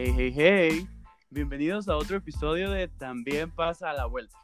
Hey, 0.00 0.14
hey, 0.16 0.32
hey. 0.32 0.88
Bienvenidos 1.28 1.88
a 1.88 1.96
otro 1.96 2.18
episodio 2.18 2.70
de 2.70 2.86
También 2.86 3.50
pasa 3.50 3.90
a 3.90 3.94
la 3.94 4.06
vuelta. 4.06 4.38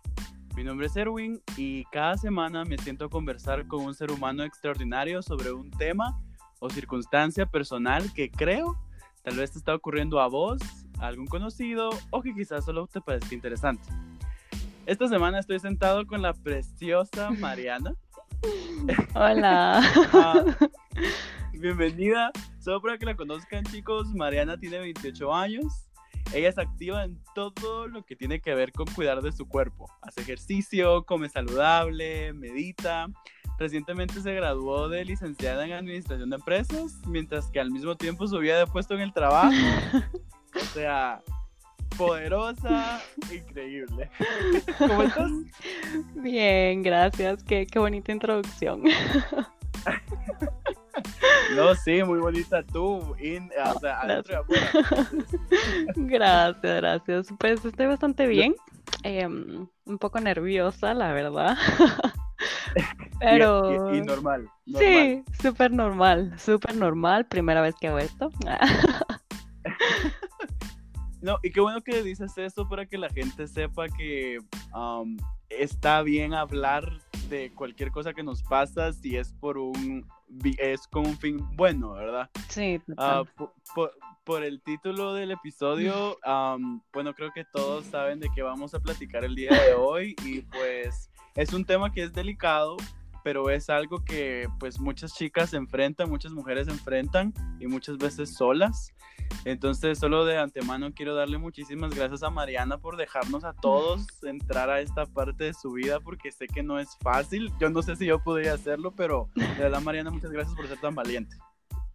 Mi 0.56 0.64
nombre 0.64 0.88
es 0.88 0.96
Erwin 0.96 1.40
y 1.56 1.84
cada 1.92 2.16
semana 2.16 2.64
me 2.64 2.76
siento 2.76 3.04
a 3.04 3.08
conversar 3.08 3.68
con 3.68 3.84
un 3.84 3.94
ser 3.94 4.10
humano 4.10 4.42
extraordinario 4.42 5.22
sobre 5.22 5.52
un 5.52 5.70
tema 5.70 6.20
o 6.58 6.68
circunstancia 6.70 7.46
personal 7.46 8.12
que 8.14 8.32
creo 8.32 8.76
tal 9.22 9.36
vez 9.36 9.52
te 9.52 9.58
está 9.58 9.76
ocurriendo 9.76 10.20
a 10.20 10.26
vos, 10.26 10.60
a 10.98 11.06
algún 11.06 11.28
conocido 11.28 11.90
o 12.10 12.20
que 12.20 12.34
quizás 12.34 12.64
solo 12.64 12.88
te 12.88 13.00
parezca 13.00 13.32
interesante. 13.32 13.88
Esta 14.86 15.06
semana 15.06 15.38
estoy 15.38 15.60
sentado 15.60 16.04
con 16.04 16.20
la 16.20 16.32
preciosa 16.32 17.30
Mariana. 17.38 17.94
Hola. 19.14 19.82
Ah, 20.14 20.44
bienvenida. 21.52 22.32
Solo 22.64 22.80
para 22.80 22.96
que 22.96 23.04
la 23.04 23.14
conozcan, 23.14 23.62
chicos, 23.64 24.14
Mariana 24.14 24.56
tiene 24.56 24.78
28 24.78 25.34
años. 25.34 25.84
Ella 26.32 26.48
es 26.48 26.56
activa 26.56 27.04
en 27.04 27.22
todo 27.34 27.86
lo 27.88 28.06
que 28.06 28.16
tiene 28.16 28.40
que 28.40 28.54
ver 28.54 28.72
con 28.72 28.86
cuidar 28.86 29.20
de 29.20 29.32
su 29.32 29.46
cuerpo. 29.46 29.86
Hace 30.00 30.22
ejercicio, 30.22 31.04
come 31.04 31.28
saludable, 31.28 32.32
medita. 32.32 33.08
Recientemente 33.58 34.22
se 34.22 34.32
graduó 34.32 34.88
de 34.88 35.04
licenciada 35.04 35.66
en 35.66 35.72
Administración 35.72 36.30
de 36.30 36.36
Empresas, 36.36 36.94
mientras 37.06 37.50
que 37.50 37.60
al 37.60 37.70
mismo 37.70 37.96
tiempo 37.96 38.26
subía 38.26 38.56
de 38.56 38.66
puesto 38.66 38.94
en 38.94 39.00
el 39.00 39.12
trabajo. 39.12 39.52
O 40.56 40.66
sea, 40.66 41.20
poderosa, 41.98 43.02
increíble. 43.32 44.08
¿Cómo 44.78 45.02
estás? 45.02 45.32
Bien, 46.14 46.80
gracias. 46.80 47.42
Qué, 47.42 47.66
qué 47.66 47.78
bonita 47.80 48.12
introducción. 48.12 48.84
No, 51.56 51.74
sí, 51.74 52.02
muy 52.02 52.18
bonita 52.18 52.62
tú, 52.62 53.14
in, 53.20 53.50
o 53.64 53.78
sea, 53.80 54.00
adentro 54.00 54.32
y 54.32 54.36
afuera. 54.36 55.08
Gracias, 55.96 56.76
gracias. 56.80 57.26
Pues 57.38 57.64
estoy 57.64 57.86
bastante 57.86 58.26
bien. 58.26 58.54
Em, 59.02 59.66
un 59.84 59.98
poco 59.98 60.20
nerviosa, 60.20 60.94
la 60.94 61.12
verdad. 61.12 61.56
Pero. 63.20 63.92
Y, 63.92 63.96
y- 63.96 63.98
y 63.98 64.02
normal, 64.02 64.48
normal. 64.66 64.80
Sí, 64.80 65.24
súper 65.42 65.70
normal, 65.72 66.34
súper 66.38 66.74
normal. 66.76 67.26
Primera 67.26 67.60
vez 67.60 67.74
que 67.80 67.88
hago 67.88 67.98
esto. 67.98 68.30
No, 71.20 71.38
y 71.42 71.50
qué 71.50 71.60
bueno 71.60 71.80
que 71.80 72.02
dices 72.02 72.36
eso 72.36 72.68
para 72.68 72.84
que 72.84 72.98
la 72.98 73.08
gente 73.08 73.46
sepa 73.48 73.88
que 73.88 74.38
um, 74.74 75.16
está 75.48 76.02
bien 76.02 76.34
hablar 76.34 77.00
de 77.34 77.52
cualquier 77.52 77.90
cosa 77.90 78.14
que 78.14 78.22
nos 78.22 78.42
pasa 78.42 78.92
si 78.92 79.16
es 79.16 79.32
por 79.32 79.58
un 79.58 80.06
es 80.58 80.86
con 80.88 81.06
un 81.06 81.16
fin 81.18 81.38
bueno, 81.56 81.92
¿verdad? 81.92 82.30
Sí, 82.48 82.80
po- 83.74 83.90
por, 84.24 84.42
el 84.42 84.60
título 84.62 85.12
del 85.14 85.30
episodio, 85.32 86.16
um, 86.26 86.80
bueno, 86.92 87.12
creo 87.14 87.30
que 87.32 87.44
todos 87.44 87.84
saben 87.86 88.20
de 88.20 88.28
qué 88.34 88.42
vamos 88.42 88.74
a 88.74 88.80
platicar 88.80 89.24
el 89.24 89.34
día 89.34 89.50
de 89.52 89.74
hoy 89.74 90.16
y 90.24 90.40
pues 90.42 91.10
es 91.34 91.52
un 91.52 91.64
tema 91.64 91.92
que 91.92 92.02
es 92.04 92.12
delicado, 92.12 92.76
pero 93.24 93.48
es 93.48 93.70
algo 93.70 94.04
que 94.04 94.46
pues 94.60 94.78
muchas 94.78 95.14
chicas 95.14 95.54
enfrentan, 95.54 96.10
muchas 96.10 96.30
mujeres 96.32 96.68
enfrentan 96.68 97.32
y 97.58 97.66
muchas 97.66 97.96
veces 97.96 98.36
solas. 98.36 98.92
Entonces, 99.46 99.98
solo 99.98 100.26
de 100.26 100.38
antemano 100.38 100.92
quiero 100.94 101.14
darle 101.14 101.38
muchísimas 101.38 101.94
gracias 101.94 102.22
a 102.22 102.30
Mariana 102.30 102.78
por 102.78 102.96
dejarnos 102.98 103.44
a 103.44 103.54
todos 103.54 104.06
entrar 104.22 104.68
a 104.68 104.80
esta 104.80 105.06
parte 105.06 105.44
de 105.44 105.54
su 105.54 105.72
vida 105.72 106.00
porque 106.00 106.30
sé 106.30 106.46
que 106.46 106.62
no 106.62 106.78
es 106.78 106.96
fácil. 107.00 107.50
Yo 107.58 107.70
no 107.70 107.82
sé 107.82 107.96
si 107.96 108.04
yo 108.04 108.22
podría 108.22 108.52
hacerlo, 108.52 108.92
pero 108.94 109.30
de 109.34 109.62
verdad 109.62 109.80
Mariana, 109.80 110.10
muchas 110.10 110.30
gracias 110.30 110.54
por 110.54 110.68
ser 110.68 110.78
tan 110.78 110.94
valiente. 110.94 111.36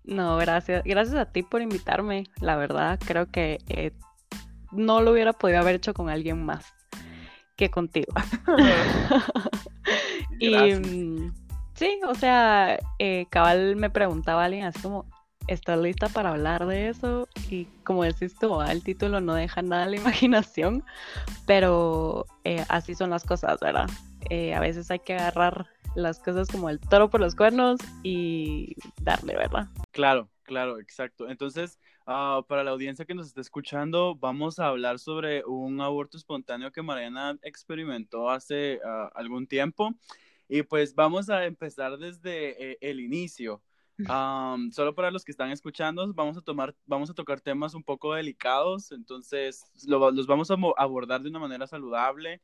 No, 0.03 0.35
gracias. 0.37 0.83
Gracias 0.83 1.15
a 1.15 1.31
ti 1.31 1.43
por 1.43 1.61
invitarme. 1.61 2.23
La 2.41 2.55
verdad, 2.55 2.99
creo 3.05 3.27
que 3.27 3.59
eh, 3.67 3.91
no 4.71 5.01
lo 5.01 5.11
hubiera 5.11 5.33
podido 5.33 5.59
haber 5.59 5.75
hecho 5.75 5.93
con 5.93 6.09
alguien 6.09 6.43
más 6.43 6.78
que 7.59 7.69
contigo. 7.69 8.13
Y 10.41 10.73
mm, 10.73 11.33
sí, 11.73 11.99
o 12.07 12.15
sea, 12.15 12.79
eh, 12.97 13.25
cabal 13.29 13.75
me 13.75 13.89
preguntaba 13.89 14.45
alguien 14.45 14.63
así 14.63 14.79
como, 14.81 15.05
¿estás 15.47 15.79
lista 15.79 16.07
para 16.07 16.29
hablar 16.29 16.65
de 16.65 16.87
eso? 16.87 17.27
Y 17.49 17.65
como 17.83 18.05
decís 18.05 18.35
tú, 18.39 18.61
ah, 18.61 18.71
el 18.71 18.81
título 18.81 19.19
no 19.19 19.33
deja 19.33 19.61
nada 19.61 19.83
a 19.83 19.87
la 19.87 19.95
imaginación, 19.97 20.85
pero 21.45 22.25
eh, 22.45 22.63
así 22.69 22.95
son 22.95 23.09
las 23.09 23.25
cosas, 23.25 23.59
¿verdad? 23.59 23.89
Eh, 24.29 24.53
a 24.53 24.61
veces 24.61 24.89
hay 24.91 24.99
que 24.99 25.15
agarrar 25.15 25.67
las 25.95 26.19
cosas 26.19 26.47
como 26.47 26.69
el 26.69 26.79
toro 26.79 27.09
por 27.09 27.19
los 27.19 27.35
cuernos 27.35 27.81
y 28.03 28.75
darle, 29.01 29.35
¿verdad? 29.35 29.67
Claro, 29.91 30.29
claro, 30.43 30.79
exacto. 30.79 31.27
Entonces, 31.27 31.79
ah, 32.09 32.41
para 32.47 32.63
la 32.63 32.71
audiencia 32.71 33.05
que 33.05 33.13
nos 33.15 33.27
está 33.27 33.41
escuchando, 33.41 34.15
vamos 34.15 34.59
a 34.59 34.67
hablar 34.67 34.99
sobre 34.99 35.45
un 35.45 35.79
aborto 35.81 36.17
espontáneo 36.17 36.71
que 36.71 36.81
Mariana 36.81 37.37
experimentó 37.43 38.29
hace 38.31 38.79
ah, 38.85 39.11
algún 39.15 39.47
tiempo. 39.47 39.93
Y 40.47 40.63
pues 40.63 40.95
vamos 40.95 41.29
a 41.29 41.45
empezar 41.45 41.97
desde 41.99 42.71
eh, 42.73 42.77
el 42.81 42.99
inicio. 42.99 43.61
Am, 44.05 44.71
solo 44.73 44.95
para 44.95 45.11
los 45.11 45.23
que 45.23 45.31
están 45.31 45.51
escuchando, 45.51 46.11
vamos 46.13 46.37
a 46.37 46.41
tomar, 46.41 46.75
vamos 46.85 47.09
a 47.11 47.13
tocar 47.13 47.41
temas 47.41 47.75
un 47.75 47.83
poco 47.83 48.15
delicados, 48.15 48.91
entonces 48.91 49.63
lo- 49.87 50.11
los 50.11 50.25
vamos 50.27 50.49
a 50.51 50.55
abordar 50.77 51.21
de 51.21 51.29
una 51.29 51.39
manera 51.39 51.67
saludable 51.67 52.41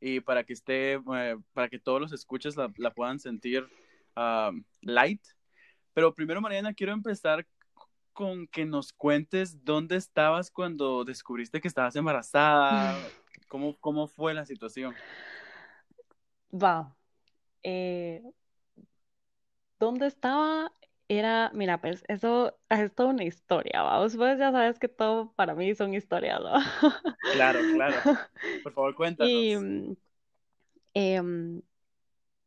y 0.00 0.20
para 0.20 0.44
que 0.44 0.52
esté, 0.54 0.94
eh, 0.94 1.36
para 1.52 1.68
que 1.68 1.78
todos 1.78 2.00
los 2.00 2.12
escuches 2.12 2.56
la, 2.56 2.72
la 2.78 2.92
puedan 2.92 3.20
sentir 3.20 3.66
am, 4.16 4.64
light. 4.82 5.22
Pero 5.92 6.14
primero, 6.14 6.40
Mariana, 6.40 6.74
quiero 6.74 6.92
empezar 6.92 7.46
con 8.14 8.46
que 8.48 8.64
nos 8.66 8.92
cuentes 8.94 9.64
dónde 9.64 9.96
estabas 9.96 10.50
cuando 10.50 11.04
descubriste 11.04 11.60
que 11.60 11.68
estabas 11.68 11.96
embarazada, 11.96 13.12
cómo, 13.48 13.78
cómo 13.80 14.08
fue 14.08 14.34
la 14.34 14.46
situación. 14.46 14.94
Va. 16.52 16.96
eh, 17.64 18.22
¿dónde 19.78 20.06
estaba? 20.06 20.72
Era, 21.08 21.50
mira, 21.54 21.80
pues 21.80 22.02
eso 22.08 22.56
es 22.70 22.94
toda 22.94 23.10
una 23.10 23.24
historia, 23.24 23.82
¿va? 23.82 23.98
Vos 23.98 24.16
pues 24.16 24.38
ya 24.38 24.50
sabes 24.52 24.78
que 24.78 24.88
todo 24.88 25.32
para 25.34 25.54
mí 25.54 25.74
son 25.74 25.94
historias, 25.94 26.40
¿no? 26.40 26.54
Claro, 27.32 27.60
claro. 27.72 27.96
Por 28.62 28.72
favor, 28.72 28.94
cuéntanos. 28.94 29.44
Y 29.44 29.56
mm, 29.56 29.96
em, 30.94 31.62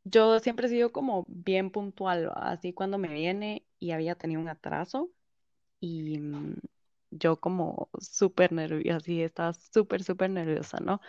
yo 0.05 0.39
siempre 0.39 0.67
he 0.67 0.69
sido 0.69 0.91
como 0.91 1.25
bien 1.29 1.71
puntual, 1.71 2.29
¿va? 2.29 2.51
Así 2.51 2.73
cuando 2.73 2.97
me 2.97 3.09
viene 3.09 3.65
y 3.79 3.91
había 3.91 4.15
tenido 4.15 4.41
un 4.41 4.49
atraso 4.49 5.11
y 5.79 6.19
mm, 6.19 6.55
yo 7.11 7.39
como 7.39 7.89
súper 7.99 8.51
nerviosa, 8.53 8.97
así 8.97 9.21
estaba 9.23 9.53
súper, 9.53 10.03
súper 10.03 10.29
nerviosa, 10.31 10.79
¿no? 10.81 11.01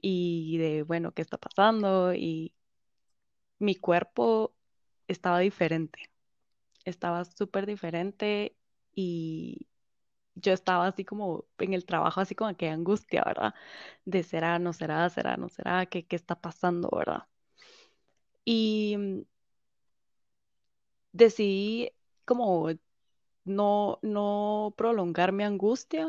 Y 0.00 0.58
de, 0.58 0.82
bueno, 0.84 1.12
¿qué 1.14 1.22
está 1.22 1.38
pasando? 1.38 2.14
Y 2.14 2.54
mi 3.58 3.74
cuerpo 3.76 4.54
estaba 5.08 5.38
diferente, 5.40 6.10
estaba 6.84 7.24
súper 7.24 7.66
diferente 7.66 8.56
y 8.94 9.68
yo 10.36 10.52
estaba 10.54 10.88
así 10.88 11.04
como 11.06 11.46
en 11.58 11.74
el 11.74 11.86
trabajo, 11.86 12.20
así 12.22 12.34
como 12.36 12.56
que 12.56 12.70
angustia, 12.70 13.24
¿verdad? 13.26 13.54
De 14.06 14.22
será, 14.24 14.58
no 14.60 14.72
será, 14.74 15.08
será, 15.10 15.36
no 15.36 15.48
será, 15.50 15.86
¿qué, 15.86 16.06
qué 16.06 16.16
está 16.16 16.40
pasando, 16.40 16.90
¿verdad? 16.96 17.24
Y 18.44 18.96
mm, 18.96 19.24
decidí 21.12 21.90
como 22.24 22.68
no, 23.44 23.98
no 24.02 24.74
prolongar 24.76 25.32
mi 25.32 25.44
angustia 25.44 26.08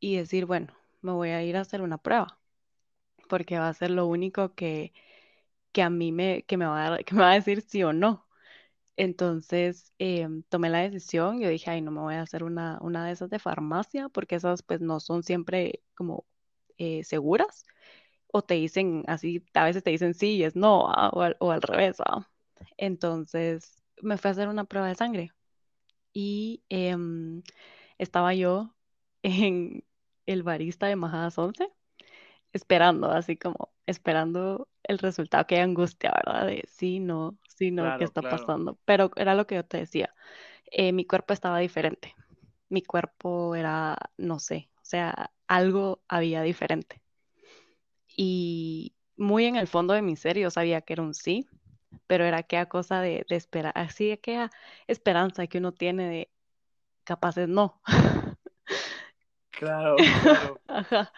y 0.00 0.16
decir, 0.16 0.46
bueno, 0.46 0.74
me 1.02 1.12
voy 1.12 1.30
a 1.30 1.42
ir 1.44 1.56
a 1.56 1.60
hacer 1.62 1.82
una 1.82 1.98
prueba, 1.98 2.38
porque 3.28 3.58
va 3.58 3.68
a 3.68 3.74
ser 3.74 3.90
lo 3.90 4.06
único 4.06 4.54
que, 4.54 4.92
que 5.72 5.82
a 5.82 5.90
mí 5.90 6.12
me, 6.12 6.44
que 6.44 6.56
me 6.56 6.66
va 6.66 6.94
a 6.96 6.98
que 7.04 7.14
me 7.14 7.22
va 7.22 7.32
a 7.32 7.34
decir 7.34 7.62
sí 7.62 7.82
o 7.84 7.92
no. 7.92 8.26
Entonces 8.96 9.92
em, 9.98 10.42
tomé 10.44 10.70
la 10.70 10.80
decisión, 10.80 11.40
yo 11.40 11.48
dije, 11.50 11.70
ay, 11.70 11.82
no 11.82 11.90
me 11.92 12.00
voy 12.00 12.14
a 12.16 12.22
hacer 12.22 12.44
una, 12.44 12.78
una 12.82 13.06
de 13.06 13.12
esas 13.12 13.30
de 13.30 13.38
farmacia, 13.40 14.08
porque 14.10 14.36
esas 14.36 14.62
pues 14.62 14.80
no 14.80 15.00
son 15.00 15.22
siempre 15.22 15.82
como 15.96 16.26
eh, 16.78 17.04
seguras, 17.04 17.66
o 18.28 18.42
te 18.42 18.54
dicen 18.54 19.04
así, 19.08 19.44
a 19.54 19.64
veces 19.66 19.84
te 19.84 19.90
dicen 19.90 20.14
sí 20.14 20.36
y 20.36 20.44
es 20.44 20.56
no, 20.56 20.88
ah, 20.90 21.10
O, 21.14 21.22
al, 21.22 21.36
o 21.40 21.52
al 21.52 21.62
revés, 21.62 21.98
ah. 22.06 22.28
Entonces 22.78 23.82
me 24.02 24.18
fui 24.18 24.28
a 24.30 24.32
hacer 24.32 24.48
una 24.48 24.64
prueba 24.64 24.88
de 24.88 24.94
sangre 24.96 25.32
y 26.18 26.62
em, 26.70 27.42
estaba 27.98 28.32
yo 28.34 28.74
en 29.22 29.84
el 30.24 30.42
barista 30.42 30.86
de 30.86 30.96
Majadas 30.96 31.36
11 31.38 31.68
esperando, 32.54 33.10
así 33.10 33.36
como 33.36 33.70
esperando 33.86 34.68
el 34.84 34.98
resultado, 34.98 35.46
qué 35.46 35.60
angustia, 35.60 36.12
¿verdad? 36.16 36.46
De 36.46 36.64
sí, 36.68 37.00
no, 37.00 37.38
sí, 37.48 37.70
no, 37.70 37.98
qué 37.98 38.04
está 38.04 38.22
claro. 38.22 38.38
pasando. 38.38 38.78
Pero 38.86 39.10
era 39.16 39.34
lo 39.34 39.46
que 39.46 39.56
yo 39.56 39.64
te 39.66 39.76
decía, 39.78 40.14
eh, 40.70 40.92
mi 40.92 41.04
cuerpo 41.04 41.34
estaba 41.34 41.58
diferente, 41.58 42.14
mi 42.70 42.82
cuerpo 42.82 43.54
era, 43.54 43.98
no 44.16 44.38
sé, 44.38 44.70
o 44.76 44.84
sea, 44.84 45.32
algo 45.48 46.02
había 46.08 46.40
diferente. 46.42 47.02
Y 48.16 48.94
muy 49.16 49.44
en 49.44 49.56
el 49.56 49.68
fondo 49.68 49.92
de 49.92 50.00
mi 50.02 50.16
ser 50.16 50.38
yo 50.38 50.50
sabía 50.50 50.80
que 50.80 50.94
era 50.94 51.02
un 51.02 51.12
sí, 51.14 51.46
pero 52.06 52.24
era 52.24 52.38
aquella 52.38 52.66
cosa 52.66 53.00
de, 53.00 53.24
de 53.28 53.36
esperar, 53.36 53.72
así 53.74 54.12
aquella 54.12 54.50
esperanza 54.86 55.46
que 55.46 55.58
uno 55.58 55.72
tiene 55.72 56.08
de 56.08 56.30
capaces 57.04 57.48
no. 57.48 57.80
Claro, 59.50 59.96
claro. 59.96 60.60
Ajá. 60.68 61.12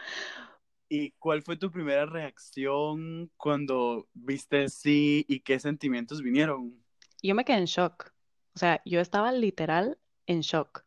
¿Y 0.88 1.10
cuál 1.12 1.42
fue 1.42 1.56
tu 1.56 1.70
primera 1.70 2.06
reacción 2.06 3.30
cuando 3.36 4.08
viste 4.14 4.68
sí 4.68 5.24
y 5.28 5.40
qué 5.40 5.58
sentimientos 5.60 6.22
vinieron? 6.22 6.82
Yo 7.22 7.34
me 7.34 7.44
quedé 7.44 7.58
en 7.58 7.64
shock. 7.66 8.12
O 8.54 8.58
sea, 8.58 8.80
yo 8.84 9.00
estaba 9.00 9.32
literal 9.32 9.98
en 10.26 10.40
shock. 10.40 10.84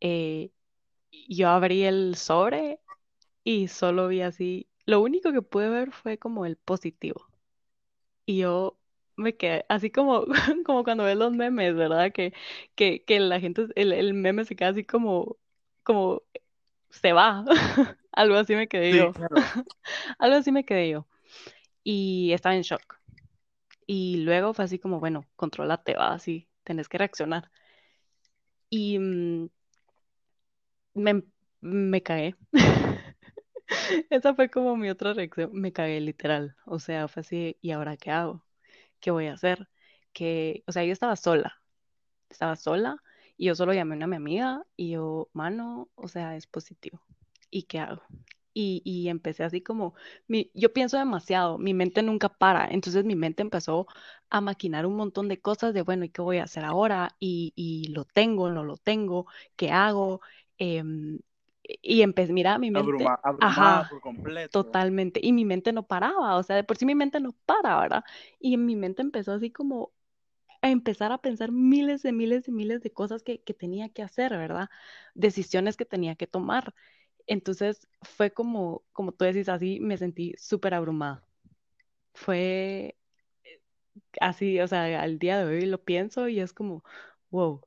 Eh, 0.00 0.50
yo 1.28 1.48
abrí 1.48 1.84
el 1.84 2.16
sobre 2.16 2.80
y 3.44 3.68
solo 3.68 4.08
vi 4.08 4.22
así. 4.22 4.68
Lo 4.86 5.00
único 5.00 5.32
que 5.32 5.42
pude 5.42 5.68
ver 5.68 5.92
fue 5.92 6.18
como 6.18 6.44
el 6.44 6.56
positivo. 6.56 7.26
Y 8.26 8.38
yo 8.38 8.78
me 9.16 9.36
quedé 9.36 9.64
así 9.68 9.90
como, 9.90 10.26
como 10.66 10.84
cuando 10.84 11.04
ves 11.04 11.16
los 11.16 11.32
memes, 11.32 11.74
¿verdad? 11.76 12.12
Que, 12.12 12.32
que, 12.74 13.04
que 13.04 13.20
la 13.20 13.40
gente, 13.40 13.66
el, 13.76 13.92
el 13.92 14.14
meme 14.14 14.44
se 14.44 14.56
queda 14.56 14.70
así 14.70 14.84
como, 14.84 15.38
como 15.82 16.22
se 16.90 17.12
va. 17.12 17.44
Algo 18.12 18.36
así 18.36 18.56
me 18.56 18.68
quedé 18.68 18.92
Sí, 18.92 18.96
yo. 18.96 19.12
claro. 19.12 19.48
Algo 20.18 20.36
así 20.38 20.52
me 20.52 20.64
quedé 20.64 20.90
yo. 20.90 21.08
Y 21.84 22.32
estaba 22.32 22.54
en 22.56 22.62
shock. 22.62 23.00
Y 23.86 24.18
luego 24.18 24.54
fue 24.54 24.64
así 24.66 24.78
como, 24.80 25.00
bueno, 25.00 25.26
contrólate, 25.36 25.94
va, 25.96 26.14
así, 26.14 26.48
tenés 26.64 26.88
que 26.88 26.98
reaccionar. 26.98 27.50
Y 28.70 28.98
mm, 28.98 29.48
me, 30.94 31.22
me 31.60 32.02
cagué. 32.02 32.34
Esa 34.10 34.34
fue 34.34 34.50
como 34.50 34.76
mi 34.76 34.90
otra 34.90 35.12
reacción. 35.14 35.50
Me 35.52 35.72
cagué 35.72 36.00
literal. 36.00 36.56
O 36.66 36.78
sea, 36.78 37.08
fue 37.08 37.20
así, 37.22 37.56
¿y 37.60 37.70
ahora 37.72 37.96
qué 37.96 38.10
hago? 38.10 38.44
¿Qué 39.02 39.12
voy 39.12 39.28
a 39.28 39.34
hacer? 39.34 39.68
Que, 40.14 40.64
o 40.68 40.72
sea, 40.72 40.84
yo 40.86 40.94
estaba 40.94 41.16
sola. 41.16 41.62
Estaba 42.30 42.56
sola 42.56 42.96
y 43.36 43.46
yo 43.46 43.54
solo 43.54 43.72
llamé 43.74 44.02
a 44.02 44.06
mi 44.06 44.16
amiga 44.16 44.64
y 44.76 44.90
yo, 44.92 45.28
mano, 45.32 45.90
o 45.94 46.08
sea, 46.08 46.36
es 46.36 46.46
positivo. 46.46 47.00
¿Y 47.50 47.64
qué 47.64 47.78
hago? 47.80 48.02
Y, 48.54 48.82
y 48.84 49.08
empecé 49.08 49.44
así 49.44 49.62
como, 49.62 49.94
mi, 50.28 50.50
yo 50.54 50.72
pienso 50.72 50.98
demasiado, 50.98 51.58
mi 51.58 51.74
mente 51.74 52.02
nunca 52.02 52.28
para, 52.30 52.68
entonces 52.68 53.04
mi 53.04 53.16
mente 53.16 53.42
empezó 53.42 53.86
a 54.30 54.40
maquinar 54.42 54.84
un 54.86 54.96
montón 54.96 55.28
de 55.28 55.40
cosas 55.40 55.72
de, 55.74 55.82
bueno, 55.82 56.04
¿y 56.04 56.10
qué 56.10 56.20
voy 56.22 56.38
a 56.38 56.44
hacer 56.44 56.64
ahora? 56.64 57.16
Y, 57.20 57.52
y 57.56 57.88
lo 57.92 58.04
tengo, 58.04 58.50
no 58.50 58.64
lo 58.64 58.76
tengo, 58.76 59.26
¿qué 59.56 59.70
hago? 59.70 60.20
Em, 60.58 61.18
y 61.82 62.02
empecé, 62.02 62.32
mira, 62.32 62.58
mi 62.58 62.70
mente, 62.70 63.16
Abruma- 63.18 63.20
ajá, 63.40 63.88
por 63.88 64.00
completo. 64.00 64.50
totalmente, 64.50 65.20
y 65.22 65.32
mi 65.32 65.44
mente 65.44 65.72
no 65.72 65.86
paraba, 65.86 66.36
o 66.36 66.42
sea, 66.42 66.56
de 66.56 66.64
por 66.64 66.76
sí 66.78 66.86
mi 66.86 66.94
mente 66.94 67.20
no 67.20 67.32
para, 67.46 67.80
¿verdad? 67.80 68.04
Y 68.40 68.56
mi 68.58 68.76
mente 68.76 69.02
empezó 69.02 69.32
así 69.32 69.50
como 69.52 69.92
a 70.62 70.70
empezar 70.70 71.12
a 71.12 71.18
pensar 71.20 71.52
miles 71.52 72.02
de 72.02 72.12
miles 72.12 72.44
de 72.46 72.52
miles 72.52 72.82
de 72.82 72.92
cosas 72.92 73.22
que, 73.22 73.42
que 73.42 73.54
tenía 73.54 73.88
que 73.90 74.02
hacer, 74.02 74.32
¿verdad? 74.36 74.68
Decisiones 75.14 75.76
que 75.76 75.84
tenía 75.86 76.16
que 76.16 76.26
tomar. 76.28 76.74
Entonces 77.26 77.88
fue 78.02 78.32
como, 78.32 78.84
como 78.92 79.12
tú 79.12 79.24
decís, 79.24 79.48
así 79.48 79.80
me 79.80 79.96
sentí 79.98 80.34
súper 80.38 80.74
abrumada. 80.74 81.24
Fue 82.14 82.96
así, 84.20 84.60
o 84.60 84.68
sea, 84.68 85.02
al 85.02 85.18
día 85.18 85.38
de 85.38 85.44
hoy 85.58 85.66
lo 85.66 85.82
pienso 85.84 86.28
y 86.28 86.40
es 86.40 86.52
como, 86.52 86.84
wow, 87.30 87.62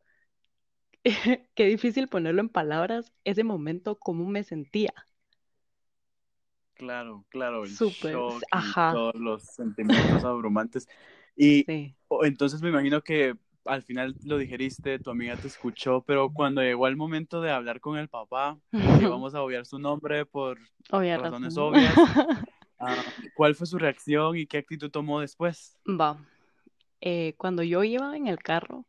qué 1.55 1.65
difícil 1.65 2.07
ponerlo 2.07 2.41
en 2.41 2.49
palabras, 2.49 3.11
ese 3.23 3.43
momento, 3.43 3.97
cómo 3.99 4.25
me 4.27 4.43
sentía. 4.43 4.93
Claro, 6.73 7.25
claro, 7.29 7.63
el 7.65 7.77
Súper, 7.77 8.23
shock 8.23 8.45
y 8.53 8.73
ajá, 8.73 8.87
todos 8.89 9.15
los 9.15 9.43
sentimientos 9.45 10.23
abrumantes. 10.25 10.87
Y 11.35 11.67
sí. 11.67 11.95
entonces 12.23 12.61
me 12.61 12.67
imagino 12.69 13.01
que 13.01 13.35
al 13.63 13.81
final 13.83 14.15
lo 14.25 14.37
digeriste, 14.37 14.99
tu 14.99 15.09
amiga 15.09 15.37
te 15.37 15.47
escuchó, 15.47 16.03
pero 16.05 16.31
cuando 16.33 16.61
llegó 16.61 16.87
el 16.87 16.97
momento 16.97 17.39
de 17.41 17.51
hablar 17.51 17.79
con 17.79 17.97
el 17.97 18.09
papá, 18.09 18.59
que 18.97 19.07
vamos 19.07 19.33
a 19.35 19.41
obviar 19.41 19.65
su 19.65 19.79
nombre 19.79 20.25
por 20.25 20.59
Obvia 20.91 21.17
razones 21.17 21.55
razón. 21.57 21.57
obvias, 21.57 22.09
ah, 22.79 23.05
¿cuál 23.33 23.55
fue 23.55 23.67
su 23.67 23.79
reacción 23.79 24.37
y 24.37 24.47
qué 24.47 24.57
actitud 24.59 24.91
tomó 24.91 25.21
después? 25.21 25.77
Va, 25.87 26.23
eh, 27.01 27.35
cuando 27.37 27.63
yo 27.63 27.83
iba 27.83 28.15
en 28.17 28.27
el 28.27 28.39
carro 28.43 28.85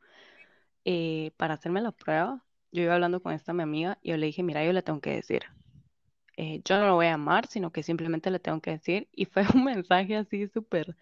eh, 0.87 1.33
para 1.39 1.57
hacerme 1.57 1.83
la 1.83 1.93
prueba, 1.93 2.45
yo 2.73 2.85
iba 2.85 2.95
hablando 2.97 3.23
con 3.23 3.35
esta 3.35 3.55
mi 3.55 3.65
amiga 3.65 3.99
y 4.03 4.11
yo 4.13 4.19
le 4.19 4.29
dije, 4.29 4.45
mira, 4.45 4.65
yo 4.67 4.73
le 4.75 4.83
tengo 4.85 5.03
que 5.03 5.13
decir. 5.13 5.45
eh, 6.37 6.61
yo 6.65 6.79
no 6.79 6.87
lo 6.89 6.95
voy 6.97 7.07
a 7.07 7.15
amar, 7.15 7.47
sino 7.49 7.73
que 7.73 7.83
simplemente 7.83 8.31
le 8.31 8.39
tengo 8.41 8.61
que 8.61 8.73
decir. 8.73 9.09
Y 9.13 9.27
fue 9.27 9.45
un 9.55 9.65
mensaje 9.65 10.17
así 10.17 10.49
súper, 10.49 10.97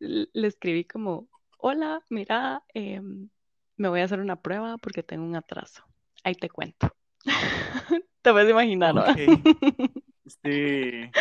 le 0.00 0.48
escribí 0.48 0.84
como, 0.84 1.28
hola, 1.58 2.02
mira, 2.10 2.64
em, 2.74 3.30
me 3.76 3.88
voy 3.88 4.00
a 4.00 4.04
hacer 4.04 4.20
una 4.20 4.40
prueba 4.42 4.78
porque 4.78 5.02
tengo 5.02 5.24
un 5.24 5.36
atraso. 5.36 5.84
Ahí 6.24 6.34
te 6.34 6.50
cuento. 6.50 6.94
Te 8.22 8.32
puedes 8.32 8.50
imaginar, 8.50 8.94
¿no? 8.94 9.04
Sí, 10.42 11.14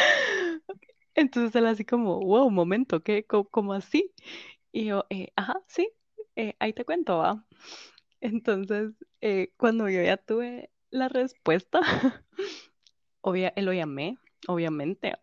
Entonces 1.15 1.55
él 1.55 1.65
así 1.67 1.85
como, 1.85 2.19
wow, 2.19 2.45
un 2.47 2.53
momento, 2.53 3.01
¿qué? 3.03 3.25
¿Cómo, 3.25 3.45
cómo 3.49 3.73
así? 3.73 4.13
Y 4.71 4.85
yo, 4.85 5.05
"Eh, 5.09 5.29
ajá, 5.35 5.61
sí, 5.67 5.89
eh, 6.35 6.55
ahí 6.59 6.73
te 6.73 6.85
cuento, 6.85 7.17
va. 7.19 7.45
Entonces, 8.21 8.93
eh, 9.21 9.51
cuando 9.57 9.89
yo 9.89 10.01
ya 10.03 10.17
tuve 10.17 10.71
la 10.91 11.09
respuesta, 11.09 11.81
obvia, 13.21 13.53
lo 13.57 13.73
llamé, 13.73 14.17
obviamente. 14.47 15.13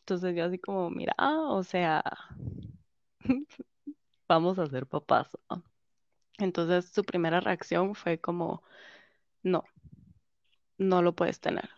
Entonces 0.00 0.36
yo 0.36 0.44
así 0.44 0.58
como, 0.58 0.90
mira, 0.90 1.14
o 1.18 1.62
sea, 1.64 2.02
vamos 4.28 4.58
a 4.58 4.66
ser 4.66 4.86
papás. 4.86 5.28
Entonces 6.38 6.86
su 6.90 7.04
primera 7.04 7.40
reacción 7.40 7.94
fue 7.94 8.18
como, 8.18 8.62
no, 9.42 9.64
no 10.78 11.02
lo 11.02 11.14
puedes 11.14 11.40
tener. 11.40 11.68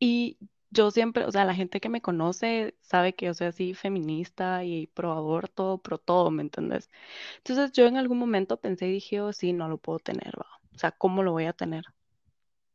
Y 0.00 0.38
yo 0.72 0.90
siempre, 0.90 1.26
o 1.26 1.32
sea, 1.32 1.44
la 1.46 1.54
gente 1.54 1.80
que 1.80 1.90
me 1.90 2.02
conoce 2.02 2.76
sabe 2.82 3.14
que 3.14 3.26
yo 3.26 3.34
soy 3.34 3.48
así 3.48 3.74
feminista 3.74 4.64
y 4.64 4.88
pro 4.88 5.12
aborto, 5.12 5.78
pro 5.78 5.98
todo, 5.98 6.30
¿me 6.32 6.42
entendés? 6.42 6.90
Entonces 7.38 7.72
yo 7.72 7.86
en 7.86 7.96
algún 7.98 8.18
momento 8.18 8.60
pensé 8.60 8.88
y 8.88 8.92
dije, 8.94 9.20
oh, 9.22 9.32
sí, 9.34 9.52
no 9.54 9.68
lo 9.68 9.78
puedo 9.78 10.00
tener, 10.00 10.34
¿va? 10.38 10.46
O 10.74 10.78
sea, 10.78 10.92
¿cómo 10.92 11.22
lo 11.24 11.32
voy 11.32 11.46
a 11.46 11.54
tener? 11.54 11.84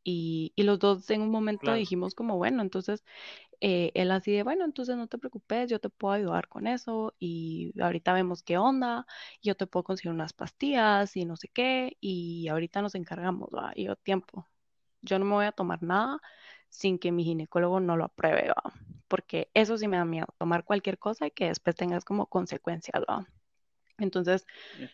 Y, 0.04 0.52
y 0.56 0.62
los 0.62 0.78
dos 0.78 1.10
en 1.10 1.20
un 1.22 1.30
momento 1.30 1.72
claro. 1.72 1.74
dijimos 1.74 2.14
como, 2.14 2.36
bueno, 2.38 2.62
entonces 2.62 3.04
eh, 3.60 3.92
él 3.94 4.10
así 4.12 4.32
de, 4.32 4.42
bueno, 4.44 4.64
entonces 4.64 4.96
no 4.96 5.08
te 5.08 5.18
preocupes, 5.18 5.70
yo 5.70 5.80
te 5.80 5.90
puedo 5.90 6.14
ayudar 6.14 6.48
con 6.48 6.66
eso 6.68 7.14
y 7.20 7.74
ahorita 7.80 8.12
vemos 8.14 8.42
qué 8.42 8.58
onda, 8.58 9.06
yo 9.42 9.56
te 9.56 9.66
puedo 9.66 9.84
conseguir 9.84 10.12
unas 10.12 10.32
pastillas 10.34 11.16
y 11.16 11.24
no 11.26 11.36
sé 11.36 11.48
qué, 11.48 11.96
y 12.00 12.48
ahorita 12.48 12.82
nos 12.82 12.94
encargamos, 12.96 13.50
¿va? 13.54 13.72
Y 13.76 13.86
yo, 13.86 13.96
tiempo, 13.96 14.46
yo 15.02 15.18
no 15.18 15.24
me 15.26 15.32
voy 15.34 15.46
a 15.46 15.52
tomar 15.52 15.82
nada 15.82 16.20
sin 16.70 16.98
que 16.98 17.12
mi 17.12 17.24
ginecólogo 17.24 17.80
no 17.80 17.96
lo 17.96 18.04
apruebe, 18.06 18.48
¿va? 18.50 18.72
Porque 19.08 19.50
eso 19.54 19.78
sí 19.78 19.88
me 19.88 19.96
da 19.98 20.04
miedo, 20.04 20.26
tomar 20.38 20.64
cualquier 20.64 20.98
cosa 20.98 21.26
y 21.26 21.30
que 21.32 21.46
después 21.48 21.76
tengas 21.76 22.04
como 22.04 22.26
consecuencias, 22.26 23.02
¿va? 23.08 23.26
Entonces, 23.98 24.46
Eh, 24.78 24.90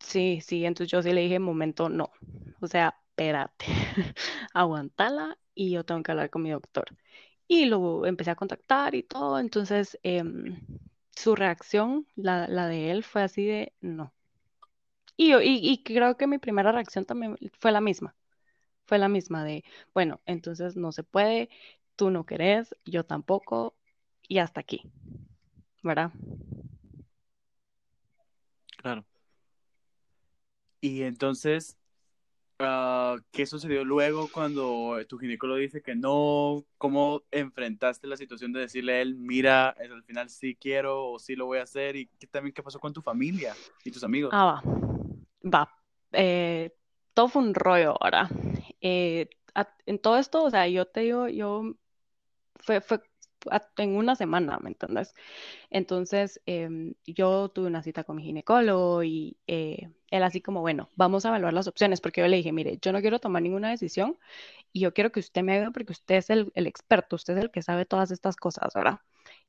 sí, 0.00 0.40
sí, 0.42 0.64
entonces 0.64 0.90
yo 0.90 1.02
sí 1.02 1.12
le 1.12 1.22
dije, 1.22 1.38
momento, 1.38 1.88
no, 1.88 2.10
o 2.60 2.66
sea, 2.66 2.94
espérate, 3.10 3.66
aguantala 4.54 5.38
y 5.54 5.70
yo 5.72 5.84
tengo 5.84 6.02
que 6.02 6.12
hablar 6.12 6.30
con 6.30 6.42
mi 6.42 6.50
doctor. 6.50 6.86
Y 7.48 7.66
lo 7.66 8.06
empecé 8.06 8.30
a 8.30 8.36
contactar 8.36 8.94
y 8.94 9.02
todo, 9.04 9.38
entonces 9.40 9.98
em, 10.02 10.60
su 11.16 11.34
reacción, 11.36 12.06
la, 12.16 12.48
la 12.48 12.68
de 12.68 12.90
él, 12.90 13.04
fue 13.04 13.22
así 13.22 13.46
de 13.46 13.74
no. 13.80 14.14
Y, 15.16 15.34
y, 15.34 15.60
y 15.72 15.82
creo 15.82 16.16
que 16.16 16.26
mi 16.26 16.38
primera 16.38 16.72
reacción 16.72 17.04
también 17.04 17.36
fue 17.60 17.72
la 17.72 17.80
misma, 17.80 18.14
fue 18.88 18.98
la 18.98 19.08
misma 19.08 19.44
de, 19.44 19.64
bueno, 19.94 20.20
entonces 20.26 20.76
no 20.76 20.92
se 20.92 21.04
puede, 21.04 21.50
tú 21.94 22.10
no 22.10 22.24
querés, 22.24 22.74
yo 22.86 23.04
tampoco, 23.04 23.76
y 24.26 24.38
hasta 24.38 24.60
aquí, 24.60 24.82
¿verdad? 25.82 26.10
Claro. 28.78 29.04
Y 30.80 31.02
entonces, 31.02 31.76
ah, 32.60 33.16
¿qué 33.32 33.46
sucedió 33.46 33.84
luego 33.84 34.30
cuando 34.30 34.96
tu 35.08 35.18
ginecólogo 35.18 35.58
dice 35.58 35.82
que 35.82 35.94
no? 35.96 36.64
¿Cómo 36.78 37.22
enfrentaste 37.30 38.06
la 38.06 38.16
situación 38.16 38.52
de 38.52 38.60
decirle 38.60 38.94
a 38.94 39.00
él, 39.02 39.16
mira, 39.16 39.76
es- 39.80 39.90
al 39.90 40.04
final 40.04 40.30
sí 40.30 40.54
quiero 40.54 41.10
o 41.10 41.18
sí 41.18 41.36
lo 41.36 41.46
voy 41.46 41.58
a 41.58 41.64
hacer? 41.64 41.96
¿Y 41.96 42.06
qué 42.18 42.26
también 42.28 42.54
qué 42.54 42.62
pasó 42.62 42.78
con 42.80 42.92
tu 42.92 43.02
familia 43.02 43.56
y 43.84 43.90
tus 43.90 44.04
amigos? 44.04 44.30
Ah, 44.32 44.62
va, 44.64 45.50
va. 45.50 45.74
Eh, 46.12 46.72
todo 47.18 47.26
fue 47.26 47.42
un 47.42 47.52
rollo 47.52 47.96
ahora. 48.00 48.30
Eh, 48.80 49.28
en 49.86 49.98
todo 49.98 50.18
esto, 50.18 50.44
o 50.44 50.50
sea, 50.50 50.68
yo 50.68 50.86
te 50.86 51.00
digo, 51.00 51.26
yo 51.26 51.74
fue, 52.54 52.80
fue 52.80 53.00
en 53.78 53.96
una 53.96 54.14
semana, 54.14 54.60
¿me 54.62 54.68
entiendes? 54.68 55.14
Entonces, 55.68 56.40
em, 56.46 56.94
yo 57.04 57.48
tuve 57.48 57.66
una 57.66 57.82
cita 57.82 58.04
con 58.04 58.14
mi 58.14 58.22
ginecólogo 58.22 59.02
y 59.02 59.36
eh, 59.48 59.90
él 60.12 60.22
así 60.22 60.40
como, 60.40 60.60
bueno, 60.60 60.90
vamos 60.94 61.24
a 61.24 61.30
evaluar 61.30 61.54
las 61.54 61.66
opciones, 61.66 62.00
porque 62.00 62.20
yo 62.20 62.28
le 62.28 62.36
dije, 62.36 62.52
mire, 62.52 62.78
yo 62.80 62.92
no 62.92 63.00
quiero 63.00 63.18
tomar 63.18 63.42
ninguna 63.42 63.70
decisión 63.70 64.16
y 64.72 64.78
yo 64.82 64.94
quiero 64.94 65.10
que 65.10 65.18
usted 65.18 65.42
me 65.42 65.56
haga 65.56 65.72
porque 65.72 65.90
usted 65.94 66.14
es 66.16 66.30
el, 66.30 66.52
el 66.54 66.68
experto, 66.68 67.16
usted 67.16 67.36
es 67.36 67.42
el 67.42 67.50
que 67.50 67.62
sabe 67.62 67.84
todas 67.84 68.12
estas 68.12 68.36
cosas, 68.36 68.72
¿verdad? 68.76 69.00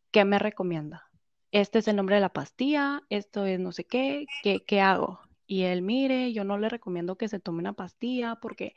¿Qué 0.10 0.26
me 0.26 0.40
recomienda? 0.40 1.08
Este 1.52 1.78
es 1.78 1.88
el 1.88 1.98
nombre 1.98 2.16
de 2.16 2.22
la 2.22 2.34
pastilla, 2.34 3.04
esto 3.10 3.46
es 3.46 3.60
no 3.60 3.72
sé 3.72 3.84
qué, 3.84 4.26
¿qué, 4.42 4.64
qué 4.66 4.82
hago? 4.82 5.29
Y 5.50 5.64
él, 5.64 5.82
mire, 5.82 6.32
yo 6.32 6.44
no 6.44 6.60
le 6.60 6.70
recomiendo 6.70 7.18
que 7.18 7.28
se 7.28 7.40
tome 7.40 7.58
una 7.60 7.74
pastilla 7.74 8.36
porque 8.36 8.76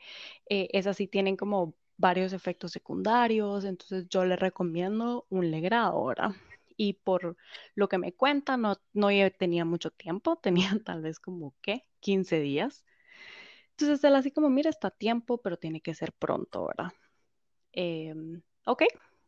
eh, 0.49 0.69
esas 0.73 0.97
sí 0.97 1.07
tienen 1.07 1.37
como 1.37 1.75
varios 1.97 2.33
efectos 2.33 2.71
secundarios, 2.71 3.63
entonces 3.63 4.07
yo 4.09 4.25
le 4.25 4.35
recomiendo 4.35 5.27
un 5.29 5.51
legrado, 5.51 6.03
¿verdad? 6.05 6.31
Y 6.75 6.93
por 6.93 7.37
lo 7.75 7.87
que 7.89 7.99
me 7.99 8.13
cuenta, 8.13 8.57
no, 8.57 8.77
no 8.93 9.09
tenía 9.37 9.65
mucho 9.65 9.91
tiempo, 9.91 10.35
tenía 10.41 10.71
tal 10.83 11.03
vez 11.03 11.19
como, 11.19 11.53
¿qué? 11.61 11.85
15 11.99 12.39
días. 12.39 12.83
Entonces 13.71 14.03
él 14.03 14.15
así 14.15 14.31
como, 14.31 14.49
mira, 14.49 14.69
está 14.69 14.91
tiempo, 14.91 15.39
pero 15.41 15.57
tiene 15.57 15.81
que 15.81 15.93
ser 15.95 16.13
pronto, 16.13 16.67
¿verdad? 16.67 16.93
Em, 17.73 18.41
ok, 18.65 18.83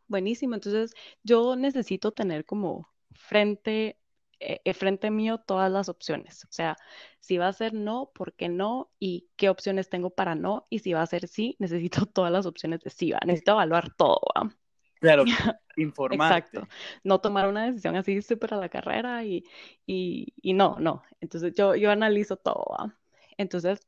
buenísimo. 0.07 0.55
Entonces 0.55 0.93
yo 1.23 1.55
necesito 1.55 2.11
tener 2.11 2.45
como 2.45 2.89
frente 3.13 3.97
eh, 4.39 4.73
frente 4.73 5.11
mío 5.11 5.39
todas 5.39 5.71
las 5.71 5.89
opciones. 5.89 6.45
O 6.45 6.51
sea, 6.51 6.75
si 7.19 7.37
va 7.37 7.47
a 7.47 7.53
ser 7.53 7.73
no, 7.73 8.11
¿por 8.13 8.33
qué 8.33 8.49
no? 8.49 8.91
Y 8.99 9.29
qué 9.35 9.49
opciones 9.49 9.89
tengo 9.89 10.09
para 10.09 10.35
no. 10.35 10.67
Y 10.69 10.79
si 10.79 10.93
va 10.93 11.01
a 11.01 11.07
ser 11.07 11.27
sí, 11.27 11.55
necesito 11.59 12.05
todas 12.13 12.31
las 12.31 12.45
opciones 12.45 12.81
de 12.81 12.89
sí, 12.89 13.11
¿va? 13.11 13.19
Necesito 13.25 13.53
evaluar 13.53 13.93
todo, 13.95 14.21
¿va? 14.37 14.55
Claro, 14.99 15.23
informar. 15.77 16.39
Exacto. 16.39 16.67
No 17.03 17.19
tomar 17.19 17.47
una 17.47 17.65
decisión 17.65 17.95
así 17.95 18.21
súper 18.21 18.53
a 18.53 18.57
la 18.57 18.69
carrera 18.69 19.23
y, 19.23 19.43
y, 19.85 20.33
y, 20.41 20.53
no, 20.53 20.77
no. 20.79 21.03
Entonces 21.21 21.53
yo, 21.55 21.75
yo 21.75 21.91
analizo 21.91 22.37
todo, 22.37 22.65
¿va? 22.71 22.97
Entonces, 23.37 23.87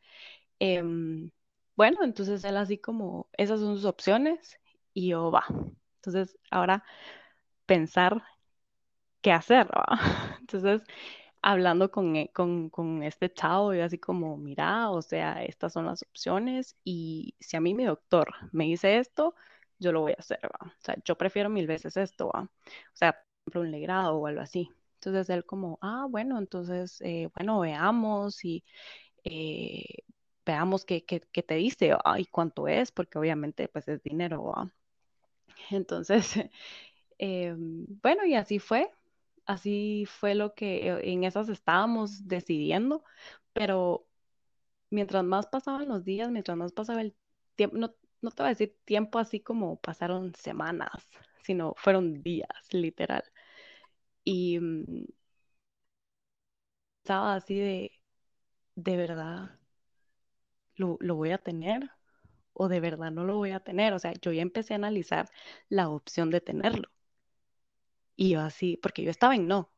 em, 0.60 1.32
bueno, 1.76 2.04
entonces 2.04 2.44
él 2.44 2.58
así 2.58 2.78
como, 2.78 3.30
esas 3.38 3.60
son 3.60 3.76
sus 3.76 3.86
opciones 3.86 4.60
y 4.94 5.10
yo 5.10 5.32
va. 5.32 5.46
Entonces, 5.98 6.38
ahora 6.52 6.84
pensar 7.66 8.24
qué 9.22 9.32
hacer, 9.32 9.68
¿va? 9.68 9.86
Entonces, 10.42 10.82
hablando 11.42 11.92
con, 11.92 12.16
e, 12.16 12.30
con, 12.34 12.70
con, 12.70 13.04
este 13.04 13.32
chavo, 13.34 13.74
yo 13.74 13.84
así 13.86 13.98
como, 14.00 14.38
mira, 14.38 14.92
o 14.92 15.02
sea, 15.02 15.44
estas 15.44 15.74
son 15.74 15.86
las 15.88 16.04
opciones 16.04 16.76
y 16.84 17.36
si 17.40 17.58
a 17.58 17.62
mí 17.62 17.74
mi 17.74 17.86
doctor 17.86 18.34
me 18.52 18.66
dice 18.66 18.98
esto, 18.98 19.36
yo 19.80 19.92
lo 19.92 20.02
voy 20.02 20.14
a 20.14 20.18
hacer, 20.20 20.40
¿va? 20.46 20.68
O 20.68 20.82
sea, 20.82 20.96
yo 21.06 21.18
prefiero 21.18 21.50
mil 21.50 21.68
veces 21.68 21.98
esto, 21.98 22.30
¿va? 22.34 22.44
O 22.44 22.50
sea, 22.96 23.14
por 23.14 23.22
ejemplo, 23.54 23.62
un 23.62 23.72
legrado 23.72 24.18
o 24.18 24.28
algo 24.28 24.42
así. 24.42 24.70
Entonces 24.96 25.30
él 25.30 25.46
como, 25.46 25.78
ah, 25.82 26.08
bueno, 26.10 26.38
entonces, 26.40 27.00
eh, 27.02 27.30
bueno, 27.36 27.60
veamos 27.60 28.44
y 28.44 28.64
eh, 29.24 30.04
veamos 30.46 30.86
qué, 30.86 31.06
qué, 31.06 31.22
qué, 31.32 31.44
te 31.44 31.56
dice 31.56 31.96
y 32.18 32.26
cuánto 32.28 32.68
es, 32.68 32.92
porque 32.92 33.20
obviamente 33.20 33.68
pues 33.70 33.88
es 33.88 34.04
dinero, 34.04 34.44
¿va? 34.46 34.72
Entonces, 35.72 36.34
eh, 37.20 37.56
bueno, 37.58 38.26
y 38.26 38.36
así 38.36 38.60
fue 38.60 38.92
así 39.48 40.06
fue 40.08 40.36
lo 40.36 40.54
que 40.56 40.90
eh, 40.90 41.12
en 41.14 41.24
esas 41.26 41.50
estábamos 41.50 42.28
decidiendo, 42.28 43.04
pero 43.54 44.08
mientras 44.92 45.24
más 45.26 45.48
pasaban 45.48 45.88
los 45.90 46.06
días, 46.06 46.32
mientras 46.32 46.58
más 46.58 46.74
pasaba 46.74 47.02
el 47.02 47.16
tiempo, 47.56 47.78
no, 47.78 47.96
no 48.22 48.32
te 48.32 48.44
voy 48.44 48.48
a 48.48 48.50
decir 48.52 48.78
tiempo 48.86 49.20
así 49.20 49.40
como 49.42 49.80
pasaron 49.82 50.36
semanas, 50.36 50.92
sino 51.44 51.74
fueron 51.78 52.24
días, 52.24 52.50
literal. 52.74 53.24
Y 54.24 54.60
mm, 54.60 55.06
estaba 57.04 57.34
así 57.36 57.56
de, 57.60 57.92
de 58.76 58.98
verdad, 58.98 59.52
¿lo, 60.78 60.98
lo 61.02 61.16
voy 61.16 61.32
a 61.32 61.38
tener? 61.40 61.90
¿O 62.54 62.68
de 62.70 62.80
verdad 62.82 63.12
no 63.12 63.26
lo 63.26 63.38
voy 63.38 63.52
a 63.52 63.60
tener? 63.62 63.94
O 63.94 64.00
sea, 64.00 64.14
yo 64.22 64.32
ya 64.34 64.42
empecé 64.44 64.74
a 64.74 64.78
analizar 64.78 65.30
la 65.70 65.90
opción 65.90 66.32
de 66.32 66.42
tenerlo. 66.42 66.90
Y 68.18 68.32
yo 68.32 68.42
así, 68.42 68.76
porque 68.78 69.04
yo 69.04 69.12
estaba 69.12 69.36
en 69.36 69.48
no, 69.48 69.72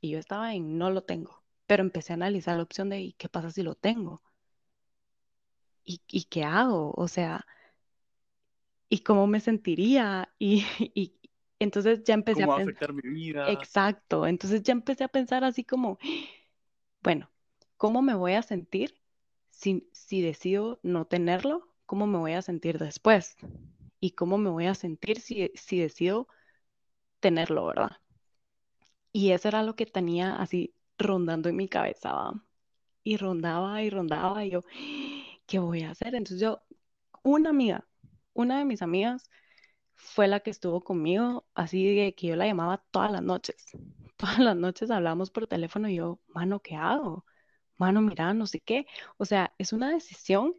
y 0.00 0.10
yo 0.12 0.18
estaba 0.20 0.54
en 0.54 0.78
no 0.78 0.90
lo 0.90 1.04
tengo, 1.04 1.42
pero 1.66 1.82
empecé 1.82 2.12
a 2.12 2.16
analizar 2.16 2.56
la 2.56 2.62
opción 2.64 2.90
de, 2.90 3.00
¿y 3.00 3.12
qué 3.14 3.28
pasa 3.30 3.50
si 3.50 3.62
lo 3.64 3.74
tengo? 3.76 4.22
¿Y, 5.84 6.00
y 6.08 6.24
qué 6.24 6.44
hago? 6.44 6.92
O 6.96 7.08
sea, 7.08 7.44
¿y 8.88 9.00
cómo 9.00 9.26
me 9.26 9.40
sentiría? 9.40 10.32
Y, 10.38 10.64
y 10.94 11.14
entonces 11.58 12.02
ya 12.04 12.14
empecé 12.14 12.42
¿Cómo 12.42 12.44
a 12.44 12.50
va 12.52 12.56
a 12.56 12.58
afectar 12.58 12.92
mi 12.92 13.02
vida? 13.02 13.46
exacto, 13.46 14.26
entonces 14.26 14.62
ya 14.62 14.72
empecé 14.72 15.04
a 15.04 15.08
pensar 15.08 15.44
así 15.44 15.64
como, 15.64 15.98
bueno, 17.02 17.30
¿cómo 17.76 18.02
me 18.02 18.14
voy 18.14 18.34
a 18.34 18.42
sentir 18.42 18.96
si, 19.50 19.88
si 19.92 20.22
decido 20.22 20.80
no 20.82 21.06
tenerlo? 21.06 21.68
¿Cómo 21.86 22.06
me 22.06 22.18
voy 22.18 22.32
a 22.34 22.42
sentir 22.42 22.78
después? 22.78 23.36
¿Y 24.00 24.12
cómo 24.12 24.38
me 24.38 24.50
voy 24.50 24.66
a 24.66 24.74
sentir 24.74 25.20
si, 25.20 25.52
si 25.56 25.80
decido 25.80 26.28
tenerlo, 27.20 27.66
¿verdad? 27.66 27.92
Y 29.12 29.32
eso 29.32 29.48
era 29.48 29.62
lo 29.62 29.74
que 29.76 29.86
tenía 29.86 30.36
así 30.36 30.74
rondando 30.98 31.48
en 31.48 31.56
mi 31.56 31.68
cabeza. 31.68 32.32
Y 33.04 33.16
rondaba 33.16 33.82
y 33.82 33.90
rondaba 33.90 34.44
y 34.44 34.50
yo, 34.50 34.62
¿qué 35.46 35.58
voy 35.58 35.82
a 35.82 35.90
hacer? 35.92 36.14
Entonces 36.14 36.40
yo, 36.40 36.62
una 37.24 37.50
amiga, 37.50 37.88
una 38.34 38.58
de 38.58 38.64
mis 38.66 38.82
amigas 38.82 39.30
fue 39.96 40.28
la 40.28 40.40
que 40.40 40.50
estuvo 40.50 40.82
conmigo, 40.84 41.46
así 41.54 41.94
de 41.96 42.14
que 42.14 42.28
yo 42.28 42.36
la 42.36 42.46
llamaba 42.46 42.84
todas 42.92 43.12
las 43.12 43.22
noches. 43.22 43.66
Todas 44.18 44.38
las 44.40 44.56
noches 44.56 44.90
hablábamos 44.90 45.30
por 45.30 45.46
teléfono 45.48 45.88
y 45.88 45.96
yo, 45.96 46.20
mano, 46.28 46.60
¿qué 46.62 46.76
hago? 46.76 47.26
Mano, 47.78 48.02
mira, 48.02 48.34
no 48.34 48.46
sé 48.46 48.60
qué. 48.60 48.86
O 49.18 49.24
sea, 49.26 49.54
es 49.58 49.72
una 49.74 49.90
decisión 49.92 50.54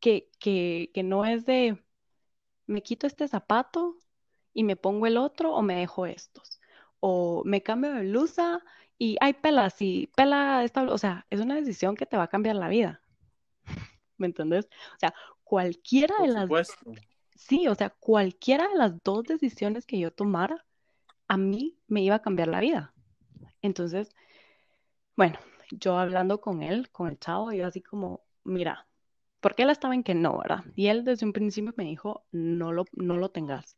que, 0.00 0.30
que, 0.40 0.90
que 0.94 1.02
no 1.04 1.24
es 1.26 1.46
de, 1.46 1.78
me 2.66 2.82
quito 2.82 3.06
este 3.06 3.28
zapato 3.28 3.96
y 4.52 4.64
me 4.64 4.76
pongo 4.76 5.06
el 5.06 5.16
otro 5.16 5.54
o 5.54 5.62
me 5.62 5.76
dejo 5.76 6.06
estos. 6.06 6.60
O 7.00 7.42
me 7.44 7.62
cambio 7.62 7.92
de 7.92 8.02
blusa 8.02 8.62
y 8.98 9.16
hay 9.20 9.32
pelas 9.34 9.80
y 9.80 10.08
pela 10.16 10.64
esta, 10.64 10.82
o 10.82 10.98
sea, 10.98 11.26
es 11.30 11.40
una 11.40 11.54
decisión 11.54 11.96
que 11.96 12.06
te 12.06 12.16
va 12.16 12.24
a 12.24 12.28
cambiar 12.28 12.56
la 12.56 12.68
vida. 12.68 13.02
¿Me 14.18 14.26
entendés? 14.26 14.66
O 14.66 14.98
sea, 14.98 15.14
cualquiera 15.44 16.16
Por 16.16 16.26
de 16.26 16.32
las 16.34 16.48
sí, 17.34 17.68
o 17.68 17.74
sea, 17.74 17.90
cualquiera 17.90 18.68
de 18.68 18.76
las 18.76 19.02
dos 19.02 19.24
decisiones 19.24 19.86
que 19.86 19.98
yo 19.98 20.12
tomara 20.12 20.66
a 21.26 21.36
mí 21.36 21.78
me 21.86 22.02
iba 22.02 22.16
a 22.16 22.22
cambiar 22.22 22.48
la 22.48 22.60
vida. 22.60 22.92
Entonces, 23.62 24.14
bueno, 25.16 25.38
yo 25.70 25.98
hablando 25.98 26.40
con 26.40 26.62
él, 26.62 26.90
con 26.90 27.08
el 27.08 27.18
chavo, 27.18 27.52
yo 27.52 27.66
así 27.66 27.80
como, 27.80 28.22
mira, 28.44 28.88
porque 29.40 29.62
él 29.62 29.70
estaba 29.70 29.94
en 29.94 30.02
que 30.02 30.14
no, 30.14 30.38
¿verdad? 30.38 30.64
Y 30.74 30.88
él 30.88 31.04
desde 31.04 31.26
un 31.26 31.32
principio 31.32 31.72
me 31.76 31.84
dijo, 31.84 32.24
no 32.32 32.72
lo, 32.72 32.84
no 32.92 33.16
lo 33.16 33.30
tengas. 33.30 33.76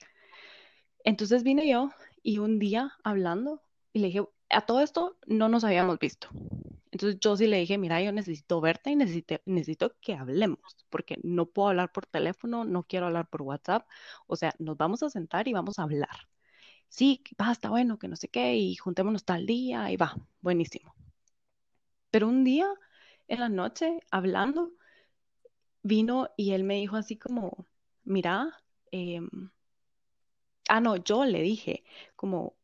Entonces 1.04 1.42
vine 1.42 1.68
yo 1.68 1.90
y 2.22 2.38
un 2.38 2.58
día 2.58 2.92
hablando 3.04 3.62
y 3.92 4.00
le 4.00 4.06
dije, 4.08 4.24
a 4.50 4.66
todo 4.66 4.80
esto 4.80 5.18
no 5.26 5.48
nos 5.48 5.64
habíamos 5.64 5.98
visto. 5.98 6.28
Entonces 6.92 7.18
yo 7.20 7.36
sí 7.36 7.46
le 7.46 7.58
dije, 7.58 7.78
mira, 7.78 8.02
yo 8.02 8.12
necesito 8.12 8.60
verte 8.60 8.90
y 8.90 8.96
necesito, 8.96 9.36
necesito 9.46 9.96
que 10.00 10.14
hablemos, 10.14 10.76
porque 10.90 11.18
no 11.22 11.46
puedo 11.46 11.68
hablar 11.70 11.90
por 11.90 12.06
teléfono, 12.06 12.64
no 12.64 12.84
quiero 12.84 13.06
hablar 13.06 13.28
por 13.28 13.42
WhatsApp. 13.42 13.88
O 14.26 14.36
sea, 14.36 14.54
nos 14.58 14.76
vamos 14.76 15.02
a 15.02 15.10
sentar 15.10 15.48
y 15.48 15.54
vamos 15.54 15.78
a 15.78 15.84
hablar. 15.84 16.28
Sí, 16.88 17.22
va, 17.40 17.52
está 17.52 17.70
bueno, 17.70 17.98
que 17.98 18.08
no 18.08 18.16
sé 18.16 18.28
qué, 18.28 18.56
y 18.56 18.76
juntémonos 18.76 19.24
tal 19.24 19.46
día 19.46 19.90
y 19.90 19.96
va, 19.96 20.14
buenísimo. 20.42 20.94
Pero 22.10 22.28
un 22.28 22.44
día 22.44 22.68
en 23.28 23.40
la 23.40 23.48
noche, 23.48 24.00
hablando, 24.10 24.72
vino 25.82 26.28
y 26.36 26.52
él 26.52 26.64
me 26.64 26.74
dijo 26.76 26.96
así 26.96 27.16
como, 27.16 27.66
mira, 28.04 28.62
eh, 28.92 29.20
Ah, 30.68 30.80
no, 30.80 30.96
yo 30.96 31.24
le 31.24 31.40
dije, 31.42 31.84
como, 32.16 32.56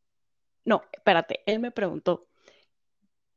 no, 0.65 0.83
espérate, 0.93 1.41
él 1.47 1.59
me 1.59 1.71
preguntó, 1.71 2.27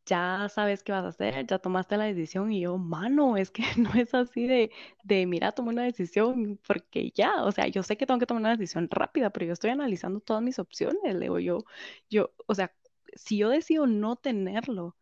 ¿ya 0.07 0.49
sabes 0.49 0.83
qué 0.83 0.93
vas 0.93 1.05
a 1.05 1.09
hacer? 1.09 1.47
¿Ya 1.47 1.59
tomaste 1.59 1.97
la 1.97 2.05
decisión? 2.05 2.53
Y 2.53 2.61
yo, 2.63 2.77
mano, 2.79 3.37
es 3.37 3.51
que 3.51 3.63
no 3.79 3.93
es 3.95 4.15
así 4.15 4.47
de, 4.47 4.71
de, 5.05 5.27
mira, 5.27 5.53
tomé 5.53 5.71
una 5.71 5.85
decisión 5.85 6.59
porque 6.67 7.11
ya, 7.15 7.45
o 7.45 7.53
sea, 7.53 7.69
yo 7.69 7.83
sé 7.83 7.97
que 7.97 8.07
tengo 8.07 8.21
que 8.21 8.27
tomar 8.27 8.41
una 8.43 8.51
decisión 8.57 8.89
rápida, 8.91 9.31
pero 9.31 9.47
yo 9.47 9.53
estoy 9.53 9.71
analizando 9.71 10.21
todas 10.21 10.43
mis 10.43 10.59
opciones, 10.59 11.15
le 11.15 11.21
digo 11.21 11.39
yo, 11.39 11.65
yo, 12.11 12.33
o 12.47 12.55
sea, 12.55 12.75
si 13.15 13.37
yo 13.39 13.49
decido 13.49 13.87
no 13.87 14.17
tenerlo, 14.17 14.97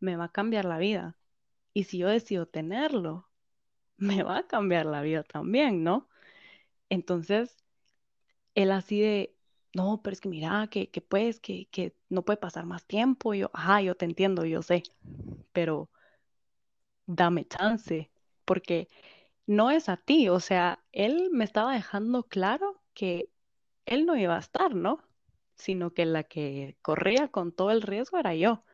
me 0.00 0.16
va 0.16 0.24
a 0.26 0.32
cambiar 0.32 0.64
la 0.66 0.78
vida. 0.78 1.18
Y 1.74 1.84
si 1.84 1.98
yo 1.98 2.08
decido 2.08 2.46
tenerlo, 2.46 3.28
me 3.98 4.22
va 4.24 4.38
a 4.40 4.46
cambiar 4.48 4.86
la 4.86 5.02
vida 5.02 5.22
también, 5.24 5.84
¿no? 5.84 6.08
Entonces, 6.90 7.56
él 8.54 8.70
así 8.70 9.00
de, 9.00 9.34
no, 9.74 10.00
pero 10.02 10.12
es 10.12 10.20
que 10.20 10.28
mira, 10.28 10.68
que, 10.70 10.90
que 10.90 11.00
pues, 11.00 11.40
que, 11.40 11.66
que 11.70 11.94
no 12.08 12.24
puede 12.24 12.36
pasar 12.36 12.66
más 12.66 12.84
tiempo. 12.86 13.34
Y 13.34 13.40
yo, 13.40 13.50
ajá, 13.54 13.80
yo 13.82 13.94
te 13.96 14.04
entiendo, 14.04 14.44
yo 14.44 14.62
sé, 14.62 14.82
pero 15.52 15.90
dame 17.06 17.46
chance, 17.46 18.10
porque 18.44 18.88
no 19.46 19.70
es 19.70 19.88
a 19.88 19.96
ti, 19.96 20.28
o 20.28 20.40
sea, 20.40 20.78
él 20.92 21.30
me 21.32 21.44
estaba 21.44 21.74
dejando 21.74 22.24
claro 22.24 22.80
que 22.94 23.28
él 23.86 24.06
no 24.06 24.16
iba 24.16 24.36
a 24.36 24.40
estar, 24.40 24.74
¿no? 24.74 25.02
Sino 25.56 25.92
que 25.92 26.06
la 26.06 26.22
que 26.24 26.76
corría 26.82 27.28
con 27.28 27.52
todo 27.52 27.70
el 27.70 27.82
riesgo 27.82 28.18
era 28.18 28.34
yo. 28.34 28.64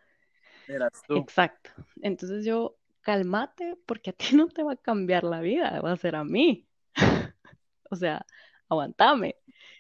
Eras 0.69 1.03
tú. 1.07 1.17
Exacto. 1.17 1.71
Entonces 2.03 2.45
yo, 2.45 2.77
cálmate, 3.01 3.77
porque 3.87 4.11
a 4.11 4.13
ti 4.13 4.27
no 4.37 4.49
te 4.49 4.63
va 4.63 4.73
a 4.73 4.77
cambiar 4.77 5.25
la 5.25 5.41
vida, 5.41 5.81
va 5.81 5.93
a 5.93 5.97
ser 5.97 6.17
a 6.17 6.25
mí. 6.25 6.67
O 7.91 7.97
sea, 7.97 8.27
aguantame. 8.69 9.37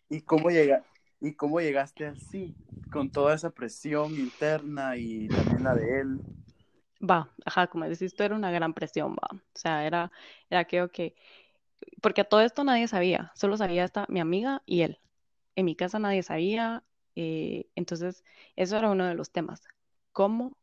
¿Y 0.08 0.22
cómo 0.22 0.50
llega, 0.50 0.84
y 1.20 1.34
cómo 1.34 1.60
llegaste 1.60 2.06
así, 2.06 2.56
con 2.90 3.10
toda 3.10 3.34
esa 3.34 3.50
presión 3.50 4.18
interna 4.18 4.96
y 4.96 5.30
también 5.30 5.64
la 5.64 5.74
de 5.74 6.00
él? 6.00 6.22
Va, 7.00 7.32
ajá, 7.44 7.68
como 7.68 7.84
decís, 7.84 8.02
esto 8.02 8.24
era 8.24 8.34
una 8.34 8.50
gran 8.50 8.74
presión, 8.74 9.14
va. 9.14 9.28
O 9.32 9.58
sea, 9.58 9.86
era, 9.86 10.10
era 10.50 10.60
aquello 10.60 10.90
que 10.90 11.14
porque 12.02 12.24
todo 12.24 12.40
esto 12.42 12.64
nadie 12.64 12.88
sabía, 12.88 13.32
solo 13.36 13.56
sabía 13.56 13.84
esta, 13.84 14.06
mi 14.08 14.20
amiga 14.20 14.62
y 14.66 14.82
él. 14.82 15.00
En 15.56 15.66
mi 15.66 15.76
casa 15.76 15.98
nadie 15.98 16.22
sabía, 16.22 16.84
eh, 17.16 17.68
entonces 17.76 18.24
eso 18.56 18.76
era 18.78 18.90
uno 18.90 19.06
de 19.06 19.14
los 19.14 19.32
temas. 19.32 19.62
¿Cómo 20.12 20.56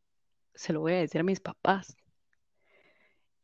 se 0.55 0.73
lo 0.73 0.81
voy 0.81 0.93
a 0.93 0.97
decir 0.99 1.21
a 1.21 1.25
mis 1.25 1.41
papás? 1.41 1.97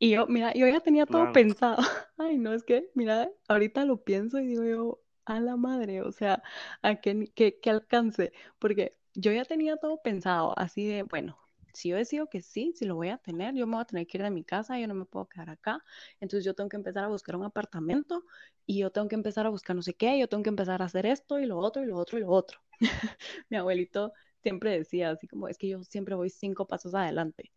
Y 0.02 0.10
yo, 0.10 0.26
mira, 0.26 0.52
yo 0.54 0.66
ya 0.66 0.80
tenía 0.80 1.06
todo 1.06 1.22
Claro. 1.22 1.32
pensado. 1.32 1.76
Ay, 2.18 2.38
no, 2.38 2.52
es 2.54 2.64
que, 2.64 2.90
mira, 2.94 3.30
ahorita 3.48 3.84
lo 3.84 4.02
pienso 4.04 4.40
y 4.40 4.46
digo 4.46 4.64
yo, 4.64 5.00
a 5.24 5.38
la 5.40 5.56
madre, 5.56 6.02
o 6.02 6.10
sea, 6.12 6.42
a 6.82 6.96
qué, 7.00 7.30
qué, 7.36 7.60
qué 7.60 7.70
alcance, 7.70 8.32
porque 8.58 8.98
yo 9.14 9.32
ya 9.32 9.44
tenía 9.44 9.76
todo 9.76 10.02
pensado, 10.02 10.58
así 10.58 10.86
de, 10.88 11.04
bueno, 11.04 11.38
si 11.72 11.90
yo 11.90 11.96
decido 11.96 12.28
que 12.28 12.42
sí, 12.42 12.72
si 12.76 12.84
lo 12.86 12.96
voy 12.96 13.10
a 13.10 13.18
tener, 13.18 13.54
yo 13.54 13.66
me 13.68 13.74
voy 13.76 13.82
a 13.82 13.84
tener 13.86 14.06
que 14.08 14.18
ir 14.18 14.24
de 14.24 14.30
mi 14.32 14.44
casa, 14.44 14.78
yo 14.78 14.88
no 14.88 14.94
me 14.94 15.04
puedo 15.06 15.28
quedar 15.28 15.50
acá, 15.50 15.84
entonces 16.20 16.44
yo 16.44 16.54
tengo 16.54 16.68
que 16.68 16.76
empezar 16.76 17.04
a 17.04 17.08
buscar 17.08 17.36
un 17.36 17.44
apartamento 17.44 18.24
y 18.66 18.78
yo 18.80 18.90
tengo 18.90 19.08
que 19.08 19.14
empezar 19.14 19.46
a 19.46 19.50
buscar 19.50 19.76
no 19.76 19.82
sé 19.82 19.94
qué, 19.94 20.18
yo 20.18 20.28
tengo 20.28 20.42
que 20.42 20.50
empezar 20.50 20.82
a 20.82 20.86
hacer 20.86 21.06
esto 21.06 21.38
y 21.38 21.46
lo 21.46 21.58
otro 21.58 21.82
y 21.82 21.86
lo 21.86 21.96
otro 21.98 22.18
y 22.18 22.22
lo 22.22 22.30
otro. 22.30 22.60
Mi 23.50 23.56
abuelito 23.56 24.12
siempre 24.42 24.72
decía 24.78 25.10
así 25.10 25.28
como, 25.28 25.48
es 25.48 25.58
que 25.58 25.68
yo 25.68 25.84
siempre 25.84 26.14
voy 26.16 26.30
cinco 26.30 26.66
pasos 26.66 26.94
adelante. 26.94 27.52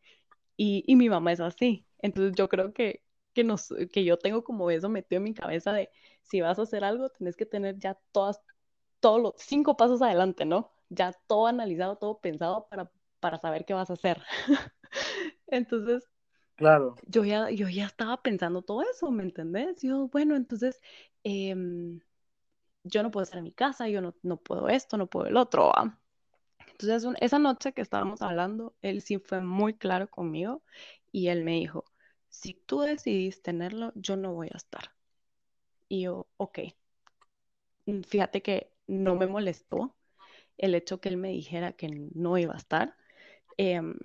Y, 0.58 0.84
y 0.88 0.96
mi 0.96 1.10
mamá 1.10 1.32
es 1.34 1.40
así. 1.40 1.86
Entonces 2.00 2.34
yo 2.36 2.50
creo 2.50 2.74
que, 2.74 3.04
que, 3.34 3.44
nos, 3.44 3.74
que 3.92 4.04
yo 4.06 4.18
tengo 4.18 4.44
como 4.44 4.72
eso 4.72 4.90
metido 4.90 5.18
en 5.20 5.24
mi 5.26 5.34
cabeza 5.34 5.74
de 5.74 5.90
si 6.24 6.42
vas 6.42 6.60
a 6.60 6.64
hacer 6.64 6.84
algo, 6.84 7.10
tenés 7.10 7.36
que 7.36 7.46
tener 7.46 7.78
ya 7.80 7.96
todas, 8.12 8.42
todos 9.00 9.22
los 9.22 9.34
cinco 9.38 9.78
pasos 9.78 10.02
adelante, 10.02 10.46
¿no? 10.46 10.74
Ya 10.90 11.14
todo 11.28 11.48
analizado, 11.48 11.98
todo 11.98 12.20
pensado 12.20 12.68
para, 12.70 12.92
para 13.20 13.40
saber 13.40 13.66
qué 13.66 13.74
vas 13.74 13.90
a 13.90 13.94
hacer. 13.94 14.22
Entonces 15.48 16.04
Claro. 16.58 17.02
yo 17.08 17.24
ya, 17.26 17.50
yo 17.52 17.70
ya 17.70 17.86
estaba 17.86 18.22
pensando 18.22 18.62
todo 18.62 18.82
eso, 18.84 19.12
¿me 19.12 19.24
entendés? 19.24 19.82
Yo, 19.82 20.08
bueno, 20.10 20.36
entonces 20.36 20.82
em, 21.24 22.00
yo 22.84 23.04
no 23.04 23.12
puedo 23.12 23.24
estar 23.24 23.40
en 23.40 23.46
mi 23.46 23.54
casa, 23.54 23.90
yo 23.90 24.02
no, 24.02 24.16
no 24.24 24.38
puedo 24.38 24.70
esto, 24.70 24.98
no 24.98 25.08
puedo 25.08 25.28
el 25.28 25.38
otro. 25.38 25.68
¿va? 25.70 26.00
Entonces, 26.79 27.12
esa 27.22 27.39
noche 27.39 27.74
que 27.74 27.82
estábamos 27.82 28.22
hablando, 28.22 28.75
él 28.82 29.01
sí 29.01 29.17
fue 29.20 29.41
muy 29.41 29.75
claro 29.77 30.10
conmigo 30.10 30.63
y 31.12 31.27
él 31.29 31.44
me 31.44 31.53
dijo, 31.53 31.86
si 32.29 32.53
tú 32.65 32.82
decidís 32.82 33.41
tenerlo, 33.41 33.91
yo 33.96 34.15
no 34.17 34.34
voy 34.34 34.50
a 34.53 34.58
estar. 34.58 34.91
Y 35.89 36.03
yo, 36.03 36.27
ok, 36.38 36.60
Mm, 37.86 38.01
fíjate 38.03 38.41
que 38.41 38.72
no 38.88 39.15
me 39.15 39.27
molestó 39.27 39.96
el 40.58 40.75
hecho 40.75 41.00
que 41.01 41.10
él 41.10 41.17
me 41.17 41.29
dijera 41.29 41.74
que 41.74 41.89
no 42.15 42.38
iba 42.38 42.53
a 42.55 42.58
estar. 42.58 42.98
Em, 43.58 43.96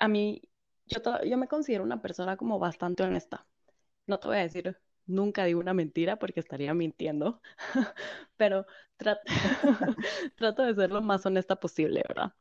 a 0.00 0.08
mí, 0.08 0.42
yo, 0.86 1.00
yo 1.24 1.38
me 1.38 1.48
considero 1.48 1.84
una 1.84 2.02
persona 2.02 2.36
como 2.36 2.58
bastante 2.58 3.02
honesta. 3.04 3.46
No 4.06 4.20
te 4.20 4.28
voy 4.28 4.38
a 4.38 4.40
decir, 4.42 4.78
nunca 5.06 5.44
digo 5.44 5.60
una 5.60 5.74
mentira 5.74 6.18
porque 6.18 6.40
estaría 6.40 6.74
mintiendo, 6.74 7.40
pero 8.36 8.66
trato, 10.36 10.62
de 10.64 10.74
ser 10.74 10.90
lo 10.90 11.02
más 11.02 11.24
honesta 11.26 11.56
posible, 11.56 12.02
¿verdad? 12.08 12.32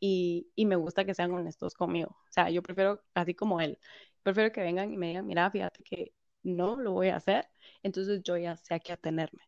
y, 0.00 0.50
y 0.56 0.66
me 0.66 0.76
gusta 0.76 1.04
que 1.04 1.14
sean 1.14 1.32
honestos 1.32 1.74
conmigo. 1.74 2.10
O 2.10 2.32
sea, 2.32 2.50
yo 2.50 2.62
prefiero, 2.62 3.02
así 3.14 3.34
como 3.34 3.60
él, 3.60 3.78
prefiero 4.22 4.52
que 4.52 4.62
vengan 4.62 4.92
y 4.92 4.96
me 4.96 5.08
digan, 5.08 5.26
mira, 5.26 5.50
fíjate 5.50 5.82
que 5.84 6.12
no 6.42 6.76
lo 6.76 6.92
voy 6.92 7.08
a 7.08 7.16
hacer, 7.16 7.48
entonces 7.82 8.22
yo 8.22 8.36
ya 8.36 8.56
sé 8.56 8.74
a 8.74 8.80
qué 8.80 8.92
atenerme. 8.92 9.42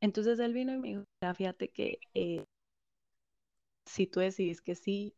Entonces 0.00 0.38
él 0.40 0.54
vino 0.54 0.74
y 0.74 0.78
me 0.78 0.88
dijo, 0.90 1.04
mira, 1.22 1.34
fíjate 1.34 1.70
que 1.70 2.00
eh, 2.14 2.44
si 3.86 4.06
tú 4.06 4.20
decidís 4.20 4.60
que 4.62 4.74
sí, 4.74 5.16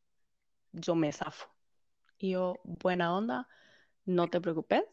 yo 0.73 0.95
me 0.97 1.13
zafo. 1.13 1.49
Y 2.19 2.33
yo, 2.33 2.61
buena 2.65 3.17
onda, 3.17 3.49
no 4.07 4.29
te 4.29 4.41
preocupes, 4.43 4.85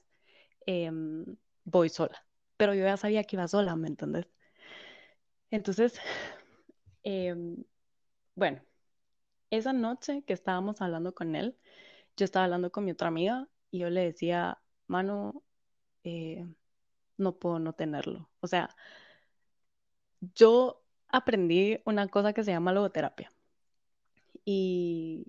em, 0.68 1.26
voy 1.66 1.90
sola. 1.90 2.26
Pero 2.58 2.74
yo 2.74 2.84
ya 2.86 2.98
sabía 2.98 3.24
que 3.24 3.36
iba 3.36 3.48
sola, 3.48 3.76
¿me 3.76 3.88
entendés? 3.88 4.28
Entonces, 5.52 6.00
em, 7.04 7.64
bueno, 8.36 8.62
esa 9.52 9.74
noche 9.74 10.24
que 10.26 10.34
estábamos 10.34 10.82
hablando 10.82 11.14
con 11.16 11.36
él, 11.36 11.58
yo 12.18 12.26
estaba 12.26 12.46
hablando 12.46 12.72
con 12.72 12.86
mi 12.86 12.92
otra 12.92 13.10
amiga 13.10 13.50
y 13.72 13.80
yo 13.80 13.90
le 13.90 14.04
decía, 14.06 14.62
mano, 14.88 15.44
eh, 16.04 16.48
no 17.18 17.38
puedo 17.40 17.60
no 17.60 17.74
tenerlo. 17.74 18.30
O 18.42 18.48
sea, 18.48 18.70
yo 20.36 20.84
aprendí 21.10 21.80
una 21.86 22.08
cosa 22.08 22.34
que 22.34 22.44
se 22.44 22.52
llama 22.52 22.74
logoterapia 22.74 23.32
y 24.46 25.26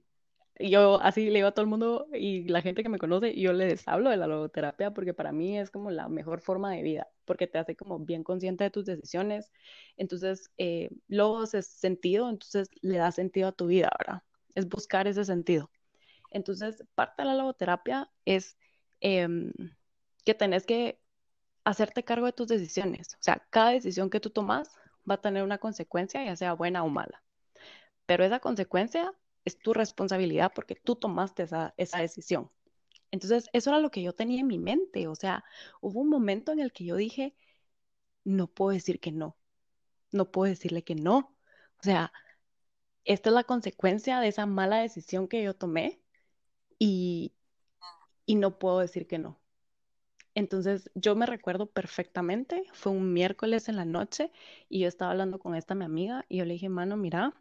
yo 0.58 1.00
así 1.00 1.26
le 1.26 1.36
digo 1.36 1.48
a 1.48 1.52
todo 1.52 1.62
el 1.62 1.70
mundo 1.70 2.06
y 2.12 2.48
la 2.48 2.62
gente 2.62 2.82
que 2.82 2.88
me 2.88 2.98
conoce, 2.98 3.34
yo 3.38 3.52
les 3.52 3.86
hablo 3.88 4.10
de 4.10 4.16
la 4.16 4.26
logoterapia 4.26 4.92
porque 4.92 5.12
para 5.14 5.32
mí 5.32 5.58
es 5.58 5.70
como 5.70 5.90
la 5.90 6.08
mejor 6.08 6.40
forma 6.40 6.72
de 6.72 6.82
vida, 6.82 7.08
porque 7.24 7.46
te 7.46 7.58
hace 7.58 7.76
como 7.76 7.98
bien 7.98 8.22
consciente 8.22 8.64
de 8.64 8.70
tus 8.70 8.84
decisiones. 8.84 9.52
Entonces, 9.96 10.50
eh, 10.58 10.90
logos 11.08 11.54
es 11.54 11.66
sentido, 11.66 12.28
entonces 12.30 12.68
le 12.82 12.98
da 12.98 13.10
sentido 13.12 13.48
a 13.48 13.52
tu 13.52 13.66
vida, 13.66 13.90
¿verdad? 13.98 14.22
Es 14.54 14.68
buscar 14.68 15.08
ese 15.08 15.24
sentido. 15.24 15.70
Entonces, 16.30 16.84
parte 16.94 17.22
de 17.22 17.28
la 17.28 17.34
logoterapia 17.34 18.10
es 18.24 18.56
em, 19.00 19.52
que 20.24 20.34
tenés 20.34 20.66
que 20.66 21.00
hacerte 21.64 22.04
cargo 22.04 22.26
de 22.26 22.32
tus 22.32 22.48
decisiones. 22.48 23.14
O 23.14 23.22
sea, 23.22 23.46
cada 23.50 23.70
decisión 23.70 24.10
que 24.10 24.20
tú 24.20 24.30
tomas 24.30 24.70
va 25.08 25.14
a 25.16 25.20
tener 25.20 25.42
una 25.42 25.58
consecuencia, 25.58 26.24
ya 26.24 26.36
sea 26.36 26.54
buena 26.54 26.84
o 26.84 26.88
mala. 26.88 27.22
Pero 28.06 28.24
esa 28.24 28.40
consecuencia 28.40 29.12
es 29.44 29.58
tu 29.58 29.74
responsabilidad 29.74 30.52
porque 30.54 30.74
tú 30.76 30.96
tomaste 30.96 31.44
esa, 31.44 31.74
esa 31.76 31.98
decisión. 32.00 32.50
Entonces, 33.12 33.48
eso 33.52 33.70
era 33.70 33.80
lo 33.80 33.90
que 33.90 34.02
yo 34.02 34.14
tenía 34.14 34.40
en 34.40 34.48
mi 34.48 34.58
mente. 34.58 35.08
O 35.08 35.14
sea, 35.16 35.44
hubo 35.80 36.00
un 36.00 36.10
momento 36.10 36.52
en 36.52 36.60
el 36.60 36.72
que 36.72 36.84
yo 36.86 36.96
dije, 36.96 37.36
no 38.24 38.48
puedo 38.48 38.72
decir 38.72 39.00
que 39.00 39.12
no, 39.12 39.36
no 40.12 40.30
puedo 40.32 40.50
decirle 40.50 40.84
que 40.84 40.94
no. 40.96 41.36
O 41.80 41.82
sea, 41.84 42.12
esta 43.04 43.30
es 43.30 43.34
la 43.34 43.44
consecuencia 43.44 44.20
de 44.20 44.28
esa 44.28 44.46
mala 44.46 44.78
decisión 44.80 45.28
que 45.28 45.42
yo 45.42 45.54
tomé 45.54 46.02
y, 46.78 47.34
y 48.26 48.36
no 48.36 48.58
puedo 48.58 48.80
decir 48.80 49.06
que 49.06 49.18
no. 49.18 49.40
Entonces, 50.34 50.90
yo 50.94 51.16
me 51.16 51.26
recuerdo 51.26 51.66
perfectamente, 51.66 52.64
fue 52.72 52.92
un 52.92 53.12
miércoles 53.12 53.68
en 53.68 53.76
la 53.76 53.84
noche 53.84 54.32
y 54.68 54.80
yo 54.80 54.88
estaba 54.88 55.12
hablando 55.12 55.38
con 55.38 55.54
esta 55.54 55.74
mi 55.74 55.84
amiga 55.84 56.24
y 56.28 56.38
yo 56.38 56.44
le 56.44 56.54
dije, 56.54 56.68
mano, 56.68 56.96
mira, 56.96 57.34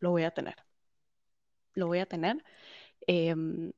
lo 0.00 0.10
voy 0.10 0.24
a 0.24 0.30
tener, 0.32 0.56
lo 1.74 1.86
voy 1.86 1.98
a 1.98 2.06
tener. 2.06 2.42
Em, 3.06 3.72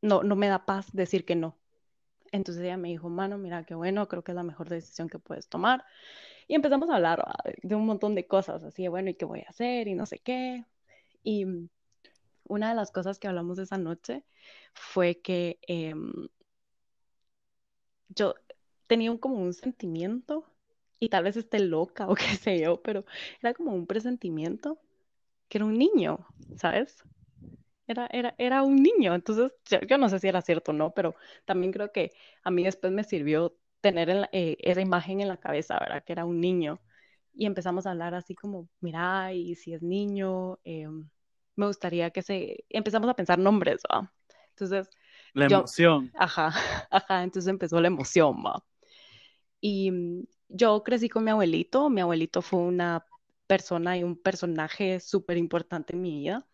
no, 0.00 0.22
no 0.22 0.36
me 0.36 0.48
da 0.48 0.64
paz 0.66 0.92
decir 0.92 1.24
que 1.24 1.34
no. 1.36 1.58
Entonces 2.32 2.64
ella 2.64 2.76
me 2.76 2.88
dijo, 2.88 3.08
mano, 3.08 3.38
mira, 3.38 3.64
qué 3.64 3.74
bueno, 3.74 4.08
creo 4.08 4.24
que 4.24 4.32
es 4.32 4.36
la 4.36 4.42
mejor 4.42 4.68
decisión 4.68 5.08
que 5.08 5.18
puedes 5.18 5.48
tomar. 5.48 5.84
Y 6.48 6.54
empezamos 6.54 6.90
a 6.90 6.96
hablar 6.96 7.20
¿va? 7.20 7.34
de 7.62 7.74
un 7.74 7.86
montón 7.86 8.14
de 8.14 8.26
cosas, 8.26 8.64
así 8.64 8.82
de, 8.84 8.88
bueno, 8.90 9.10
¿y 9.10 9.14
qué 9.14 9.24
voy 9.26 9.40
a 9.40 9.50
hacer? 9.50 9.88
Y 9.88 9.94
no 9.94 10.06
sé 10.06 10.20
qué. 10.20 10.64
Y 11.24 11.46
una 12.44 12.70
de 12.70 12.74
las 12.76 12.92
cosas 12.92 13.18
que 13.18 13.28
hablamos 13.28 13.58
esa 13.58 13.78
noche 13.78 14.24
fue 14.74 15.20
que 15.20 15.58
em, 15.68 16.28
yo 18.08 18.34
tenía 18.86 19.16
como 19.18 19.36
un 19.36 19.52
sentimiento, 19.54 20.44
y 20.98 21.08
tal 21.08 21.24
vez 21.24 21.36
esté 21.36 21.58
loca 21.60 22.08
o 22.08 22.14
qué 22.14 22.36
sé 22.36 22.60
yo, 22.60 22.82
pero 22.82 23.04
era 23.40 23.54
como 23.54 23.74
un 23.74 23.86
presentimiento 23.86 24.78
que 25.52 25.58
era 25.58 25.66
un 25.66 25.78
niño, 25.78 26.26
¿sabes? 26.56 27.04
Era, 27.86 28.08
era, 28.12 28.34
era 28.38 28.62
un 28.62 28.76
niño, 28.76 29.14
entonces 29.14 29.52
yo, 29.70 29.80
yo 29.82 29.98
no 29.98 30.08
sé 30.08 30.18
si 30.20 30.28
era 30.28 30.42
cierto 30.42 30.70
o 30.72 30.74
no, 30.74 30.92
pero 30.94 31.16
también 31.44 31.72
creo 31.72 31.92
que 31.92 32.12
a 32.44 32.50
mí 32.50 32.64
después 32.64 32.92
me 32.92 33.04
sirvió 33.04 33.56
tener 33.82 34.10
en 34.10 34.22
la- 34.22 34.30
eh, 34.32 34.56
esa 34.60 34.80
imagen 34.80 35.20
en 35.20 35.28
la 35.28 35.38
cabeza, 35.38 35.78
¿verdad? 35.80 36.04
Que 36.04 36.12
era 36.14 36.24
un 36.24 36.40
niño. 36.40 36.80
Y 37.34 37.46
empezamos 37.46 37.86
a 37.86 37.92
hablar 37.92 38.14
así 38.14 38.34
como, 38.34 38.68
mira, 38.80 39.32
y 39.34 39.56
si 39.56 39.74
es 39.74 39.82
niño, 39.82 40.60
eh, 40.64 40.86
me 41.56 41.66
gustaría 41.66 42.10
que 42.10 42.22
se... 42.22 42.64
Empezamos 42.70 43.10
a 43.10 43.14
pensar 43.16 43.38
nombres, 43.38 43.82
¿va? 43.92 44.12
Entonces, 44.50 44.90
La 45.34 45.44
yo, 45.44 45.72
emoción. 45.84 46.14
ajá, 46.14 46.52
ajá, 46.90 47.24
entonces 47.24 47.50
empezó 47.50 47.80
la 47.80 47.88
emoción, 47.88 48.36
¿va? 48.46 48.64
Y 49.60 49.90
mm, 49.90 50.24
yo 50.48 50.82
crecí 50.82 51.08
con 51.08 51.24
mi 51.24 51.30
abuelito, 51.30 51.88
mi 51.90 52.00
abuelito 52.00 52.42
fue 52.42 52.60
una 52.60 53.06
persona 53.46 53.98
y 53.98 54.04
un 54.04 54.16
personaje 54.16 55.00
súper 55.00 55.36
importante 55.36 55.94
en 55.94 56.02
mi 56.02 56.16
vida 56.16 56.46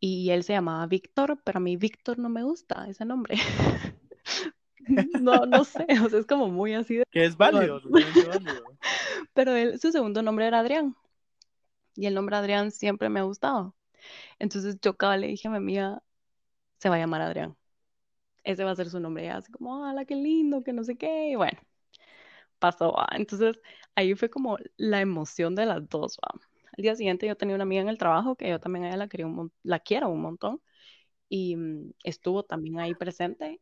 y 0.00 0.30
él 0.30 0.44
se 0.44 0.52
llamaba 0.52 0.86
Víctor, 0.86 1.40
pero 1.44 1.58
a 1.58 1.60
mí 1.60 1.76
Víctor 1.76 2.18
no 2.18 2.28
me 2.28 2.42
gusta 2.42 2.86
ese 2.88 3.04
nombre. 3.04 3.36
No, 5.20 5.44
no 5.44 5.64
sé, 5.64 5.84
o 6.02 6.08
sea, 6.08 6.18
es 6.18 6.24
como 6.24 6.48
muy 6.48 6.72
así 6.72 6.96
de... 6.96 7.04
Que 7.10 7.26
es 7.26 7.36
válido. 7.36 7.78
Pero 9.34 9.54
él, 9.54 9.78
su 9.78 9.92
segundo 9.92 10.22
nombre 10.22 10.46
era 10.46 10.60
Adrián 10.60 10.96
y 11.94 12.06
el 12.06 12.14
nombre 12.14 12.36
Adrián 12.36 12.70
siempre 12.70 13.08
me 13.08 13.20
ha 13.20 13.24
gustado. 13.24 13.74
Entonces 14.38 14.78
yo 14.80 14.96
cada 14.96 15.12
vez 15.12 15.20
le 15.20 15.26
dije 15.26 15.48
a 15.48 15.50
mi 15.50 15.58
amiga, 15.58 16.02
se 16.78 16.88
va 16.88 16.94
a 16.94 16.98
llamar 16.98 17.20
Adrián. 17.20 17.56
Ese 18.44 18.64
va 18.64 18.70
a 18.70 18.76
ser 18.76 18.88
su 18.88 19.00
nombre. 19.00 19.24
Y 19.24 19.28
así 19.28 19.50
como, 19.50 19.84
¡hala, 19.84 20.04
qué 20.04 20.14
lindo! 20.14 20.62
Que 20.62 20.72
no 20.72 20.84
sé 20.84 20.96
qué. 20.96 21.30
Y 21.30 21.34
bueno, 21.34 21.58
pasó. 22.58 22.92
¿va? 22.92 23.08
Entonces 23.12 23.58
ahí 23.94 24.14
fue 24.14 24.30
como 24.30 24.58
la 24.76 25.00
emoción 25.00 25.54
de 25.54 25.66
las 25.66 25.88
dos. 25.88 26.18
¿va? 26.24 26.40
Al 26.76 26.82
día 26.82 26.96
siguiente 26.96 27.26
yo 27.26 27.36
tenía 27.36 27.54
una 27.54 27.64
amiga 27.64 27.82
en 27.82 27.88
el 27.88 27.98
trabajo 27.98 28.36
que 28.36 28.48
yo 28.48 28.60
también 28.60 28.84
ella 28.86 28.96
la, 28.96 29.08
quería 29.08 29.26
un 29.26 29.52
la 29.62 29.80
quiero 29.80 30.08
un 30.10 30.22
montón 30.22 30.62
y 31.28 31.56
mm, 31.56 31.92
estuvo 32.04 32.44
también 32.44 32.80
ahí 32.80 32.94
presente 32.94 33.60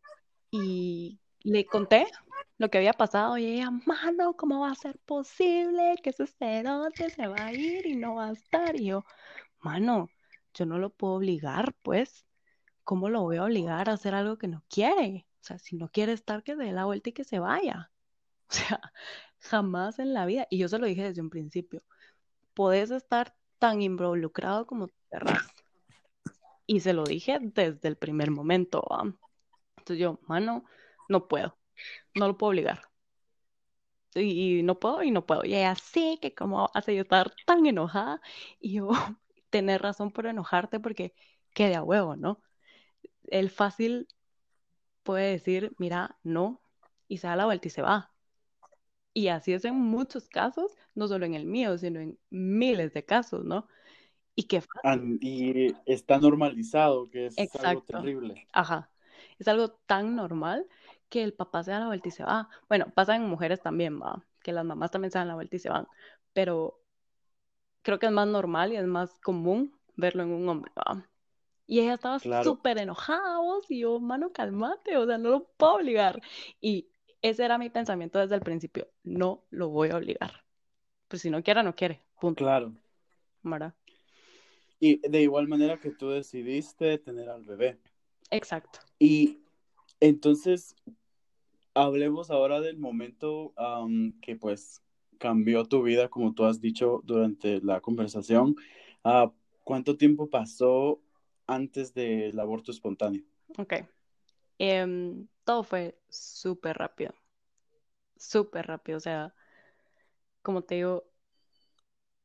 y 0.51 1.21
le 1.43 1.65
conté 1.67 2.07
lo 2.59 2.71
que 2.71 2.79
había 2.79 2.93
pasado 2.93 3.39
y 3.39 3.47
ella, 3.47 3.71
mano, 3.71 4.35
¿cómo 4.35 4.61
va 4.61 4.71
a 4.73 4.75
ser 4.75 4.99
posible 5.01 5.97
que 6.03 6.11
ese 6.11 6.27
cerote 6.27 7.11
se 7.11 7.27
va 7.27 7.47
a 7.47 7.53
ir 7.53 7.87
y 7.87 7.97
no 7.97 8.17
va 8.17 8.29
a 8.29 8.33
estar? 8.33 8.77
Y 8.77 8.87
yo, 8.87 9.05
mano, 9.61 10.09
yo 10.55 10.67
no 10.67 10.79
lo 10.79 10.91
puedo 10.91 11.15
obligar, 11.15 11.75
pues. 11.83 12.25
¿Cómo 12.85 13.09
lo 13.11 13.23
voy 13.23 13.37
a 13.39 13.45
obligar 13.45 13.91
a 13.91 13.95
hacer 13.95 14.15
algo 14.15 14.39
que 14.39 14.49
no 14.49 14.65
quiere? 14.69 15.27
O 15.41 15.45
sea, 15.45 15.59
si 15.59 15.77
no 15.77 15.89
quiere 15.91 16.13
estar, 16.13 16.43
que 16.43 16.57
dé 16.57 16.73
la 16.73 16.85
vuelta 16.87 17.11
y 17.11 17.13
que 17.13 17.25
se 17.25 17.39
vaya. 17.41 17.91
O 18.51 18.55
sea, 18.55 18.81
jamás 19.41 19.99
en 19.99 20.15
la 20.15 20.27
vida. 20.27 20.47
Y 20.51 20.59
yo 20.59 20.69
se 20.69 20.79
lo 20.79 20.87
dije 20.87 21.03
desde 21.05 21.23
un 21.23 21.31
principio. 21.31 21.83
Podés 22.55 22.91
estar 22.91 23.35
tan 23.59 23.83
involucrado 23.83 24.67
como 24.67 24.89
querrás. 25.11 25.47
Y 26.67 26.81
se 26.81 26.93
lo 26.93 27.05
dije 27.05 27.39
desde 27.41 27.89
el 27.89 27.97
primer 27.97 28.31
momento. 28.31 28.85
Entonces 29.79 29.99
yo, 29.99 30.21
mano, 30.27 30.65
no 31.09 31.29
puedo. 31.29 31.59
No 32.15 32.29
lo 32.29 32.37
puedo 32.39 32.51
obligar. 32.51 32.83
Y, 34.15 34.63
no 34.63 34.79
puedo 34.79 35.03
y 35.03 35.11
no 35.11 35.27
puedo. 35.27 35.45
Y 35.45 35.55
ella, 35.55 35.75
sí, 35.77 36.19
que 36.23 36.35
como 36.35 36.71
hace 36.75 36.95
yo 36.95 37.03
estar 37.03 37.33
tan 37.47 37.67
enojada. 37.67 38.21
Y 38.61 38.75
yo, 38.75 38.91
tener 39.51 39.83
razón 39.83 40.11
por 40.13 40.27
enojarte 40.27 40.81
porque 40.81 41.15
quede 41.55 41.77
a 41.77 41.83
huevo, 41.83 42.17
¿no? 42.17 42.41
El 43.25 43.51
fácil 43.51 44.09
puede 45.05 45.33
decir, 45.33 45.75
mira, 45.79 46.19
no, 46.25 46.63
y 47.09 47.19
se 47.19 47.29
da 47.29 47.37
la 47.37 47.47
vuelta 47.47 47.69
y 47.69 47.71
se 47.71 47.83
va. 47.83 48.13
Y 49.16 49.29
así 49.29 49.55
es 49.55 49.64
en 49.64 49.76
muchos 49.76 50.29
casos, 50.29 50.76
no 50.94 51.09
solo 51.09 51.24
en 51.24 51.33
el 51.33 51.46
mío, 51.46 51.79
sino 51.79 52.00
en 52.00 52.18
miles 52.29 52.92
de 52.92 53.07
casos, 53.07 53.46
¿no? 53.46 53.66
Y 54.35 54.42
qué 54.42 54.61
fácil. 54.61 55.18
Y 55.22 55.74
está 55.87 56.18
normalizado, 56.18 57.09
que 57.09 57.24
es 57.29 57.57
algo 57.64 57.81
terrible. 57.81 58.46
Ajá. 58.52 58.90
Es 59.38 59.48
algo 59.48 59.70
tan 59.70 60.16
normal 60.16 60.66
que 61.09 61.22
el 61.22 61.33
papá 61.33 61.64
se 61.64 61.70
da 61.70 61.81
la 61.81 61.87
vuelta 61.87 62.09
y 62.09 62.11
se 62.11 62.24
va. 62.24 62.50
Bueno, 62.68 62.92
pasa 62.94 63.16
en 63.16 63.22
mujeres 63.22 63.62
también, 63.62 63.98
va, 63.98 64.22
que 64.42 64.52
las 64.52 64.66
mamás 64.66 64.90
también 64.90 65.11
se 65.11 65.18
dan 65.18 65.29
la 65.29 65.35
vuelta 65.35 65.57
y 65.57 65.61
se 65.61 65.70
van, 65.70 65.88
pero 66.35 66.83
creo 67.81 67.98
que 67.98 68.05
es 68.05 68.12
más 68.12 68.29
normal 68.29 68.74
y 68.74 68.76
es 68.76 68.87
más 68.87 69.18
común 69.20 69.74
verlo 69.94 70.24
en 70.24 70.33
un 70.33 70.46
hombre, 70.46 70.72
va. 70.76 71.09
Y 71.66 71.81
ella 71.81 71.94
estaba 71.94 72.18
súper 72.44 72.76
enojada, 72.76 73.38
vos, 73.38 73.64
y 73.70 73.81
yo, 73.81 73.98
mano, 73.98 74.31
calmate, 74.35 74.98
o 74.98 75.07
sea, 75.07 75.16
no 75.16 75.31
lo 75.31 75.44
puedo 75.57 75.76
obligar. 75.76 76.20
Y 76.61 76.90
ese 77.22 77.44
era 77.44 77.59
mi 77.59 77.70
pensamiento 77.70 78.18
desde 78.18 78.35
el 78.35 78.40
principio, 78.40 78.88
no 79.02 79.44
lo 79.50 79.68
voy 79.68 79.90
a 79.90 79.96
obligar. 79.96 80.44
Pues 81.09 81.22
si 81.22 81.31
no 81.31 81.42
quiere, 81.42 81.62
no 81.62 81.74
quiere, 81.74 82.02
punto. 82.20 82.44
Claro. 82.44 82.72
¿Verdad? 83.42 83.74
Y 84.81 84.98
de 85.09 85.22
igual 85.22 85.48
manera 85.48 85.79
que 85.79 85.90
tú 85.90 86.11
decidiste 86.11 86.98
tener 86.98 87.29
al 87.29 87.44
bebé. 87.44 87.79
Exacto. 88.31 88.81
Y 88.98 89.38
entonces, 90.00 90.74
hablemos 91.74 92.31
ahora 92.31 92.61
del 92.61 92.79
momento 92.79 93.55
que 94.20 94.37
pues 94.37 94.83
cambió 95.18 95.64
tu 95.64 95.83
vida, 95.83 96.09
como 96.09 96.35
tú 96.35 96.44
has 96.44 96.61
dicho 96.61 97.00
durante 97.05 97.61
la 97.62 97.81
conversación. 97.81 98.57
Ah, 99.02 99.33
¿Cuánto 99.64 99.96
tiempo 99.96 100.29
pasó 100.29 101.00
antes 101.46 101.94
del 101.94 102.38
aborto 102.38 102.70
espontáneo? 102.70 103.24
Ok. 103.59 103.74
Em, 104.59 105.26
todo 105.47 105.65
fue 105.65 105.99
súper 106.11 106.77
rápido. 106.79 107.15
Súper 108.19 108.67
rápido. 108.67 108.99
O 108.99 109.01
sea, 109.01 109.35
como 110.43 110.63
te 110.63 110.77
digo, 110.77 111.05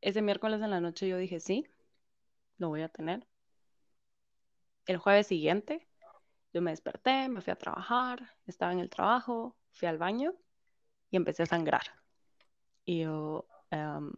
ese 0.02 0.22
miércoles 0.22 0.62
en 0.62 0.70
la 0.70 0.80
noche 0.82 1.08
yo 1.08 1.18
dije, 1.18 1.40
sí, 1.40 1.66
lo 2.58 2.70
voy 2.70 2.82
a 2.84 2.90
tener. 2.90 3.28
El 4.86 4.98
jueves 4.98 5.26
siguiente, 5.28 5.88
yo 6.54 6.62
me 6.62 6.72
desperté, 6.72 7.30
me 7.30 7.42
fui 7.42 7.52
a 7.52 7.58
trabajar, 7.58 8.32
estaba 8.48 8.74
en 8.74 8.80
el 8.80 8.90
trabajo, 8.90 9.58
fui 9.74 9.88
al 9.88 9.98
baño 10.00 10.34
y 11.12 11.18
empecé 11.18 11.44
a 11.44 11.48
sangrar. 11.48 11.84
Y 12.86 13.02
yo, 13.02 13.48
em, 13.72 14.12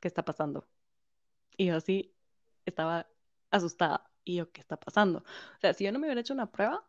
¿qué 0.00 0.08
está 0.08 0.24
pasando? 0.24 0.66
Y 1.56 1.66
yo 1.66 1.76
así 1.76 2.14
estaba 2.66 3.08
asustada. 3.50 4.10
Y 4.24 4.36
yo, 4.36 4.52
¿qué 4.52 4.60
está 4.62 4.78
pasando? 4.78 5.20
O 5.20 5.60
sea, 5.60 5.74
si 5.74 5.84
yo 5.84 5.92
no 5.92 5.98
me 5.98 6.06
hubiera 6.08 6.20
hecho 6.22 6.34
una 6.34 6.52
prueba, 6.52 6.84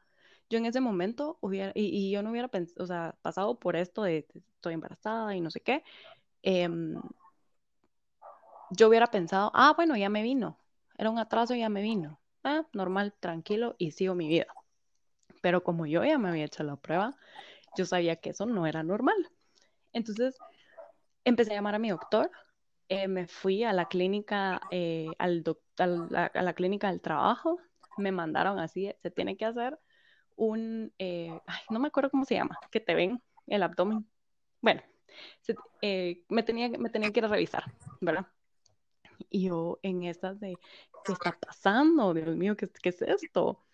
yo 0.49 0.57
en 0.57 0.65
ese 0.65 0.81
momento 0.81 1.37
hubiera, 1.41 1.71
y, 1.75 2.11
yo 2.11 2.23
no 2.23 2.31
hubiera 2.31 2.49
o 2.77 2.85
sea, 2.85 3.15
pasado 3.21 3.59
por 3.59 3.75
esto 3.75 4.03
de, 4.03 4.27
estoy 4.55 4.73
embarazada 4.73 5.35
y 5.35 5.41
no 5.41 5.51
sé 5.51 5.61
qué, 5.61 5.83
em, 6.43 7.01
yo 8.71 8.87
hubiera 8.87 9.07
pensado, 9.07 9.51
ah, 9.53 9.73
bueno, 9.75 9.95
ya 9.97 10.09
me 10.09 10.23
vino, 10.23 10.57
era 10.97 11.09
un 11.09 11.19
atraso 11.19 11.55
y 11.55 11.59
ya 11.59 11.69
me 11.69 11.81
vino, 11.81 12.19
ah, 12.43 12.65
normal, 12.73 13.13
tranquilo 13.19 13.75
y 13.77 13.91
sigo 13.91 14.15
mi 14.15 14.27
vida. 14.27 14.47
Pero 15.41 15.63
como 15.63 15.85
yo 15.85 16.03
ya 16.03 16.17
me 16.17 16.29
había 16.29 16.45
hecho 16.45 16.63
la 16.63 16.75
prueba, 16.75 17.15
yo 17.77 17.85
sabía 17.85 18.17
que 18.17 18.31
eso 18.31 18.45
no 18.45 18.67
era 18.67 18.83
normal. 18.83 19.29
Entonces, 19.93 20.37
empecé 21.23 21.51
a 21.53 21.55
llamar 21.55 21.75
a 21.75 21.79
mi 21.79 21.89
doctor 21.89 22.31
eh, 22.89 23.07
me 23.07 23.27
fui 23.27 23.63
a 23.63 23.71
la 23.71 23.87
clínica, 23.87 24.61
eh, 24.71 25.07
al 25.19 25.43
a, 25.77 26.41
la, 26.41 26.53
clínica 26.53 26.89
del 26.89 27.01
trabajo, 27.01 27.59
me 27.97 28.11
mandaron 28.11 28.57
así, 28.57 28.91
se 29.03 29.11
tiene 29.11 29.37
que 29.37 29.45
hacer 29.45 29.79
un, 30.39 30.93
eh, 30.97 31.37
no 31.69 31.79
me 31.79 31.89
acuerdo 31.89 32.09
cómo 32.09 32.25
se 32.25 32.35
llama, 32.35 32.57
que 32.71 32.79
te 32.79 32.95
ven 32.95 33.21
el 33.47 33.61
abdomen. 33.61 34.07
Bueno, 34.61 34.81
me, 36.29 36.43
tenía, 36.43 36.69
me 36.69 36.89
tenía 36.89 37.11
que 37.11 37.19
ir 37.19 37.25
a 37.25 37.29
revisar, 37.29 37.63
¿verdad? 38.01 38.27
Y 39.29 39.47
yo 39.47 39.79
en 39.83 40.03
estas 40.03 40.39
de, 40.39 40.57
¿qué 41.03 41.11
está 41.11 41.37
pasando? 41.37 42.13
Dios 42.13 42.35
mío, 42.35 42.55
¿qué, 42.55 42.69
qué 42.69 42.89
es 42.89 43.01
esto? 43.01 43.65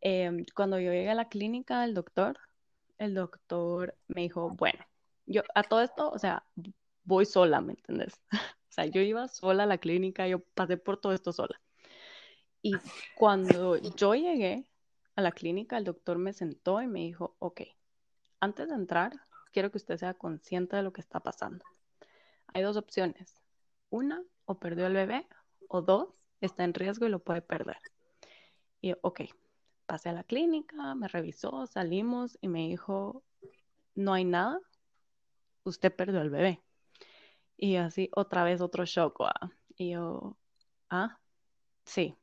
Em, 0.00 0.44
cuando 0.54 0.78
yo 0.80 0.90
llegué 0.92 1.10
a 1.10 1.14
la 1.14 1.28
clínica 1.28 1.82
del 1.82 1.94
doctor, 1.94 2.38
el 2.98 3.14
doctor 3.14 3.96
me 4.08 4.22
dijo, 4.22 4.50
bueno, 4.50 4.84
yo 5.26 5.42
a 5.54 5.62
todo 5.62 5.82
esto, 5.82 6.10
o 6.10 6.18
sea, 6.18 6.44
voy 7.04 7.24
sola, 7.24 7.60
¿me 7.60 7.74
entiendes? 7.74 8.20
o 8.58 8.72
sea, 8.72 8.86
yo 8.86 9.00
iba 9.00 9.28
sola 9.28 9.62
a 9.62 9.66
la 9.66 9.78
clínica, 9.78 10.26
yo 10.26 10.40
pasé 10.54 10.76
por 10.76 11.00
todo 11.00 11.12
esto 11.12 11.32
sola. 11.32 11.60
Y 12.62 12.72
cuando 13.16 13.76
yo 13.76 14.14
llegué 14.14 14.69
a 15.20 15.22
la 15.22 15.32
clínica, 15.32 15.78
el 15.78 15.84
doctor 15.84 16.18
me 16.18 16.32
sentó 16.32 16.82
y 16.82 16.88
me 16.88 17.00
dijo, 17.00 17.36
ok, 17.38 17.62
antes 18.40 18.68
de 18.68 18.74
entrar, 18.74 19.12
quiero 19.52 19.70
que 19.70 19.78
usted 19.78 19.96
sea 19.96 20.14
consciente 20.14 20.76
de 20.76 20.82
lo 20.82 20.92
que 20.92 21.00
está 21.00 21.20
pasando. 21.20 21.64
Hay 22.48 22.62
dos 22.62 22.76
opciones. 22.76 23.40
Una, 23.90 24.22
o 24.44 24.58
perdió 24.58 24.86
el 24.86 24.94
bebé, 24.94 25.26
o 25.68 25.82
dos, 25.82 26.08
está 26.40 26.64
en 26.64 26.74
riesgo 26.74 27.06
y 27.06 27.10
lo 27.10 27.20
puede 27.20 27.42
perder. 27.42 27.78
Y 28.80 28.94
ok, 29.02 29.22
pasé 29.86 30.08
a 30.08 30.12
la 30.12 30.24
clínica, 30.24 30.94
me 30.94 31.08
revisó, 31.08 31.66
salimos 31.66 32.38
y 32.40 32.48
me 32.48 32.68
dijo, 32.68 33.22
no 33.94 34.14
hay 34.14 34.24
nada, 34.24 34.60
usted 35.64 35.94
perdió 35.94 36.20
el 36.22 36.30
bebé. 36.30 36.62
Y 37.56 37.76
así 37.76 38.10
otra 38.14 38.44
vez 38.44 38.60
otro 38.60 38.84
shock. 38.84 39.20
Y 39.76 39.90
yo, 39.90 40.36
ah, 40.88 41.18
sí, 41.84 42.16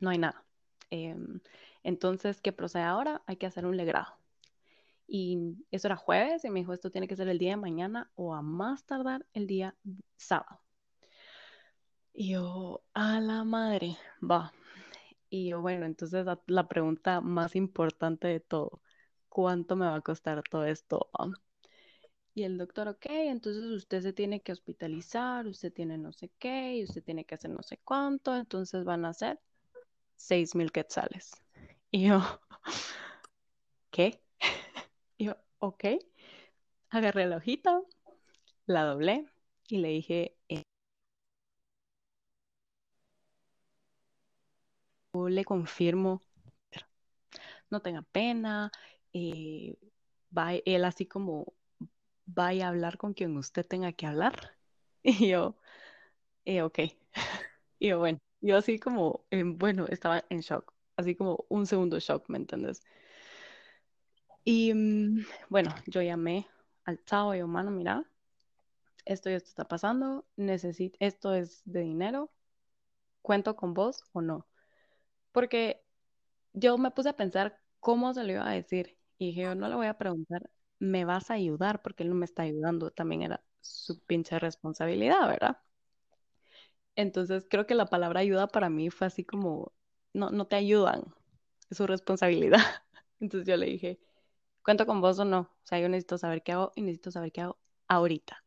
no 0.00 0.10
hay 0.10 0.18
nada. 0.18 0.44
Em, 0.90 1.40
entonces, 1.82 2.40
¿qué 2.40 2.52
procede 2.52 2.84
ahora? 2.84 3.22
Hay 3.26 3.36
que 3.36 3.46
hacer 3.46 3.66
un 3.66 3.76
legrado. 3.76 4.18
Y 5.06 5.56
eso 5.70 5.88
era 5.88 5.96
jueves 5.96 6.44
y 6.44 6.50
me 6.50 6.60
dijo, 6.60 6.72
esto 6.72 6.90
tiene 6.90 7.08
que 7.08 7.16
ser 7.16 7.28
el 7.28 7.38
día 7.38 7.50
de 7.50 7.56
mañana 7.56 8.10
o 8.14 8.34
a 8.34 8.42
más 8.42 8.84
tardar 8.84 9.26
el 9.34 9.46
día 9.46 9.76
sábado. 10.16 10.60
Y 12.14 12.32
yo, 12.32 12.82
a 12.94 13.20
la 13.20 13.44
madre, 13.44 13.96
va. 14.22 14.52
Y 15.28 15.50
yo, 15.50 15.60
bueno, 15.60 15.86
entonces 15.86 16.26
la, 16.46 16.68
pregunta 16.68 17.20
más 17.20 17.56
importante 17.56 18.28
de 18.28 18.40
todo, 18.40 18.80
¿cuánto 19.28 19.76
me 19.76 19.86
va 19.86 19.96
a 19.96 20.00
costar 20.02 20.42
todo 20.50 20.66
esto? 20.66 21.10
Y 22.34 22.44
el 22.44 22.58
doctor, 22.58 22.88
ok, 22.88 23.06
entonces 23.08 23.64
usted 23.64 24.02
se 24.02 24.12
tiene 24.12 24.40
que 24.40 24.52
hospitalizar, 24.52 25.46
usted 25.46 25.72
tiene 25.72 25.98
no 25.98 26.12
sé 26.12 26.30
qué, 26.38 26.84
usted 26.86 27.02
tiene 27.02 27.24
que 27.24 27.34
hacer 27.34 27.50
no 27.50 27.62
sé 27.62 27.78
cuánto, 27.84 28.36
entonces 28.36 28.84
van 28.84 29.04
a 29.04 29.14
ser 29.14 29.40
seis 30.16 30.54
mil 30.54 30.70
quetzales. 30.72 31.41
Y 31.92 32.02
yo, 32.06 32.20
¿qué? 33.90 34.20
Y 35.18 35.26
yo, 35.26 35.36
ok. 35.58 35.84
Agarré 36.90 37.26
la 37.26 37.38
hojita, 37.38 37.82
la 38.66 38.84
doblé 38.84 39.26
y 39.68 39.78
le 39.78 39.88
dije, 39.88 40.36
eh, 40.48 40.62
le 45.30 45.44
confirmo, 45.44 46.20
no 47.70 47.80
tenga 47.82 48.02
pena, 48.02 48.70
eh, 49.12 49.76
va 50.36 50.54
él 50.54 50.84
así 50.84 51.06
como 51.06 51.52
vaya 52.26 52.66
a 52.66 52.70
hablar 52.70 52.98
con 52.98 53.14
quien 53.14 53.36
usted 53.36 53.66
tenga 53.66 53.92
que 53.92 54.06
hablar. 54.06 54.34
Y 55.04 55.28
yo, 55.30 55.56
eh, 56.46 56.62
ok. 56.62 56.80
Y 57.80 57.88
yo, 57.90 57.98
bueno, 58.00 58.18
yo 58.42 58.56
así 58.58 58.78
como, 58.80 59.26
bueno, 59.56 59.86
estaba 59.88 60.24
en 60.30 60.40
shock, 60.40 60.71
así 60.96 61.14
como 61.16 61.44
un 61.48 61.66
segundo 61.66 61.98
shock, 61.98 62.28
¿me 62.28 62.38
entiendes? 62.38 62.82
Y 64.44 64.72
mm, 64.74 65.24
bueno, 65.48 65.74
yo 65.86 66.02
llamé 66.02 66.46
al 66.84 67.04
chavo 67.04 67.34
y 67.34 67.38
yo, 67.38 67.46
mira, 67.48 68.04
esto 69.04 69.30
y 69.30 69.34
esto 69.34 69.48
está 69.48 69.66
pasando, 69.68 70.26
necesito, 70.36 70.96
esto 71.00 71.34
es 71.34 71.62
de 71.64 71.80
dinero, 71.80 72.30
cuento 73.22 73.56
con 73.56 73.74
vos 73.74 74.04
o 74.12 74.22
no. 74.22 74.46
Porque 75.32 75.84
yo 76.54 76.78
me 76.78 76.90
puse 76.92 77.10
a 77.10 77.16
pensar 77.16 77.60
cómo 77.80 78.14
se 78.14 78.24
lo 78.24 78.32
iba 78.34 78.48
a 78.48 78.54
decir 78.54 78.98
Y 79.18 79.28
dije, 79.28 79.42
yo 79.42 79.54
no 79.54 79.68
le 79.68 79.76
voy 79.76 79.86
a 79.88 79.98
preguntar, 79.98 80.50
¿me 80.78 81.04
vas 81.04 81.30
a 81.30 81.34
ayudar? 81.36 81.82
Porque 81.82 82.04
él 82.04 82.10
no 82.10 82.16
me 82.16 82.26
está 82.26 82.44
ayudando, 82.44 82.90
también 82.92 83.22
era 83.22 83.44
su 83.60 84.00
pinche 84.04 84.38
responsabilidad, 84.38 85.28
¿verdad? 85.28 85.58
Entonces 86.96 87.46
creo 87.48 87.66
que 87.66 87.74
la 87.74 87.86
palabra 87.86 88.20
ayuda 88.20 88.48
para 88.48 88.70
mí 88.70 88.90
fue 88.90 89.06
así 89.06 89.24
como, 89.24 89.72
no, 90.12 90.30
no 90.30 90.46
te 90.46 90.56
ayudan, 90.56 91.14
es 91.70 91.76
su 91.76 91.86
responsabilidad. 91.86 92.58
Entonces 93.20 93.46
yo 93.46 93.56
le 93.56 93.66
dije, 93.66 94.00
¿cuento 94.64 94.86
con 94.86 95.00
vos 95.00 95.18
o 95.18 95.24
no? 95.24 95.40
O 95.40 95.66
sea, 95.66 95.78
yo 95.80 95.88
necesito 95.88 96.18
saber 96.18 96.42
qué 96.42 96.52
hago 96.52 96.72
y 96.74 96.82
necesito 96.82 97.10
saber 97.10 97.32
qué 97.32 97.42
hago 97.42 97.58
ahorita. 97.88 98.44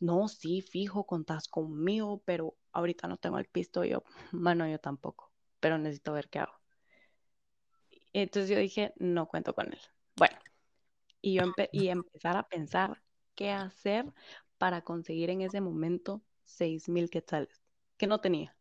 No, 0.00 0.28
sí, 0.28 0.60
fijo, 0.60 1.06
contás 1.06 1.48
conmigo, 1.48 2.22
pero 2.24 2.56
ahorita 2.72 3.08
no 3.08 3.16
tengo 3.16 3.38
el 3.38 3.46
pisto 3.46 3.84
yo, 3.84 4.02
mano, 4.32 4.68
yo 4.68 4.78
tampoco, 4.78 5.32
pero 5.60 5.78
necesito 5.78 6.12
ver 6.12 6.28
qué 6.28 6.40
hago. 6.40 6.54
Entonces 8.12 8.50
yo 8.50 8.58
dije, 8.58 8.92
no 8.96 9.26
cuento 9.26 9.54
con 9.54 9.72
él. 9.72 9.78
Bueno, 10.16 10.36
y 11.20 11.34
yo 11.34 11.42
y 11.72 11.88
empezar 11.88 12.36
a 12.36 12.48
pensar 12.48 13.02
qué 13.34 13.50
hacer 13.50 14.12
para 14.58 14.82
conseguir 14.82 15.30
en 15.30 15.40
ese 15.40 15.60
momento 15.60 16.22
seis 16.44 16.88
mil 16.88 17.10
quetzales, 17.10 17.62
que 17.96 18.06
no 18.06 18.20
tenía. 18.20 18.56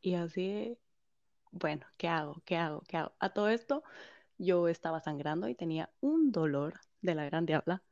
Y 0.00 0.14
así, 0.14 0.78
bueno, 1.52 1.86
¿qué 1.96 2.08
hago? 2.08 2.42
¿Qué 2.44 2.56
hago? 2.56 2.82
¿Qué 2.88 2.96
hago? 2.98 3.12
A 3.20 3.32
todo 3.32 3.48
esto, 3.48 3.82
yo 4.38 4.68
estaba 4.68 5.00
sangrando 5.00 5.48
y 5.48 5.54
tenía 5.54 5.90
un 6.00 6.32
dolor 6.32 6.80
de 7.02 7.14
la 7.14 7.24
gran 7.26 7.46
diabla. 7.46 7.82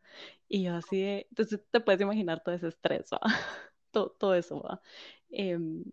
Y 0.48 0.64
yo 0.64 0.74
así 0.76 1.02
entonces 1.30 1.62
te 1.70 1.80
puedes 1.80 2.00
imaginar 2.00 2.42
todo 2.42 2.54
ese 2.54 2.68
estrés, 2.68 3.10
todo, 3.92 4.10
todo, 4.12 4.34
eso. 4.34 4.62
Em, 5.30 5.84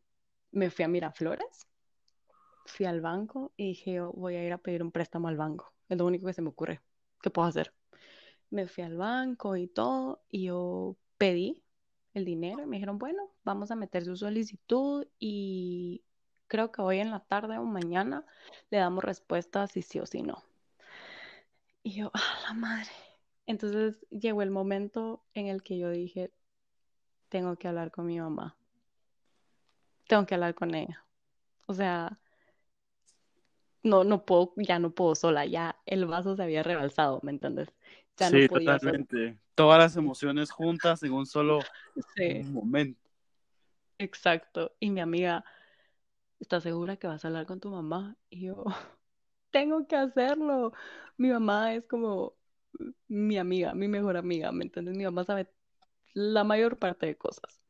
me 0.51 0.69
fui 0.71 0.85
a 0.85 0.87
Miraflores, 0.87 1.67
fui 2.65 2.85
al 2.85 3.01
banco 3.01 3.53
y 3.57 3.69
dije, 3.69 3.99
voy 4.01 4.35
a 4.35 4.45
ir 4.45 4.53
a 4.53 4.57
pedir 4.57 4.83
un 4.83 4.91
préstamo 4.91 5.27
al 5.27 5.37
banco. 5.37 5.73
Es 5.89 5.97
lo 5.97 6.05
único 6.05 6.27
que 6.27 6.33
se 6.33 6.41
me 6.41 6.49
ocurre. 6.49 6.81
¿Qué 7.21 7.29
puedo 7.29 7.47
hacer? 7.47 7.73
Me 8.49 8.67
fui 8.67 8.83
al 8.83 8.97
banco 8.97 9.55
y 9.57 9.67
todo, 9.67 10.23
y 10.29 10.45
yo 10.45 10.97
pedí 11.17 11.64
el 12.15 12.25
dinero 12.25 12.63
y 12.63 12.65
me 12.65 12.77
dijeron, 12.77 12.97
bueno, 12.97 13.29
vamos 13.43 13.69
a 13.71 13.75
meter 13.75 14.05
su 14.05 14.15
solicitud 14.17 15.05
y 15.19 16.03
creo 16.47 16.71
que 16.71 16.81
hoy 16.81 16.99
en 16.99 17.11
la 17.11 17.19
tarde 17.19 17.57
o 17.57 17.63
mañana 17.63 18.25
le 18.71 18.77
damos 18.77 19.03
respuesta 19.03 19.67
si 19.67 19.81
sí 19.81 19.99
o 19.99 20.05
si 20.05 20.23
no. 20.23 20.43
Y 21.83 21.91
yo, 21.91 22.11
ah, 22.13 22.39
la 22.47 22.53
madre. 22.53 22.91
Entonces 23.45 24.07
llegó 24.09 24.41
el 24.41 24.49
momento 24.49 25.23
en 25.33 25.47
el 25.47 25.61
que 25.61 25.77
yo 25.77 25.91
dije, 25.91 26.31
tengo 27.29 27.57
que 27.57 27.67
hablar 27.67 27.91
con 27.91 28.07
mi 28.07 28.19
mamá. 28.19 28.55
Tengo 30.07 30.25
que 30.25 30.35
hablar 30.35 30.55
con 30.55 30.73
ella. 30.73 31.05
O 31.67 31.73
sea, 31.73 32.19
no, 33.83 34.03
no 34.03 34.25
puedo, 34.25 34.53
ya 34.55 34.79
no 34.79 34.91
puedo 34.91 35.15
sola, 35.15 35.45
ya 35.45 35.77
el 35.85 36.05
vaso 36.05 36.35
se 36.35 36.43
había 36.43 36.63
rebalsado, 36.63 37.19
¿me 37.23 37.31
entiendes? 37.31 37.73
Ya 38.17 38.29
sí, 38.29 38.47
totalmente. 38.47 39.37
Todas 39.55 39.79
las 39.79 39.95
emociones 39.95 40.51
juntas 40.51 41.03
en 41.03 41.13
un 41.13 41.25
solo 41.25 41.59
momento. 42.45 42.99
Exacto. 43.97 44.75
Y 44.79 44.89
mi 44.89 45.01
amiga, 45.01 45.45
¿estás 46.39 46.63
segura 46.63 46.97
que 46.97 47.07
vas 47.07 47.23
a 47.23 47.27
hablar 47.27 47.45
con 47.45 47.59
tu 47.59 47.69
mamá? 47.69 48.15
Y 48.29 48.47
yo, 48.47 48.63
tengo 49.51 49.87
que 49.87 49.95
hacerlo. 49.95 50.73
Mi 51.17 51.29
mamá 51.29 51.73
es 51.73 51.85
como 51.85 52.35
mi 53.07 53.37
amiga, 53.37 53.73
mi 53.73 53.87
mejor 53.87 54.17
amiga, 54.17 54.51
¿me 54.51 54.65
entiendes? 54.65 54.95
Mi 54.95 55.05
mamá 55.05 55.23
sabe 55.23 55.49
la 56.13 56.43
mayor 56.43 56.77
parte 56.77 57.05
de 57.05 57.17
cosas. 57.17 57.61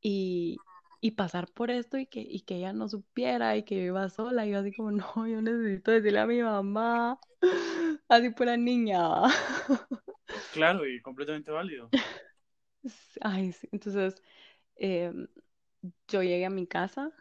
Y, 0.00 0.58
y 1.00 1.12
pasar 1.12 1.48
por 1.52 1.70
esto 1.70 1.98
y 1.98 2.06
que, 2.06 2.20
y 2.20 2.40
que 2.42 2.56
ella 2.56 2.72
no 2.72 2.88
supiera 2.88 3.56
y 3.56 3.64
que 3.64 3.76
yo 3.76 3.82
iba 3.82 4.08
sola, 4.10 4.46
y 4.46 4.50
yo 4.52 4.58
así 4.60 4.72
como, 4.74 4.90
no, 4.92 5.26
yo 5.26 5.42
necesito 5.42 5.90
decirle 5.92 6.20
a 6.20 6.26
mi 6.26 6.42
mamá, 6.42 7.20
así 8.08 8.32
fuera 8.34 8.56
niña. 8.56 9.00
Claro, 10.50 10.86
y 10.86 11.00
completamente 11.02 11.50
válido. 11.50 11.92
Ay, 13.20 13.52
sí. 13.52 13.68
Entonces, 13.72 14.22
em, 14.76 15.28
yo 16.08 16.22
llegué 16.22 16.46
a 16.46 16.50
mi 16.50 16.66
casa, 16.66 17.12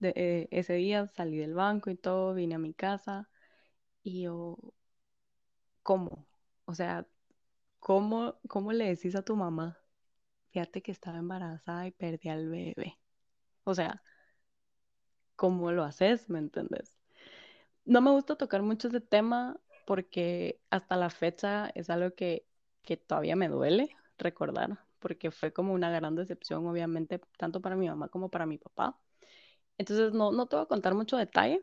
de, 0.00 0.12
eh, 0.16 0.48
ese 0.52 0.74
día 0.74 1.08
salí 1.08 1.38
del 1.38 1.54
banco 1.54 1.90
y 1.90 1.96
todo, 1.96 2.34
vine 2.34 2.56
a 2.56 2.58
mi 2.58 2.74
casa 2.74 3.30
y 4.04 4.22
yo, 4.24 4.58
¿cómo? 5.82 6.26
O 6.64 6.74
sea, 6.74 7.06
¿cómo, 7.80 8.36
cómo 8.48 8.72
le 8.74 8.86
decís 8.88 9.16
a 9.16 9.24
tu 9.24 9.36
mamá? 9.36 9.81
Fíjate 10.52 10.82
que 10.82 10.92
estaba 10.92 11.18
embarazada 11.18 11.86
y 11.86 11.92
perdí 11.92 12.28
al 12.28 12.48
bebé. 12.48 12.98
O 13.64 13.74
sea, 13.74 14.02
¿cómo 15.34 15.72
lo 15.72 15.82
haces? 15.82 16.28
¿Me 16.28 16.38
entiendes? 16.38 16.96
No 17.84 18.00
me 18.00 18.10
gusta 18.10 18.36
tocar 18.36 18.62
mucho 18.62 18.88
ese 18.88 19.00
tema 19.00 19.58
porque 19.86 20.60
hasta 20.70 20.96
la 20.96 21.10
fecha 21.10 21.70
es 21.74 21.90
algo 21.90 22.14
que, 22.14 22.46
que 22.82 22.96
todavía 22.96 23.34
me 23.34 23.48
duele 23.48 23.96
recordar, 24.18 24.78
porque 25.00 25.30
fue 25.30 25.52
como 25.52 25.72
una 25.72 25.90
gran 25.90 26.14
decepción, 26.14 26.66
obviamente, 26.66 27.20
tanto 27.38 27.60
para 27.60 27.74
mi 27.74 27.88
mamá 27.88 28.08
como 28.08 28.28
para 28.28 28.46
mi 28.46 28.58
papá. 28.58 28.98
Entonces, 29.78 30.12
no, 30.12 30.32
no 30.32 30.46
te 30.46 30.56
voy 30.56 30.64
a 30.64 30.68
contar 30.68 30.94
mucho 30.94 31.16
detalle. 31.16 31.62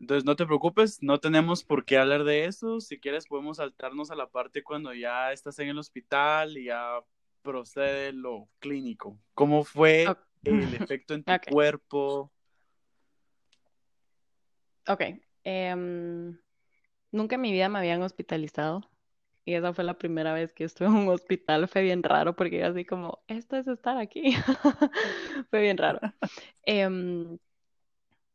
Entonces, 0.00 0.24
no 0.24 0.36
te 0.36 0.44
preocupes, 0.44 1.02
no 1.02 1.20
tenemos 1.20 1.64
por 1.64 1.84
qué 1.84 1.96
hablar 1.96 2.24
de 2.24 2.44
eso. 2.44 2.80
Si 2.80 2.98
quieres, 3.00 3.26
podemos 3.26 3.58
saltarnos 3.58 4.10
a 4.10 4.16
la 4.16 4.28
parte 4.28 4.62
cuando 4.62 4.92
ya 4.92 5.32
estás 5.32 5.58
en 5.58 5.68
el 5.68 5.78
hospital 5.78 6.58
y 6.58 6.64
ya 6.64 7.00
procede 7.46 8.12
lo 8.12 8.48
clínico. 8.58 9.16
¿Cómo 9.34 9.62
fue 9.62 10.04
el 10.42 10.74
efecto 10.74 11.14
en 11.14 11.22
tu 11.22 11.32
cuerpo? 11.48 12.32
Ok. 14.88 15.02
Em, 15.44 16.36
nunca 17.12 17.36
en 17.36 17.40
mi 17.40 17.52
vida 17.52 17.68
me 17.68 17.78
habían 17.78 18.02
hospitalizado. 18.02 18.90
Y 19.44 19.54
esa 19.54 19.72
fue 19.72 19.84
la 19.84 19.96
primera 19.96 20.32
vez 20.32 20.52
que 20.52 20.64
estuve 20.64 20.88
en 20.88 20.94
un 20.94 21.08
hospital. 21.08 21.68
Fue 21.68 21.82
bien 21.82 22.02
raro 22.02 22.34
porque 22.34 22.64
así 22.64 22.84
como, 22.84 23.22
esto 23.28 23.56
es 23.56 23.68
estar 23.68 23.96
aquí. 23.96 24.34
fue 25.50 25.60
bien 25.60 25.78
raro. 25.78 26.00
Em, 26.64 27.38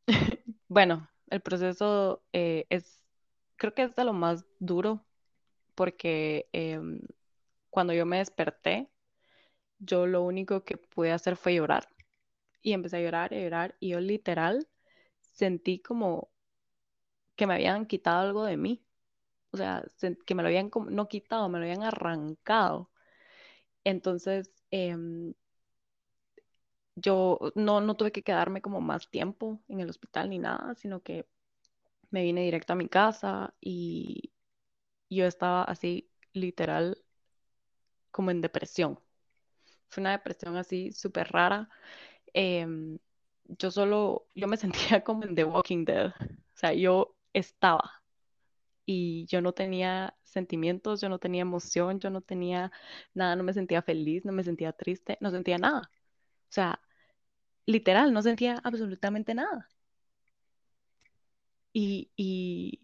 bueno, 0.70 1.10
el 1.30 1.42
proceso 1.42 2.24
eh, 2.32 2.66
es, 2.70 3.04
creo 3.58 3.74
que 3.74 3.84
es 3.84 3.94
de 3.94 4.06
lo 4.06 4.14
más 4.14 4.46
duro 4.60 5.06
porque 5.76 6.48
em, 6.54 7.02
cuando 7.72 7.94
yo 7.94 8.06
me 8.06 8.18
desperté, 8.18 8.92
yo 9.82 10.08
lo 10.08 10.24
único 10.24 10.64
que 10.66 10.78
pude 10.78 11.12
hacer 11.14 11.38
fue 11.38 11.56
llorar. 11.56 11.90
Y 12.64 12.74
empecé 12.74 12.98
a 12.98 13.02
llorar 13.02 13.34
y 13.34 13.38
a 13.38 13.42
llorar. 13.44 13.78
Y 13.82 13.90
yo 13.92 14.02
literal 14.02 14.68
sentí 15.34 15.82
como 15.82 16.32
que 17.36 17.48
me 17.48 17.56
habían 17.56 17.86
quitado 17.86 18.22
algo 18.22 18.44
de 18.46 18.58
mí. 18.58 18.84
O 19.52 19.58
sea, 19.58 19.84
que 20.26 20.36
me 20.36 20.44
lo 20.44 20.50
habían 20.50 20.72
no 20.90 21.08
quitado, 21.10 21.50
me 21.50 21.60
lo 21.60 21.66
habían 21.66 21.84
arrancado. 21.84 22.92
Entonces, 23.86 24.52
em, 24.72 25.34
yo 26.96 27.40
no, 27.56 27.82
no 27.82 27.96
tuve 27.98 28.12
que 28.12 28.24
quedarme 28.24 28.62
como 28.62 28.82
más 28.82 29.10
tiempo 29.10 29.62
en 29.68 29.80
el 29.80 29.90
hospital 29.90 30.30
ni 30.30 30.40
nada, 30.40 30.76
sino 30.76 31.02
que 31.02 31.28
me 32.12 32.24
vine 32.24 32.44
directo 32.44 32.74
a 32.74 32.78
mi 32.78 32.90
casa 32.90 33.56
y 33.62 34.34
yo 35.10 35.26
estaba 35.28 35.64
así 35.64 36.12
literal 36.34 36.98
como 38.12 38.32
en 38.32 38.42
depresión. 38.42 39.00
Fue 39.92 40.02
una 40.02 40.14
depresión 40.14 40.58
así 40.58 40.94
súper 40.94 41.30
rara. 41.32 41.70
Em, 42.34 43.00
yo 43.48 43.72
solo, 43.72 44.28
yo 44.36 44.48
me 44.48 44.58
sentía 44.98 45.04
como 45.04 45.24
en 45.26 45.36
The 45.36 45.46
Walking 45.46 45.86
Dead. 45.86 46.08
O 46.10 46.58
sea, 46.58 46.74
yo 46.74 47.16
estaba 47.34 48.04
y 48.86 49.26
yo 49.28 49.42
no 49.42 49.54
tenía 49.54 50.16
sentimientos, 50.24 51.02
yo 51.02 51.10
no 51.10 51.20
tenía 51.20 51.42
emoción, 51.44 52.00
yo 52.00 52.10
no 52.10 52.22
tenía 52.22 52.72
nada, 53.14 53.36
no 53.36 53.44
me 53.44 53.54
sentía 53.54 53.82
feliz, 53.82 54.26
no 54.26 54.32
me 54.34 54.44
sentía 54.44 54.74
triste, 54.74 55.18
no 55.22 55.32
sentía 55.32 55.58
nada. 55.58 55.92
O 56.50 56.54
sea, 56.54 56.82
literal, 57.68 58.14
no 58.14 58.22
sentía 58.24 58.60
absolutamente 58.64 59.36
nada. 59.36 59.70
Y, 61.74 62.10
y 62.18 62.80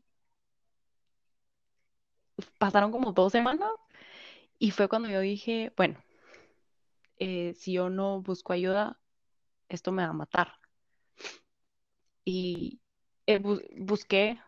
pasaron 2.58 2.92
como 2.92 3.12
dos 3.14 3.32
semanas 3.32 3.70
y 4.60 4.72
fue 4.72 4.90
cuando 4.90 5.10
yo 5.10 5.22
dije, 5.22 5.74
bueno, 5.78 5.98
eh, 7.20 7.54
si 7.56 7.74
yo 7.74 7.90
no 7.90 8.22
busco 8.22 8.54
ayuda, 8.54 9.00
esto 9.70 9.92
me 9.92 10.04
va 10.04 10.10
a 10.10 10.14
matar. 10.14 10.54
Y 12.24 12.80
eh, 13.26 13.40
busqué 13.78 14.40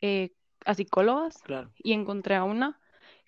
eh, 0.00 0.32
a 0.64 0.74
psicólogas 0.74 1.42
y 1.78 1.92
encontré 1.92 2.36
a 2.36 2.44
una 2.44 2.80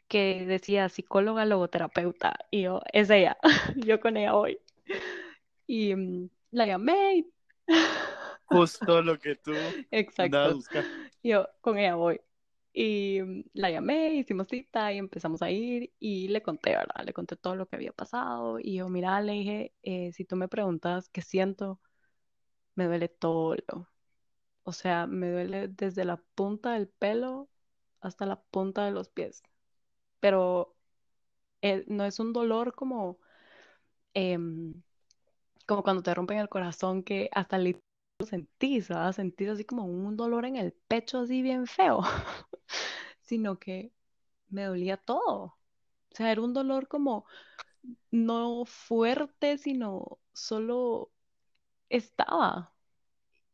que 0.08 0.44
decía 0.46 0.88
psicóloga 0.88 1.44
logoterapeuta 1.44 2.36
y 2.50 2.62
yo, 2.62 2.80
es 2.92 3.08
ella, 3.10 3.38
yo 3.76 4.00
con 4.00 4.16
ella 4.16 4.32
voy. 4.32 4.58
Y 5.66 5.94
mm, 5.94 6.28
la 6.50 6.66
llamé. 6.66 7.26
Justo 8.44 9.02
lo 9.02 9.18
que 9.18 9.36
tú 9.36 9.52
Exacto. 9.90 10.58
Yo 11.22 11.48
con 11.60 11.78
ella 11.78 11.94
voy. 11.94 12.20
Y 12.72 13.20
mm, 13.22 13.44
la 13.54 13.70
llamé, 13.70 14.14
hicimos 14.16 14.48
cita 14.48 14.92
y 14.92 14.98
empezamos 14.98 15.42
a 15.42 15.50
ir 15.50 15.92
y 15.98 16.28
le 16.28 16.42
conté, 16.42 16.70
¿verdad? 16.72 17.04
Le 17.04 17.12
conté 17.12 17.36
todo 17.36 17.56
lo 17.56 17.66
que 17.68 17.76
había 17.76 17.92
pasado 17.92 18.58
y 18.60 18.76
yo, 18.76 18.88
mira, 18.88 19.20
le 19.22 19.32
dije, 19.32 19.74
eh, 19.82 20.12
si 20.12 20.24
tú 20.24 20.36
me 20.36 20.48
preguntas 20.48 21.08
qué 21.10 21.22
siento, 21.22 21.80
me 22.74 22.86
duele 22.86 23.08
todo. 23.08 23.56
O 24.64 24.72
sea, 24.72 25.06
me 25.06 25.30
duele 25.30 25.68
desde 25.68 26.04
la 26.04 26.18
punta 26.34 26.74
del 26.74 26.88
pelo 26.88 27.48
hasta 28.00 28.26
la 28.26 28.40
punta 28.42 28.84
de 28.84 28.92
los 28.92 29.08
pies. 29.10 29.42
Pero 30.20 30.76
eh, 31.62 31.84
no 31.88 32.04
es 32.06 32.20
un 32.20 32.32
dolor 32.32 32.74
como, 32.74 33.18
em, 34.14 34.74
como 35.66 35.82
cuando 35.82 36.02
te 36.02 36.14
rompen 36.14 36.38
el 36.38 36.48
corazón 36.48 37.02
que 37.04 37.30
hasta 37.34 37.58
lo 37.58 37.72
sentís, 38.26 38.88
¿verdad? 38.88 39.12
Sentís 39.14 39.48
así 39.50 39.64
como 39.64 39.84
un 39.86 40.16
dolor 40.16 40.44
en 40.46 40.56
el 40.56 40.72
pecho 40.88 41.20
así 41.20 41.42
bien 41.42 41.66
feo, 41.66 42.02
sino 43.22 43.58
que 43.58 43.92
me 44.50 44.64
dolía 44.64 44.96
todo. 44.98 45.44
O 46.12 46.16
sea, 46.16 46.32
era 46.32 46.42
un 46.42 46.54
dolor 46.54 46.88
como 46.88 47.26
no 48.10 48.64
fuerte, 48.66 49.58
sino 49.58 50.20
solo 50.32 51.12
estaba. 51.90 52.74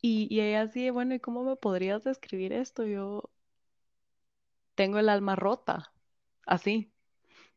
Y, 0.03 0.29
y 0.35 0.41
ella 0.43 0.63
así, 0.63 0.91
bueno, 0.91 1.15
¿y 1.15 1.21
cómo 1.21 1.45
me 1.45 1.57
podrías 1.57 2.05
describir 2.05 2.53
esto? 2.53 2.85
Yo 2.87 3.31
tengo 4.75 4.99
el 4.99 5.09
alma 5.09 5.37
rota, 5.37 5.93
así. 6.47 6.93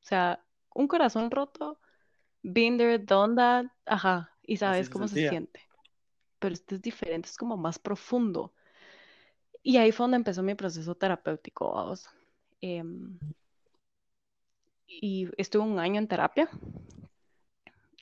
O 0.02 0.06
sea, 0.06 0.46
un 0.76 0.88
corazón 0.88 1.32
roto, 1.32 1.80
done 2.44 3.36
that, 3.36 3.66
ajá, 3.86 4.38
y 4.44 4.58
sabes 4.58 4.90
cómo 4.90 5.08
se 5.08 5.18
siente. 5.18 5.62
Pero 6.40 6.54
este 6.54 6.76
es 6.76 6.82
diferente, 6.82 7.30
es 7.30 7.38
como 7.38 7.58
más 7.58 7.80
profundo. 7.80 8.54
Y 9.64 9.78
ahí 9.78 9.92
fue 9.92 10.04
donde 10.06 10.18
empezó 10.18 10.44
mi 10.44 10.56
proceso 10.56 10.96
terapéutico, 10.96 11.72
vamos. 11.74 12.08
Em, 12.62 13.18
y 14.88 15.28
estuve 15.38 15.64
un 15.64 15.80
año 15.80 15.98
en 16.00 16.08
terapia 16.08 16.48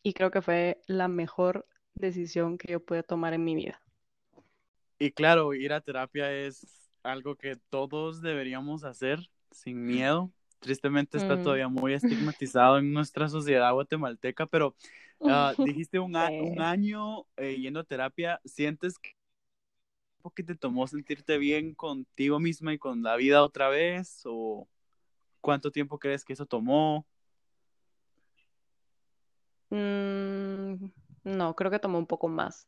y 0.04 0.14
creo 0.14 0.30
que 0.32 0.42
fue 0.42 0.82
la 0.88 1.08
mejor 1.08 1.66
decisión 1.94 2.58
que 2.58 2.74
yo 2.74 2.84
pude 2.86 3.04
tomar 3.04 3.34
en 3.34 3.44
mi 3.46 3.56
vida. 3.56 3.82
Y 5.00 5.12
claro, 5.12 5.54
ir 5.54 5.72
a 5.74 5.82
terapia 5.82 6.32
es 6.34 6.92
algo 7.04 7.36
que 7.36 7.56
todos 7.70 8.22
deberíamos 8.22 8.84
hacer 8.84 9.20
sin 9.52 9.86
miedo. 9.86 10.32
Tristemente 10.60 11.18
está 11.18 11.38
Mm, 11.38 11.42
todavía 11.42 11.70
muy 11.70 11.94
estigmatizado 11.94 12.78
en 12.80 12.92
nuestra 12.94 13.30
sociedad 13.30 13.72
guatemalteca, 13.74 14.46
pero 14.48 14.76
ah, 15.26 15.56
dijiste 15.58 16.00
un, 16.00 16.16
a- 16.18 16.34
un 16.38 16.60
año 16.62 17.26
eh, 17.38 17.56
yendo 17.60 17.80
a 17.80 17.84
terapia, 17.86 18.42
¿sientes 18.46 19.00
que 19.00 19.12
que 20.36 20.44
te 20.44 20.56
tomó 20.56 20.88
sentirte 20.88 21.38
bien 21.38 21.74
contigo 21.74 22.40
misma 22.40 22.74
y 22.74 22.78
con 22.78 23.02
la 23.02 23.16
vida 23.16 23.44
otra 23.44 23.70
vez? 23.70 24.22
¿O 24.26 24.68
cuánto 25.42 25.72
tiempo 25.72 25.98
crees 25.98 26.24
que 26.24 26.34
eso 26.34 26.46
tomó? 26.46 27.06
Mm, 29.70 30.92
no, 31.24 31.56
creo 31.56 31.72
que 31.72 31.80
tomó 31.80 31.98
un 31.98 32.08
poco 32.08 32.28
más. 32.28 32.68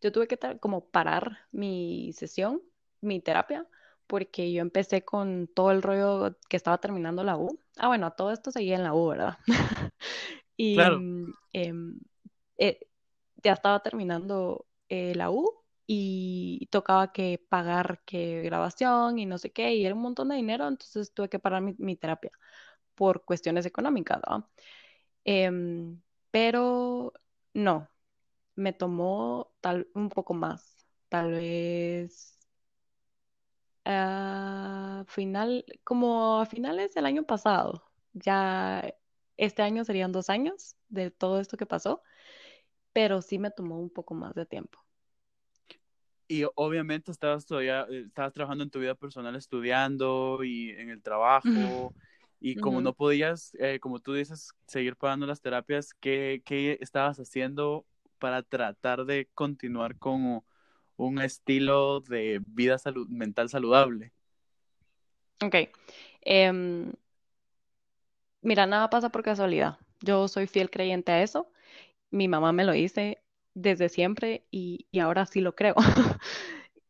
Yo 0.00 0.12
tuve 0.12 0.28
que 0.28 0.38
como 0.60 0.86
parar 0.86 1.38
mi 1.52 2.12
sesión, 2.12 2.62
mi 3.00 3.20
terapia, 3.20 3.66
porque 4.06 4.52
yo 4.52 4.60
empecé 4.62 5.04
con 5.04 5.48
todo 5.48 5.70
el 5.70 5.82
rollo 5.82 6.36
que 6.48 6.56
estaba 6.56 6.78
terminando 6.78 7.24
la 7.24 7.36
U. 7.36 7.58
Ah, 7.76 7.88
bueno, 7.88 8.12
todo 8.12 8.32
esto 8.32 8.50
seguía 8.50 8.76
en 8.76 8.84
la 8.84 8.94
U, 8.94 9.08
¿verdad? 9.08 9.38
Y 10.56 10.76
Claro, 10.76 11.00
mm, 11.00 11.32
em, 11.52 12.00
eh, 12.58 12.78
ya 13.42 13.54
estaba 13.54 13.80
terminando 13.80 14.66
eh, 14.88 15.14
la 15.16 15.30
U 15.30 15.63
y 15.86 16.66
tocaba 16.70 17.12
que 17.12 17.44
pagar 17.48 18.02
que 18.06 18.42
grabación 18.42 19.18
y 19.18 19.26
no 19.26 19.38
sé 19.38 19.52
qué, 19.52 19.74
y 19.74 19.84
era 19.86 19.94
un 19.94 20.02
montón 20.02 20.28
de 20.30 20.36
dinero, 20.36 20.66
entonces 20.68 21.12
tuve 21.14 21.28
que 21.28 21.38
parar 21.38 21.62
mi, 21.62 21.74
mi 21.78 21.96
terapia 21.96 22.30
por 22.94 23.24
cuestiones 23.24 23.66
económicas, 23.66 24.20
¿verdad? 24.22 24.44
Em, 25.24 26.00
pero 26.30 27.12
no, 27.54 27.88
me 28.56 28.72
tomó 28.74 29.52
tal 29.60 29.88
un 29.94 30.08
poco 30.10 30.34
más, 30.34 30.86
tal 31.10 31.32
vez 31.32 32.38
a 33.84 35.04
final, 35.08 35.64
como 35.84 36.40
a 36.40 36.46
finales 36.46 36.94
del 36.94 37.06
año 37.06 37.24
pasado, 37.24 37.84
ya 38.12 38.94
este 39.36 39.62
año 39.62 39.84
serían 39.84 40.12
dos 40.12 40.30
años 40.30 40.76
de 40.88 41.10
todo 41.10 41.40
esto 41.40 41.56
que 41.56 41.66
pasó, 41.66 42.02
pero 42.94 43.22
sí 43.22 43.40
me 43.40 43.52
tomó 43.52 43.80
un 43.80 43.90
poco 43.90 44.14
más 44.14 44.34
de 44.36 44.46
tiempo. 44.46 44.83
Y 46.28 46.44
obviamente 46.54 47.10
estabas 47.10 47.46
todavía, 47.46 47.86
eh, 47.90 48.04
estabas 48.06 48.32
trabajando 48.32 48.64
en 48.64 48.70
tu 48.70 48.80
vida 48.80 48.94
personal, 48.94 49.36
estudiando 49.36 50.42
y 50.42 50.70
en 50.70 50.90
el 50.90 51.02
trabajo, 51.02 51.94
y 52.40 52.56
como 52.56 52.80
no 52.80 52.92
podías, 52.94 53.54
eh, 53.58 53.78
como 53.80 54.00
tú 54.00 54.14
dices, 54.14 54.52
seguir 54.66 54.96
pagando 54.96 55.26
las 55.26 55.40
terapias, 55.40 55.94
¿qué, 55.94 56.42
qué 56.44 56.78
estabas 56.80 57.18
haciendo 57.18 57.86
para 58.18 58.42
tratar 58.42 59.04
de 59.04 59.28
continuar 59.34 59.96
con 59.98 60.42
un 60.96 61.20
estilo 61.20 62.00
de 62.00 62.40
vida 62.46 62.78
salud 62.78 63.08
mental 63.08 63.48
saludable? 63.48 64.12
Ok. 65.42 65.54
Em, 66.22 66.92
mira, 68.42 68.66
nada 68.66 68.90
pasa 68.90 69.08
por 69.10 69.22
casualidad. 69.22 69.78
Yo 70.00 70.28
soy 70.28 70.46
fiel 70.46 70.70
creyente 70.70 71.12
a 71.12 71.22
eso. 71.22 71.50
Mi 72.10 72.28
mamá 72.28 72.52
me 72.52 72.64
lo 72.64 72.72
dice 72.72 73.23
desde 73.54 73.88
siempre 73.88 74.46
y, 74.50 74.86
ahora 75.00 75.26
sí 75.26 75.40
lo 75.40 75.54
creo. 75.54 75.74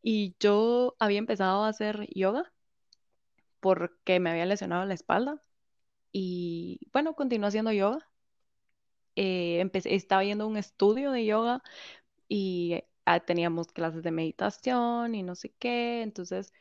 Y 0.06 0.36
yo 0.38 0.96
había 0.98 1.18
empezado 1.18 1.64
a 1.64 1.68
hacer 1.68 2.06
yoga 2.14 2.52
porque 3.60 4.20
me 4.20 4.30
había 4.30 4.46
lesionado 4.46 4.84
la 4.84 4.94
espalda 4.94 5.42
y 6.12 6.80
bueno, 6.92 7.14
continué 7.16 7.48
haciendo 7.48 7.72
yoga. 7.72 8.08
Eh, 9.16 9.60
empecé, 9.60 9.94
estaba 9.94 10.24
yendo 10.24 10.46
un 10.48 10.56
estudio 10.56 11.12
de 11.12 11.24
yoga 11.26 11.62
y 12.28 12.82
ah, 13.06 13.20
teníamos 13.20 13.68
clases 13.72 14.02
de 14.04 14.10
meditación 14.12 15.14
y 15.14 15.22
no 15.22 15.34
sé 15.36 15.54
qué. 15.58 16.02
Entonces, 16.02 16.52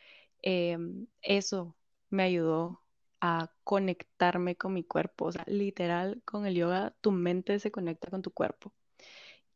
em, 0.42 1.08
eso 1.22 1.78
me 2.10 2.24
ayudó 2.24 2.82
a 3.22 3.52
conectarme 3.64 4.56
con 4.58 4.74
mi 4.74 4.84
cuerpo. 4.84 5.26
O 5.28 5.32
sea, 5.32 5.46
literal, 5.48 6.22
con 6.26 6.46
el 6.48 6.56
yoga, 6.56 6.96
tu 7.02 7.12
mente 7.12 7.60
se 7.60 7.72
conecta 7.72 8.10
con 8.12 8.22
tu 8.22 8.32
cuerpo. 8.32 8.74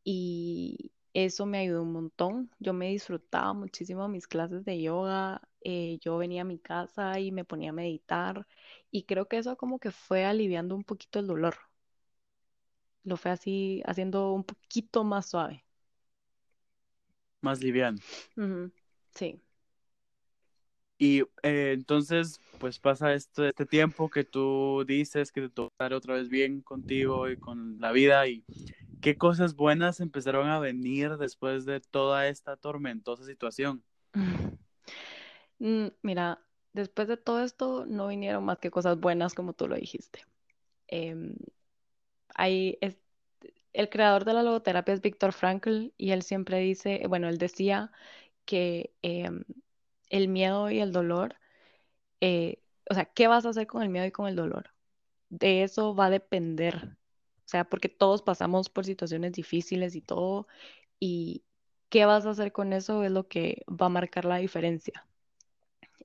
Y 0.09 0.93
eso 1.13 1.45
me 1.45 1.59
ayudó 1.59 1.83
un 1.83 1.91
montón. 1.91 2.49
Yo 2.59 2.71
me 2.73 2.87
disfrutaba 2.89 3.53
muchísimo 3.53 4.07
mis 4.07 4.25
clases 4.27 4.63
de 4.65 4.81
yoga. 4.81 5.41
eh, 5.61 5.99
yo 6.01 6.17
venía 6.17 6.43
a 6.43 6.45
mi 6.45 6.59
casa 6.59 7.19
y 7.19 7.31
me 7.33 7.43
ponía 7.43 7.71
a 7.71 7.73
meditar. 7.73 8.47
Y 8.89 9.03
creo 9.03 9.27
que 9.27 9.37
eso 9.37 9.57
como 9.57 9.79
que 9.79 9.91
fue 9.91 10.23
aliviando 10.25 10.75
un 10.75 10.85
poquito 10.85 11.19
el 11.19 11.27
dolor. 11.27 11.55
Lo 13.03 13.17
fue 13.17 13.31
así, 13.31 13.81
haciendo 13.87 14.33
un 14.33 14.43
poquito 14.43 15.03
más 15.03 15.27
suave. 15.29 15.65
Más 17.41 17.61
liviano. 17.61 17.97
Sí. 19.15 19.41
Y 20.99 21.21
eh, 21.43 21.73
entonces, 21.73 22.39
pues 22.59 22.79
pasa 22.79 23.13
esto, 23.13 23.45
este 23.45 23.65
tiempo 23.65 24.09
que 24.09 24.23
tú 24.23 24.83
dices 24.87 25.31
que 25.31 25.41
te 25.41 25.49
toca 25.49 25.69
estar 25.73 25.93
otra 25.93 26.15
vez 26.15 26.27
bien 26.29 26.61
contigo 26.61 27.29
y 27.29 27.37
con 27.37 27.79
la 27.79 27.91
vida 27.91 28.27
y 28.27 28.43
qué 29.07 29.17
cosas 29.17 29.55
buenas 29.55 30.01
empezaron 30.01 30.49
a 30.49 30.59
venir 30.59 31.15
después 31.15 31.63
de 31.63 31.79
toda 31.79 32.27
esta 32.27 32.57
tormentosa 32.57 33.23
situación. 33.23 33.81
Mm, 35.59 35.87
Mira, 36.03 36.39
después 36.73 37.07
de 37.07 37.17
todo 37.17 37.43
esto 37.43 37.87
no 37.87 38.09
vinieron 38.09 38.45
más 38.45 38.59
que 38.59 38.69
cosas 38.69 38.99
buenas 38.99 39.33
como 39.33 39.53
tú 39.53 39.67
lo 39.67 39.75
dijiste. 39.75 40.23
Em, 40.87 41.33
hay, 42.35 42.77
el 43.73 43.89
creador 43.89 44.25
de 44.25 44.33
la 44.33 44.43
logoterapia 44.43 44.93
es 44.93 45.01
Viktor 45.01 45.33
Frankl 45.33 45.93
y 45.97 46.11
él 46.11 46.23
siempre 46.23 46.59
dice, 46.59 47.03
bueno, 47.07 47.29
él 47.29 47.37
decía 47.37 47.91
que 48.45 48.93
em, 49.03 49.45
el 50.09 50.27
miedo 50.27 50.69
y 50.69 50.79
el 50.79 50.91
dolor, 50.91 51.35
eh, 52.21 52.61
o 52.89 52.93
sea, 52.95 53.05
¿qué 53.05 53.27
vas 53.27 53.45
a 53.45 53.49
hacer 53.49 53.67
con 53.67 53.83
el 53.83 53.89
miedo 53.89 54.05
y 54.05 54.11
con 54.11 54.27
el 54.27 54.35
dolor? 54.35 54.71
De 55.29 55.63
eso 55.63 55.95
va 55.95 56.07
a 56.07 56.09
depender, 56.11 56.96
o 57.47 57.49
sea, 57.49 57.63
porque 57.63 57.87
todos 57.87 58.21
pasamos 58.21 58.67
por 58.69 58.83
situaciones 58.83 59.31
difíciles 59.31 59.95
y 59.95 60.01
todo, 60.01 60.47
y 60.99 61.45
qué 61.89 62.05
vas 62.05 62.25
a 62.25 62.31
hacer 62.31 62.51
con 62.51 62.73
eso 62.73 63.03
es 63.05 63.11
lo 63.11 63.29
que 63.29 63.63
va 63.69 63.85
a 63.85 63.89
marcar 63.89 64.25
la 64.25 64.35
diferencia. 64.37 65.07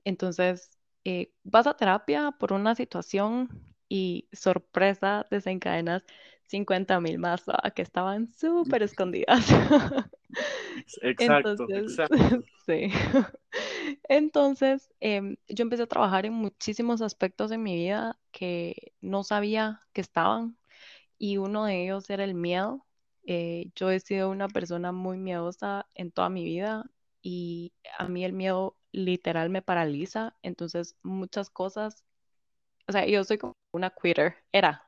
Entonces, 0.05 0.71
eh, 1.03 1.33
vas 1.43 1.67
a 1.67 1.75
terapia 1.75 2.31
por 2.31 2.53
una 2.53 2.75
situación 2.75 3.49
y 3.89 4.29
sorpresa, 4.31 5.27
desencadenas 5.29 6.05
50 6.47 7.01
mil 7.01 7.19
más 7.19 7.43
¿va? 7.45 7.71
que 7.71 7.81
estaban 7.81 8.31
súper 8.33 8.83
escondidas. 8.83 9.45
Exacto, 11.01 11.49
Entonces, 11.49 11.91
exacto. 11.91 12.15
sí. 12.65 12.89
Entonces, 14.09 14.93
em, 15.01 15.35
yo 15.47 15.63
empecé 15.63 15.83
a 15.83 15.87
trabajar 15.87 16.25
en 16.25 16.33
muchísimos 16.33 17.01
aspectos 17.01 17.49
de 17.49 17.57
mi 17.57 17.75
vida 17.75 18.17
que 18.31 18.93
no 19.01 19.23
sabía 19.23 19.81
que 19.91 20.01
estaban 20.01 20.57
y 21.23 21.37
uno 21.37 21.63
de 21.65 21.83
ellos 21.85 22.09
era 22.09 22.25
el 22.25 22.33
miedo. 22.35 22.85
Eh, 23.25 23.71
yo 23.75 23.89
he 23.89 24.01
sido 24.01 24.29
una 24.29 24.49
persona 24.49 24.91
muy 24.91 25.17
miedosa 25.17 25.87
en 25.95 26.11
toda 26.11 26.29
mi 26.29 26.43
vida 26.43 26.83
y 27.21 27.71
a 27.97 28.09
mí 28.09 28.25
el 28.25 28.33
miedo 28.33 28.75
literal 28.91 29.49
me 29.49 29.61
paraliza, 29.61 30.35
entonces 30.41 30.97
muchas 31.01 31.49
cosas, 31.49 32.03
o 32.87 32.91
sea, 32.93 33.05
yo 33.07 33.23
soy 33.23 33.37
como 33.37 33.53
una 33.73 33.91
quitter, 33.91 34.35
era, 34.51 34.83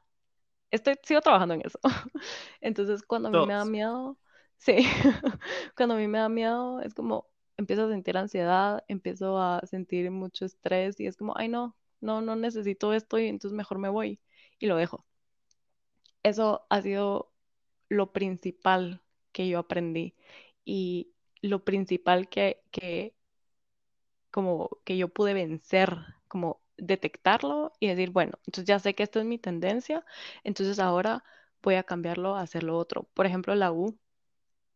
estoy, 0.72 0.96
sigo 1.04 1.22
trabajando 1.22 1.56
en 1.56 1.62
eso. 1.66 1.80
Entonces, 2.62 3.04
cuando 3.04 3.30
a 3.30 3.32
mí 3.34 3.44
me 3.44 3.54
da 3.54 3.66
miedo, 3.66 4.18
sí, 4.58 4.78
cuando 5.78 5.96
a 5.96 5.98
mí 6.00 6.08
me 6.08 6.20
da 6.20 6.30
miedo, 6.30 6.82
es 6.82 6.94
como 6.96 7.28
empiezo 7.58 7.86
a 7.86 7.90
sentir 7.90 8.18
ansiedad, 8.18 8.84
empiezo 8.90 9.40
a 9.40 9.62
sentir 9.68 10.12
mucho 10.12 10.46
estrés 10.46 11.00
y 11.00 11.08
es 11.08 11.18
como, 11.18 11.38
ay 11.38 11.50
no, 11.50 11.76
no, 12.02 12.22
no 12.22 12.36
necesito 12.36 12.94
esto 12.94 13.20
y 13.20 13.28
entonces 13.28 13.56
mejor 13.58 13.80
me 13.80 13.90
voy 13.90 14.20
y 14.60 14.68
lo 14.68 14.78
dejo. 14.78 15.06
Eso 16.26 16.66
ha 16.70 16.82
sido 16.82 17.32
lo 17.90 18.12
principal 18.14 19.02
que 19.32 19.48
yo 19.50 19.60
aprendí 19.60 20.16
y 20.66 21.14
lo 21.42 21.64
principal 21.66 22.30
que, 22.30 22.64
como 24.32 24.70
que 24.84 24.98
yo 24.98 25.10
pude 25.10 25.34
vencer, 25.34 25.96
como 26.28 26.62
detectarlo 26.78 27.72
y 27.80 27.88
decir, 27.88 28.12
bueno, 28.12 28.34
entonces 28.46 28.66
ya 28.66 28.80
sé 28.80 28.94
que 28.96 29.04
esto 29.04 29.20
es 29.20 29.26
mi 29.26 29.38
tendencia, 29.40 30.06
entonces 30.44 30.80
ahora 30.80 31.24
voy 31.64 31.76
a 31.76 31.84
cambiarlo 31.84 32.36
a 32.36 32.42
hacer 32.42 32.64
lo 32.64 32.78
otro. 32.78 33.04
Por 33.14 33.26
ejemplo, 33.26 33.56
la 33.56 33.72
U, 33.72 33.98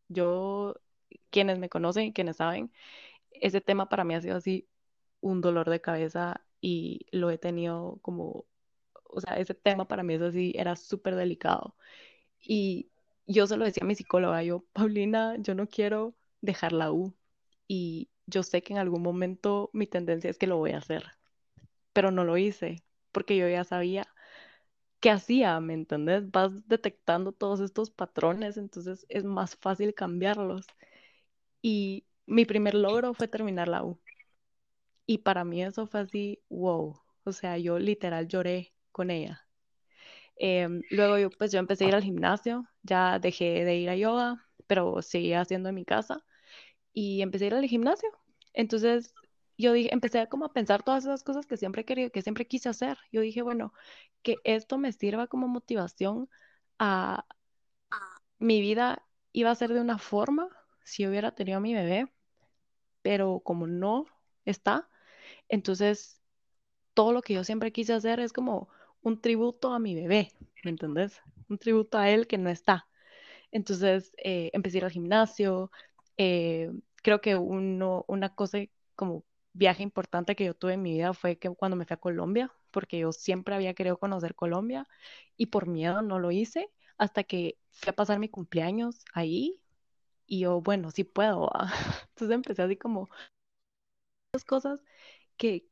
yo, 0.09 0.75
quienes 1.31 1.59
me 1.59 1.69
conocen 1.69 2.05
y 2.05 2.13
quienes 2.13 2.37
saben, 2.37 2.71
ese 3.31 3.61
tema 3.61 3.89
para 3.89 4.03
mí 4.05 4.15
ha 4.15 4.21
sido 4.21 4.37
así 4.37 4.69
un 5.21 5.41
dolor 5.41 5.69
de 5.69 5.81
cabeza 5.81 6.41
y 6.61 7.07
lo 7.11 7.31
he 7.31 7.37
tenido 7.39 7.99
como, 8.03 8.45
o 9.09 9.21
sea, 9.21 9.37
ese 9.39 9.53
tema 9.55 9.87
para 9.87 10.03
mí 10.03 10.15
es 10.15 10.21
así, 10.21 10.53
era 10.55 10.75
súper 10.75 11.15
delicado. 11.15 11.75
Y 12.41 12.91
yo 13.27 13.47
se 13.47 13.57
lo 13.57 13.65
decía 13.65 13.83
a 13.83 13.87
mi 13.87 13.95
psicóloga, 13.95 14.43
yo, 14.43 14.65
Paulina, 14.73 15.35
yo 15.39 15.55
no 15.55 15.67
quiero 15.67 16.15
dejar 16.41 16.73
la 16.73 16.91
U 16.91 17.15
y 17.67 18.09
yo 18.27 18.43
sé 18.43 18.63
que 18.63 18.73
en 18.73 18.79
algún 18.79 19.01
momento 19.03 19.69
mi 19.73 19.87
tendencia 19.87 20.29
es 20.29 20.37
que 20.37 20.47
lo 20.47 20.57
voy 20.57 20.71
a 20.71 20.79
hacer, 20.79 21.05
pero 21.93 22.11
no 22.11 22.23
lo 22.25 22.37
hice 22.37 22.83
porque 23.11 23.37
yo 23.37 23.47
ya 23.49 23.63
sabía 23.63 24.07
qué 24.99 25.11
hacía, 25.11 25.59
¿me 25.59 25.73
entendés? 25.73 26.29
Vas 26.31 26.67
detectando 26.67 27.31
todos 27.31 27.59
estos 27.61 27.91
patrones, 27.91 28.57
entonces 28.57 29.05
es 29.09 29.23
más 29.23 29.55
fácil 29.55 29.93
cambiarlos. 29.93 30.65
Y 31.61 32.05
mi 32.25 32.45
primer 32.45 32.75
logro 32.75 33.13
fue 33.13 33.27
terminar 33.27 33.67
la 33.67 33.83
U. 33.83 33.99
Y 35.05 35.19
para 35.19 35.43
mí 35.43 35.63
eso 35.63 35.87
fue 35.87 36.01
así, 36.01 36.41
wow. 36.49 37.01
O 37.23 37.31
sea, 37.33 37.57
yo 37.57 37.79
literal 37.79 38.27
lloré 38.27 38.73
con 38.99 39.11
ella. 39.11 39.47
Em, 40.35 40.81
luego 40.91 41.17
yo, 41.17 41.29
pues 41.29 41.53
yo 41.53 41.59
empecé 41.59 41.85
a 41.85 41.87
ir 41.89 41.95
al 41.95 42.03
gimnasio, 42.03 42.67
ya 42.83 43.17
dejé 43.19 43.63
de 43.63 43.77
ir 43.77 43.89
a 43.89 43.95
yoga, 43.95 44.45
pero 44.67 45.01
seguía 45.01 45.39
haciendo 45.39 45.69
en 45.69 45.75
mi 45.75 45.85
casa 45.85 46.25
y 46.93 47.21
empecé 47.21 47.45
a 47.45 47.47
ir 47.47 47.53
al 47.55 47.65
gimnasio. 47.65 48.09
Entonces 48.53 49.13
yo 49.57 49.71
dije, 49.73 49.93
empecé 49.93 50.27
como 50.27 50.45
a 50.45 50.53
pensar 50.53 50.83
todas 50.83 51.05
esas 51.05 51.23
cosas 51.23 51.45
que 51.45 51.55
siempre 51.55 51.85
quería, 51.85 52.09
que 52.09 52.21
siempre 52.21 52.45
quise 52.45 52.67
hacer. 52.67 52.97
Yo 53.13 53.21
dije, 53.21 53.41
bueno, 53.41 53.71
que 54.21 54.35
esto 54.43 54.77
me 54.77 54.91
sirva 54.91 55.27
como 55.27 55.47
motivación 55.47 56.29
a 56.79 57.25
mi 58.39 58.59
vida 58.59 59.05
iba 59.31 59.51
a 59.51 59.55
ser 59.55 59.73
de 59.73 59.79
una 59.81 59.97
forma 59.97 60.49
si 60.83 61.07
hubiera 61.07 61.31
tenido 61.31 61.59
a 61.59 61.61
mi 61.61 61.73
bebé, 61.73 62.11
pero 63.01 63.39
como 63.45 63.65
no 63.67 64.07
está, 64.45 64.89
entonces 65.49 66.21
todo 66.93 67.13
lo 67.13 67.21
que 67.21 67.33
yo 67.35 67.43
siempre 67.45 67.71
quise 67.71 67.93
hacer 67.93 68.19
es 68.19 68.33
como 68.33 68.69
un 69.01 69.19
tributo 69.21 69.73
a 69.73 69.79
mi 69.79 69.95
bebé, 69.95 70.31
¿me 70.63 70.71
entendés? 70.71 71.21
Un 71.49 71.57
tributo 71.57 71.97
a 71.97 72.09
él 72.09 72.27
que 72.27 72.37
no 72.37 72.49
está. 72.49 72.87
Entonces 73.51 74.13
eh, 74.17 74.49
empecé 74.53 74.79
ir 74.79 74.85
al 74.85 74.91
gimnasio. 74.91 75.71
Eh, 76.17 76.71
creo 77.03 77.21
que 77.21 77.35
una 77.37 78.35
cosa 78.35 78.59
como 78.95 79.23
viaje 79.53 79.83
importante 79.83 80.35
que 80.35 80.45
yo 80.45 80.53
tuve 80.53 80.73
en 80.73 80.81
mi 80.81 80.93
vida 80.93 81.13
fue 81.13 81.37
que 81.37 81.49
cuando 81.49 81.75
me 81.77 81.85
fui 81.85 81.93
a 81.95 81.97
Colombia, 81.97 82.51
porque 82.71 82.99
yo 82.99 83.11
siempre 83.11 83.55
había 83.55 83.73
querido 83.73 83.97
conocer 83.97 84.35
Colombia 84.35 84.87
y 85.37 85.47
por 85.47 85.67
miedo 85.67 86.01
no 86.01 86.19
lo 86.19 86.31
hice 86.31 86.69
hasta 86.97 87.23
que 87.23 87.57
fui 87.71 87.89
a 87.89 87.93
pasar 87.95 88.19
mi 88.19 88.29
cumpleaños 88.29 89.05
ahí 89.13 89.59
y 90.27 90.41
yo, 90.41 90.61
bueno, 90.61 90.91
sí 90.91 91.03
puedo. 91.05 91.51
Entonces 92.11 92.35
empecé 92.35 92.63
así 92.63 92.77
como 92.77 93.09
cosas 94.45 94.79
que, 95.37 95.67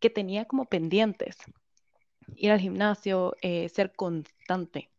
que 0.00 0.10
tenía 0.10 0.46
como 0.46 0.64
pendientes. 0.66 1.36
Ir 2.36 2.50
al 2.50 2.60
gimnasio, 2.60 3.34
eh, 3.42 3.68
ser 3.68 3.92
constante. 3.92 4.90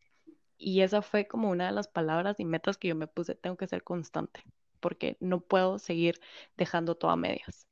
Y 0.57 0.81
esa 0.81 1.01
fue 1.01 1.27
como 1.27 1.49
una 1.49 1.67
de 1.67 1.71
las 1.71 1.87
palabras 1.87 2.39
y 2.39 2.45
metas 2.45 2.77
que 2.77 2.89
yo 2.89 2.95
me 2.95 3.07
puse, 3.07 3.35
tengo 3.35 3.55
que 3.55 3.67
ser 3.67 3.83
constante, 3.83 4.43
porque 4.79 5.15
no 5.19 5.39
puedo 5.39 5.79
seguir 5.79 6.19
dejando 6.57 6.95
todo 6.95 7.11
a 7.11 7.15
medias. 7.15 7.65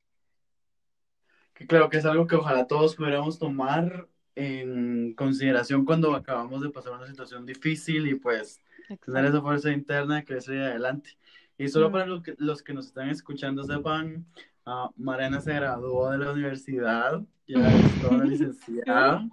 Que 1.54 1.66
claro 1.66 1.90
que 1.90 1.98
es 1.98 2.06
algo 2.06 2.26
que 2.26 2.36
ojalá 2.36 2.66
todos 2.66 2.96
pudiéramos 2.96 3.38
tomar 3.38 4.08
en 4.36 5.14
consideración 5.14 5.84
cuando 5.84 6.14
acabamos 6.14 6.62
de 6.62 6.70
pasar 6.70 6.92
una 6.92 7.06
situación 7.06 7.44
difícil 7.44 8.06
y 8.06 8.14
pues 8.14 8.62
tener 9.04 9.24
esa 9.26 9.40
fuerza 9.42 9.72
interna 9.72 10.24
que 10.24 10.40
seguir 10.40 10.62
adelante. 10.62 11.18
Y 11.58 11.68
solo 11.68 11.90
para 11.90 12.06
los 12.06 12.22
que, 12.22 12.34
los 12.38 12.62
que 12.62 12.72
nos 12.72 12.86
están 12.86 13.10
escuchando 13.10 13.64
sepan, 13.64 14.26
uh, 14.68 14.92
Mariana 14.96 15.40
se 15.40 15.54
graduó 15.54 16.10
de 16.10 16.18
la 16.18 16.32
universidad, 16.32 17.22
ya 17.46 17.56
es 17.78 18.02
toda 18.02 18.24
licenciada. 18.24 19.28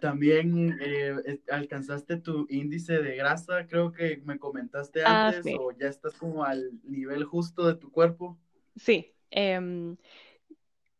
También 0.00 0.76
eh, 0.80 1.40
alcanzaste 1.50 2.16
tu 2.16 2.46
índice 2.50 3.00
de 3.00 3.16
grasa, 3.16 3.66
creo 3.66 3.92
que 3.92 4.20
me 4.24 4.38
comentaste 4.38 5.02
ah, 5.04 5.28
antes, 5.28 5.54
o 5.58 5.70
ya 5.70 5.88
estás 5.88 6.14
como 6.14 6.44
al 6.44 6.72
nivel 6.82 7.24
justo 7.24 7.66
de 7.66 7.76
tu 7.76 7.92
cuerpo. 7.92 8.36
Sí, 8.74 9.14
em, 9.30 9.96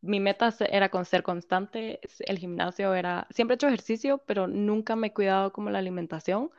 mi 0.00 0.20
meta 0.20 0.54
era 0.70 0.90
con 0.90 1.04
ser 1.04 1.24
constante, 1.24 1.98
el 2.20 2.38
gimnasio 2.38 2.94
era, 2.94 3.26
siempre 3.30 3.54
he 3.54 3.56
hecho 3.56 3.66
ejercicio, 3.66 4.22
pero 4.26 4.46
nunca 4.46 4.94
me 4.94 5.08
he 5.08 5.12
cuidado 5.12 5.52
como 5.52 5.70
la 5.70 5.80
alimentación 5.80 6.50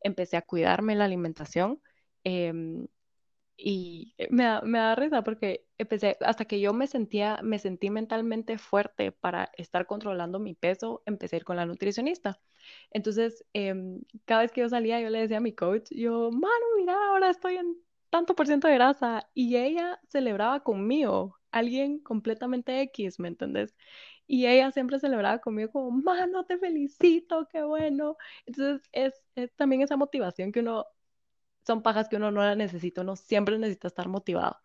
empecé 0.00 0.36
a 0.36 0.42
cuidarme 0.42 0.94
la 0.94 1.04
alimentación. 1.04 1.80
Em, 2.24 2.86
y 3.58 4.14
me 4.30 4.44
da, 4.44 4.62
me 4.62 4.78
da 4.78 4.94
risa 4.94 5.22
porque 5.24 5.66
empecé, 5.78 6.16
hasta 6.20 6.44
que 6.46 6.60
yo 6.60 6.72
me 6.72 6.86
sentía, 6.86 7.40
me 7.42 7.58
sentí 7.58 7.90
mentalmente 7.90 8.58
fuerte 8.58 9.12
para 9.12 9.50
estar 9.56 9.86
controlando 9.86 10.38
mi 10.38 10.54
peso, 10.54 11.02
empecé 11.06 11.36
a 11.36 11.38
ir 11.40 11.44
con 11.44 11.56
la 11.56 11.66
nutricionista. 11.66 12.40
Entonces, 12.90 13.44
em, 13.52 14.02
cada 14.24 14.42
vez 14.42 14.52
que 14.52 14.60
yo 14.62 14.68
salía, 14.68 15.00
yo 15.00 15.10
le 15.10 15.20
decía 15.20 15.38
a 15.38 15.40
mi 15.40 15.54
coach, 15.54 15.88
yo, 15.90 16.30
mano, 16.30 16.64
mira, 16.78 16.94
ahora 17.08 17.30
estoy 17.30 17.56
en 17.56 17.76
tanto 18.10 18.34
por 18.34 18.46
ciento 18.46 18.68
de 18.68 18.74
grasa. 18.74 19.28
Y 19.34 19.56
ella 19.56 20.00
celebraba 20.08 20.60
conmigo, 20.62 21.36
alguien 21.50 21.98
completamente 22.00 22.80
X, 22.82 23.18
¿me 23.20 23.28
entendés? 23.28 23.74
Y 24.26 24.46
ella 24.46 24.70
siempre 24.72 24.98
celebraba 25.00 25.38
conmigo 25.40 25.70
como, 25.72 25.90
mano, 25.90 26.44
te 26.44 26.58
felicito, 26.58 27.48
qué 27.50 27.62
bueno. 27.62 28.16
Entonces 28.46 28.88
es, 28.92 29.14
también 29.56 29.82
esa 29.82 29.96
motivación 29.96 30.52
que 30.52 30.60
uno, 30.60 30.86
son 31.68 31.82
pajas 31.82 32.08
que 32.08 32.16
uno 32.16 32.30
no 32.30 32.40
la 32.40 32.54
necesita, 32.54 33.02
uno 33.02 33.14
siempre 33.14 33.58
necesita 33.58 33.88
estar 33.88 34.08
motivado. 34.08 34.56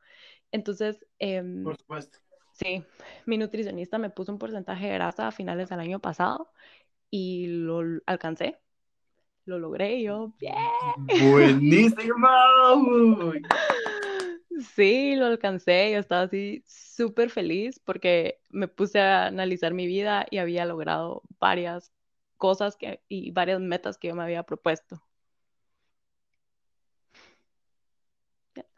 Entonces, 0.53 1.05
em, 1.19 1.65
por 1.65 1.75
supuesto. 1.75 2.19
Sí, 2.53 2.81
mi 3.25 3.37
nutricionista 3.37 3.97
me 3.97 4.09
puso 4.09 4.31
un 4.31 4.39
porcentaje 4.39 4.87
de 4.87 4.93
grasa 4.93 5.27
a 5.27 5.31
finales 5.33 5.67
del 5.67 5.81
año 5.81 5.99
pasado 5.99 6.49
y 7.09 7.47
lo 7.47 7.81
alcancé, 8.05 8.57
lo 9.43 9.59
logré 9.59 9.95
y 9.97 10.03
yo, 10.03 10.33
bien. 10.39 10.55
Buenísimo. 11.19 12.27
Sí, 14.75 15.15
lo 15.15 15.25
alcancé, 15.25 15.91
yo 15.91 15.99
estaba 15.99 16.21
así 16.21 16.63
súper 16.67 17.31
feliz 17.31 17.79
porque 17.83 18.39
me 18.49 18.67
puse 18.67 18.99
a 18.99 19.25
analizar 19.25 19.73
mi 19.73 19.87
vida 19.87 20.27
y 20.29 20.37
había 20.37 20.63
logrado 20.65 21.23
varias 21.39 21.91
cosas 22.37 22.77
que, 22.77 23.01
y 23.09 23.31
varias 23.31 23.59
metas 23.59 23.97
que 23.97 24.09
yo 24.09 24.15
me 24.15 24.23
había 24.23 24.43
propuesto. 24.43 25.01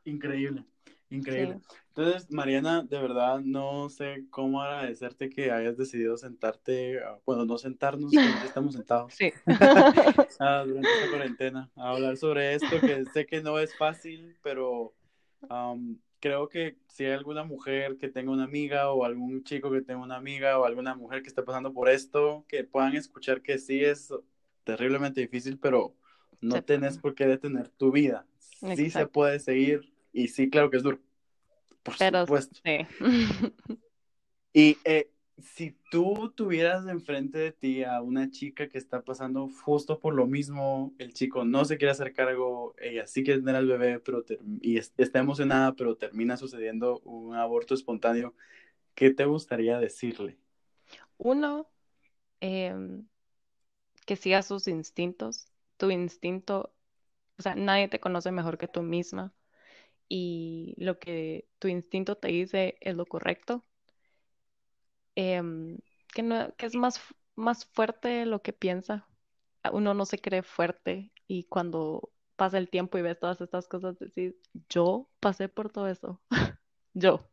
Increíble, 0.05 0.63
increíble. 1.09 1.59
Entonces, 1.89 2.29
Mariana, 2.31 2.83
de 2.83 2.99
verdad 2.99 3.39
no 3.39 3.89
sé 3.89 4.25
cómo 4.29 4.61
agradecerte 4.61 5.29
que 5.29 5.51
hayas 5.51 5.77
decidido 5.77 6.17
sentarte, 6.17 6.99
ah, 7.03 7.19
bueno, 7.25 7.45
no 7.45 7.57
sentarnos, 7.57 8.13
estamos 8.43 8.73
sentados. 8.73 9.13
Sí. 9.13 9.31
Ah, 10.39 10.63
durante 10.67 10.89
esta 10.89 11.09
cuarentena, 11.09 11.71
a 11.75 11.91
hablar 11.91 12.17
sobre 12.17 12.55
esto, 12.55 12.81
que 12.81 13.05
sé 13.13 13.25
que 13.25 13.41
no 13.41 13.57
es 13.57 13.73
fácil, 13.77 14.35
pero 14.43 14.93
creo 16.19 16.49
que 16.49 16.77
si 16.87 17.05
hay 17.05 17.11
alguna 17.11 17.43
mujer 17.43 17.97
que 17.97 18.09
tenga 18.09 18.31
una 18.31 18.43
amiga 18.43 18.91
o 18.91 19.05
algún 19.05 19.43
chico 19.43 19.71
que 19.71 19.81
tenga 19.81 20.01
una 20.01 20.17
amiga 20.17 20.59
o 20.59 20.65
alguna 20.65 20.95
mujer 20.95 21.21
que 21.21 21.29
esté 21.29 21.41
pasando 21.43 21.71
por 21.71 21.87
esto, 21.87 22.45
que 22.47 22.63
puedan 22.63 22.95
escuchar 22.95 23.41
que 23.41 23.57
sí 23.57 23.83
es 23.83 24.13
terriblemente 24.65 25.21
difícil, 25.21 25.57
pero 25.57 25.95
no 26.41 26.61
tenés 26.63 26.97
por 26.97 27.15
qué 27.15 27.27
detener 27.27 27.69
tu 27.69 27.91
vida. 27.91 28.25
Sí 28.75 28.89
se 28.89 29.07
puede 29.07 29.39
seguir 29.39 29.94
y 30.15 30.29
sí, 30.29 30.49
claro 30.49 30.69
que 30.69 30.77
es 30.77 30.83
duro. 30.83 30.99
Por 31.83 31.95
supuesto. 31.95 32.59
Sí. 32.63 32.87
y 34.53 34.77
eh, 34.85 35.11
si 35.37 35.77
tú 35.91 36.31
tuvieras 36.35 36.87
enfrente 36.87 37.37
de 37.37 37.51
ti 37.51 37.83
a 37.83 38.01
una 38.01 38.31
chica 38.31 38.69
que 38.69 38.77
está 38.77 39.03
pasando 39.03 39.49
justo 39.63 39.99
por 39.99 40.13
lo 40.13 40.25
mismo, 40.25 40.93
el 40.97 41.13
chico 41.13 41.43
no 41.43 41.65
se 41.65 41.77
quiere 41.77 41.91
hacer 41.91 42.13
cargo, 42.13 42.73
ella 42.79 43.05
sí 43.05 43.23
quiere 43.23 43.41
tener 43.41 43.57
al 43.57 43.67
bebé 43.67 43.99
pero 43.99 44.23
y 44.61 44.77
está 44.77 45.19
emocionada, 45.19 45.75
pero 45.75 45.97
termina 45.97 46.37
sucediendo 46.37 46.99
un 46.99 47.35
aborto 47.35 47.73
espontáneo, 47.73 48.33
¿qué 48.93 49.11
te 49.11 49.25
gustaría 49.25 49.77
decirle? 49.77 50.37
Uno, 51.17 51.69
em, 52.39 53.05
que 54.05 54.15
siga 54.15 54.41
sus 54.41 54.67
instintos. 54.67 55.47
Tu 55.77 55.91
instinto, 55.91 56.73
o 57.37 57.41
sea, 57.41 57.55
nadie 57.55 57.89
te 57.89 57.99
conoce 57.99 58.31
mejor 58.31 58.57
que 58.57 58.69
tú 58.69 58.81
misma. 58.81 59.33
Y 60.09 60.75
lo 60.77 60.99
que 60.99 61.47
tu 61.59 61.67
instinto 61.67 62.17
te 62.17 62.29
dice 62.29 62.77
es 62.81 62.95
lo 62.95 63.05
correcto. 63.05 63.63
Em, 65.15 65.77
que, 66.13 66.23
no, 66.23 66.53
que 66.57 66.65
es 66.65 66.75
más, 66.75 66.99
más 67.35 67.65
fuerte 67.65 68.25
lo 68.25 68.41
que 68.41 68.53
piensa. 68.53 69.07
Uno 69.71 69.93
no 69.93 70.05
se 70.05 70.19
cree 70.19 70.43
fuerte 70.43 71.11
y 71.27 71.45
cuando 71.45 72.11
pasa 72.35 72.57
el 72.57 72.69
tiempo 72.69 72.97
y 72.97 73.01
ves 73.01 73.19
todas 73.19 73.41
estas 73.41 73.67
cosas, 73.67 73.97
decís, 73.99 74.35
yo 74.69 75.09
pasé 75.19 75.49
por 75.49 75.71
todo 75.71 75.87
eso, 75.87 76.21
yo. 76.93 77.29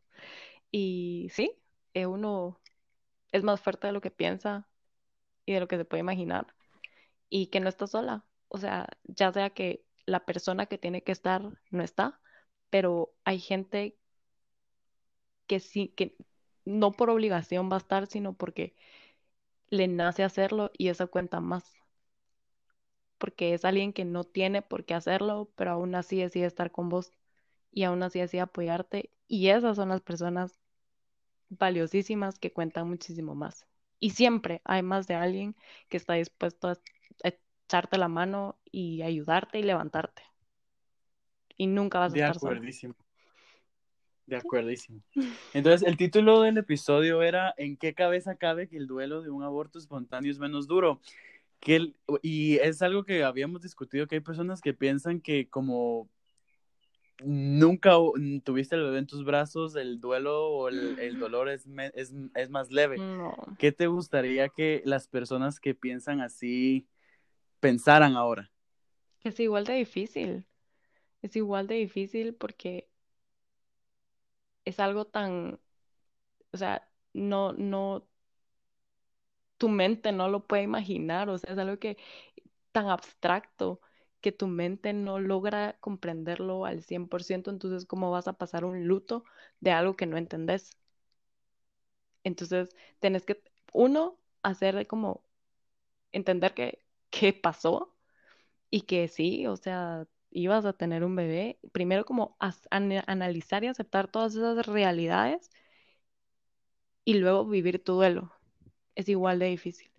Y 0.71 1.29
sí, 1.33 1.53
eh, 1.93 2.07
uno 2.07 2.61
es 3.31 3.43
más 3.43 3.61
fuerte 3.61 3.87
de 3.87 3.93
lo 3.93 4.01
que 4.01 4.11
piensa 4.11 4.67
y 5.45 5.53
de 5.53 5.59
lo 5.61 5.67
que 5.67 5.77
se 5.77 5.85
puede 5.85 6.01
imaginar 6.01 6.47
y 7.29 7.47
que 7.47 7.59
no 7.59 7.69
está 7.69 7.87
sola. 7.87 8.25
O 8.49 8.57
sea, 8.57 8.87
ya 9.05 9.31
sea 9.33 9.51
que 9.51 9.85
la 10.05 10.25
persona 10.25 10.67
que 10.67 10.77
tiene 10.77 11.03
que 11.03 11.11
estar 11.11 11.43
no 11.71 11.83
está, 11.83 12.21
pero 12.73 13.13
hay 13.23 13.37
gente 13.39 13.95
que 15.47 15.59
sí, 15.59 15.89
que 15.89 16.15
no 16.65 16.91
por 16.91 17.09
obligación 17.09 17.69
va 17.71 17.75
a 17.75 17.79
estar, 17.79 18.07
sino 18.07 18.33
porque 18.33 18.75
le 19.69 19.87
nace 19.89 20.23
hacerlo 20.23 20.71
y 20.77 20.89
eso 20.89 21.09
cuenta 21.11 21.39
más. 21.41 21.65
Porque 23.17 23.53
es 23.53 23.65
alguien 23.65 23.93
que 23.93 24.05
no 24.05 24.23
tiene 24.23 24.61
por 24.61 24.85
qué 24.85 24.93
hacerlo, 24.93 25.49
pero 25.55 25.71
aún 25.71 25.95
así 25.95 26.17
decide 26.21 26.45
estar 26.45 26.71
con 26.71 26.89
vos 26.89 27.11
y 27.71 27.83
aún 27.83 28.03
así 28.03 28.19
decide 28.19 28.41
apoyarte. 28.41 29.11
Y 29.27 29.49
esas 29.49 29.77
son 29.77 29.89
las 29.89 30.01
personas 30.01 30.59
valiosísimas 31.49 32.39
que 32.39 32.53
cuentan 32.53 32.89
muchísimo 32.89 33.35
más. 33.35 33.67
Y 33.99 34.11
siempre 34.11 34.61
hay 34.65 34.83
más 34.83 35.07
de 35.07 35.15
alguien 35.15 35.55
que 35.89 35.97
está 35.97 36.15
dispuesto 36.15 36.69
a 36.69 36.79
echarte 37.23 37.97
la 37.99 38.07
mano 38.09 38.59
y 38.71 39.03
ayudarte 39.03 39.59
y 39.59 39.63
levantarte. 39.63 40.23
Y 41.57 41.67
nunca 41.67 41.99
vas 41.99 42.13
a 42.13 42.15
estar 42.15 42.39
solo. 42.39 42.61
De 44.25 44.37
acuerdísimo. 44.37 45.01
Entonces, 45.53 45.87
el 45.87 45.97
título 45.97 46.41
del 46.41 46.57
episodio 46.57 47.21
era 47.21 47.53
¿En 47.57 47.77
qué 47.77 47.93
cabeza 47.93 48.35
cabe 48.35 48.67
que 48.67 48.77
el 48.77 48.87
duelo 48.87 49.21
de 49.21 49.29
un 49.29 49.43
aborto 49.43 49.79
espontáneo 49.79 50.31
es 50.31 50.39
menos 50.39 50.67
duro? 50.67 51.01
Que 51.59 51.93
y 52.21 52.55
es 52.57 52.81
algo 52.81 53.03
que 53.03 53.23
habíamos 53.23 53.61
discutido, 53.61 54.07
que 54.07 54.15
hay 54.15 54.21
personas 54.21 54.61
que 54.61 54.73
piensan 54.73 55.21
que 55.21 55.49
como 55.49 56.09
nunca 57.23 57.91
tuviste 58.43 58.75
el 58.75 58.83
bebé 58.83 58.99
en 58.99 59.07
tus 59.07 59.23
brazos, 59.23 59.75
el 59.75 59.99
duelo 59.99 60.47
o 60.47 60.69
el, 60.69 61.19
dolor 61.19 61.49
es, 61.49 61.65
es, 61.93 62.13
es, 62.35 62.49
más 62.49 62.71
leve. 62.71 62.97
¿Qué 63.57 63.71
te 63.71 63.87
gustaría 63.87 64.49
que 64.49 64.81
las 64.85 65.07
personas 65.07 65.59
que 65.59 65.73
piensan 65.73 66.21
así 66.21 66.87
pensaran 67.59 68.15
ahora? 68.15 68.51
Es 69.23 69.39
igual 69.39 69.63
de 69.63 69.75
difícil. 69.75 70.45
Es 71.23 71.35
igual 71.35 71.65
de 71.65 71.73
difícil 71.73 72.35
porque 72.35 72.87
es 74.65 74.79
algo 74.79 75.05
tan, 75.05 75.59
o 76.53 76.57
sea, 76.57 76.89
no, 77.13 77.53
no, 77.53 78.07
tu 79.57 79.69
mente 79.69 80.11
no 80.11 80.29
lo 80.29 80.45
puede 80.47 80.63
imaginar, 80.63 81.29
o 81.29 81.37
sea, 81.37 81.53
es 81.53 81.59
algo 81.59 81.77
que 81.79 81.97
tan 82.71 82.89
abstracto 82.89 83.81
que 84.21 84.31
tu 84.31 84.47
mente 84.47 84.93
no 84.93 85.19
logra 85.19 85.77
comprenderlo 85.81 86.65
al 86.65 86.83
100%, 86.83 87.51
entonces 87.51 87.85
¿cómo 87.85 88.11
vas 88.11 88.27
a 88.27 88.33
pasar 88.33 88.65
un 88.65 88.87
luto 88.87 89.25
de 89.61 89.71
algo 89.71 89.95
que 89.95 90.05
no 90.07 90.17
entendés? 90.17 90.77
Entonces, 92.23 92.75
tenés 92.99 93.25
que, 93.25 93.41
uno, 93.73 94.17
hacer 94.43 94.87
como 94.87 95.23
entender 96.11 96.53
que, 96.53 96.85
qué 97.11 97.33
pasó 97.33 97.95
y 98.71 98.81
que 98.83 99.07
sí, 99.09 99.47
o 99.47 99.57
sea, 99.57 100.07
ibas 100.33 100.65
a 100.65 100.73
tener 100.73 101.03
un 101.03 101.15
bebé, 101.15 101.59
primero 101.71 102.05
como 102.05 102.37
analizar 102.71 103.63
y 103.63 103.67
aceptar 103.67 104.07
todas 104.07 104.35
esas 104.35 104.65
realidades 104.65 105.49
y 107.05 107.15
luego 107.15 107.45
vivir 107.45 107.83
tu 107.83 107.93
duelo. 107.93 108.31
Es 108.95 109.09
igual 109.09 109.39
de 109.39 109.47
difícil. 109.47 109.89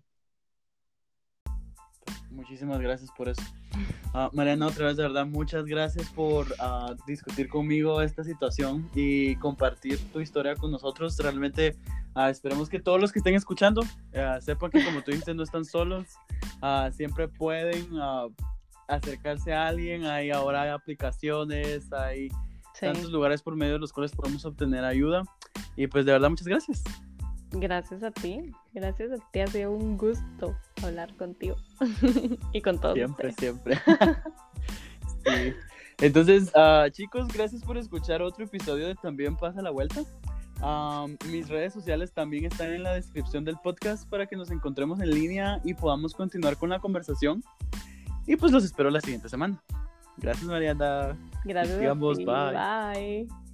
Muchísimas 2.29 2.81
gracias 2.81 3.09
por 3.17 3.29
eso. 3.29 3.41
Ah, 4.13 4.29
Mariana, 4.33 4.67
otra 4.67 4.87
vez, 4.87 4.97
de 4.97 5.03
verdad, 5.03 5.25
muchas 5.25 5.65
gracias 5.65 6.09
por 6.09 6.47
ah, 6.59 6.93
discutir 7.07 7.47
conmigo 7.47 8.01
esta 8.01 8.23
situación 8.23 8.89
y 8.93 9.35
compartir 9.37 9.99
tu 10.11 10.19
historia 10.19 10.55
con 10.55 10.71
nosotros. 10.71 11.17
Realmente 11.17 11.77
uh, 12.15 12.27
esperemos 12.27 12.69
que 12.69 12.79
todos 12.79 12.99
los 12.99 13.11
que 13.11 13.19
estén 13.19 13.35
escuchando 13.35 13.83
sepan 14.41 14.71
que, 14.71 14.83
como 14.83 15.01
tú 15.01 15.11
dices, 15.11 15.35
no 15.35 15.43
están 15.43 15.63
solos. 15.65 16.07
siempre 16.91 17.27
pueden 17.29 17.87
acercarse 18.87 19.53
a 19.53 19.67
alguien. 19.67 20.05
Hay 20.05 20.31
ahora 20.31 20.63
hay 20.63 20.69
aplicaciones, 20.69 21.91
hay 21.93 22.29
tantos 22.79 23.11
lugares 23.11 23.41
por 23.41 23.55
medio 23.55 23.73
de 23.73 23.79
los 23.79 23.93
cuales 23.93 24.11
podemos 24.11 24.45
obtener 24.45 24.83
ayuda. 24.83 25.23
Y 25.75 25.87
pues 25.87 26.05
de 26.05 26.11
verdad, 26.13 26.29
muchas 26.29 26.47
gracias. 26.47 26.83
Gracias 27.51 28.03
a 28.03 28.11
ti, 28.11 28.51
gracias 28.73 29.11
a 29.11 29.31
ti, 29.31 29.39
ha 29.39 29.47
sido 29.47 29.71
un 29.71 29.97
gusto 29.97 30.57
hablar 30.83 31.15
contigo 31.15 31.55
y 32.53 32.61
con 32.61 32.79
todos. 32.79 32.95
Siempre, 32.95 33.31
siempre. 33.33 33.79
Entonces, 35.99 36.51
uh, 36.53 36.89
chicos, 36.89 37.29
gracias 37.29 37.61
por 37.63 37.77
escuchar 37.77 38.21
otro 38.21 38.43
episodio 38.43 38.87
de 38.87 38.95
También 38.95 39.37
pasa 39.37 39.61
la 39.61 39.69
vuelta. 39.69 40.01
mis 41.31 41.47
redes 41.47 41.73
sociales 41.73 42.11
también 42.11 42.45
están 42.45 42.73
en 42.73 42.83
la 42.83 42.93
descripción 42.93 43.45
del 43.45 43.55
podcast 43.63 44.09
para 44.09 44.25
que 44.25 44.35
nos 44.35 44.51
encontremos 44.51 44.99
en 44.99 45.11
línea 45.11 45.61
y 45.63 45.73
podamos 45.73 46.13
continuar 46.13 46.57
con 46.57 46.69
la 46.69 46.79
conversación. 46.79 47.41
Y 48.27 48.35
pues 48.35 48.51
los 48.51 48.63
espero 48.63 48.89
la 48.89 49.01
siguiente 49.01 49.29
semana. 49.29 49.61
Gracias, 50.17 50.45
Mariana. 50.45 51.17
Gracias. 51.43 51.79
Digamos, 51.79 52.17
bye. 52.17 52.25
Bye. 52.25 53.44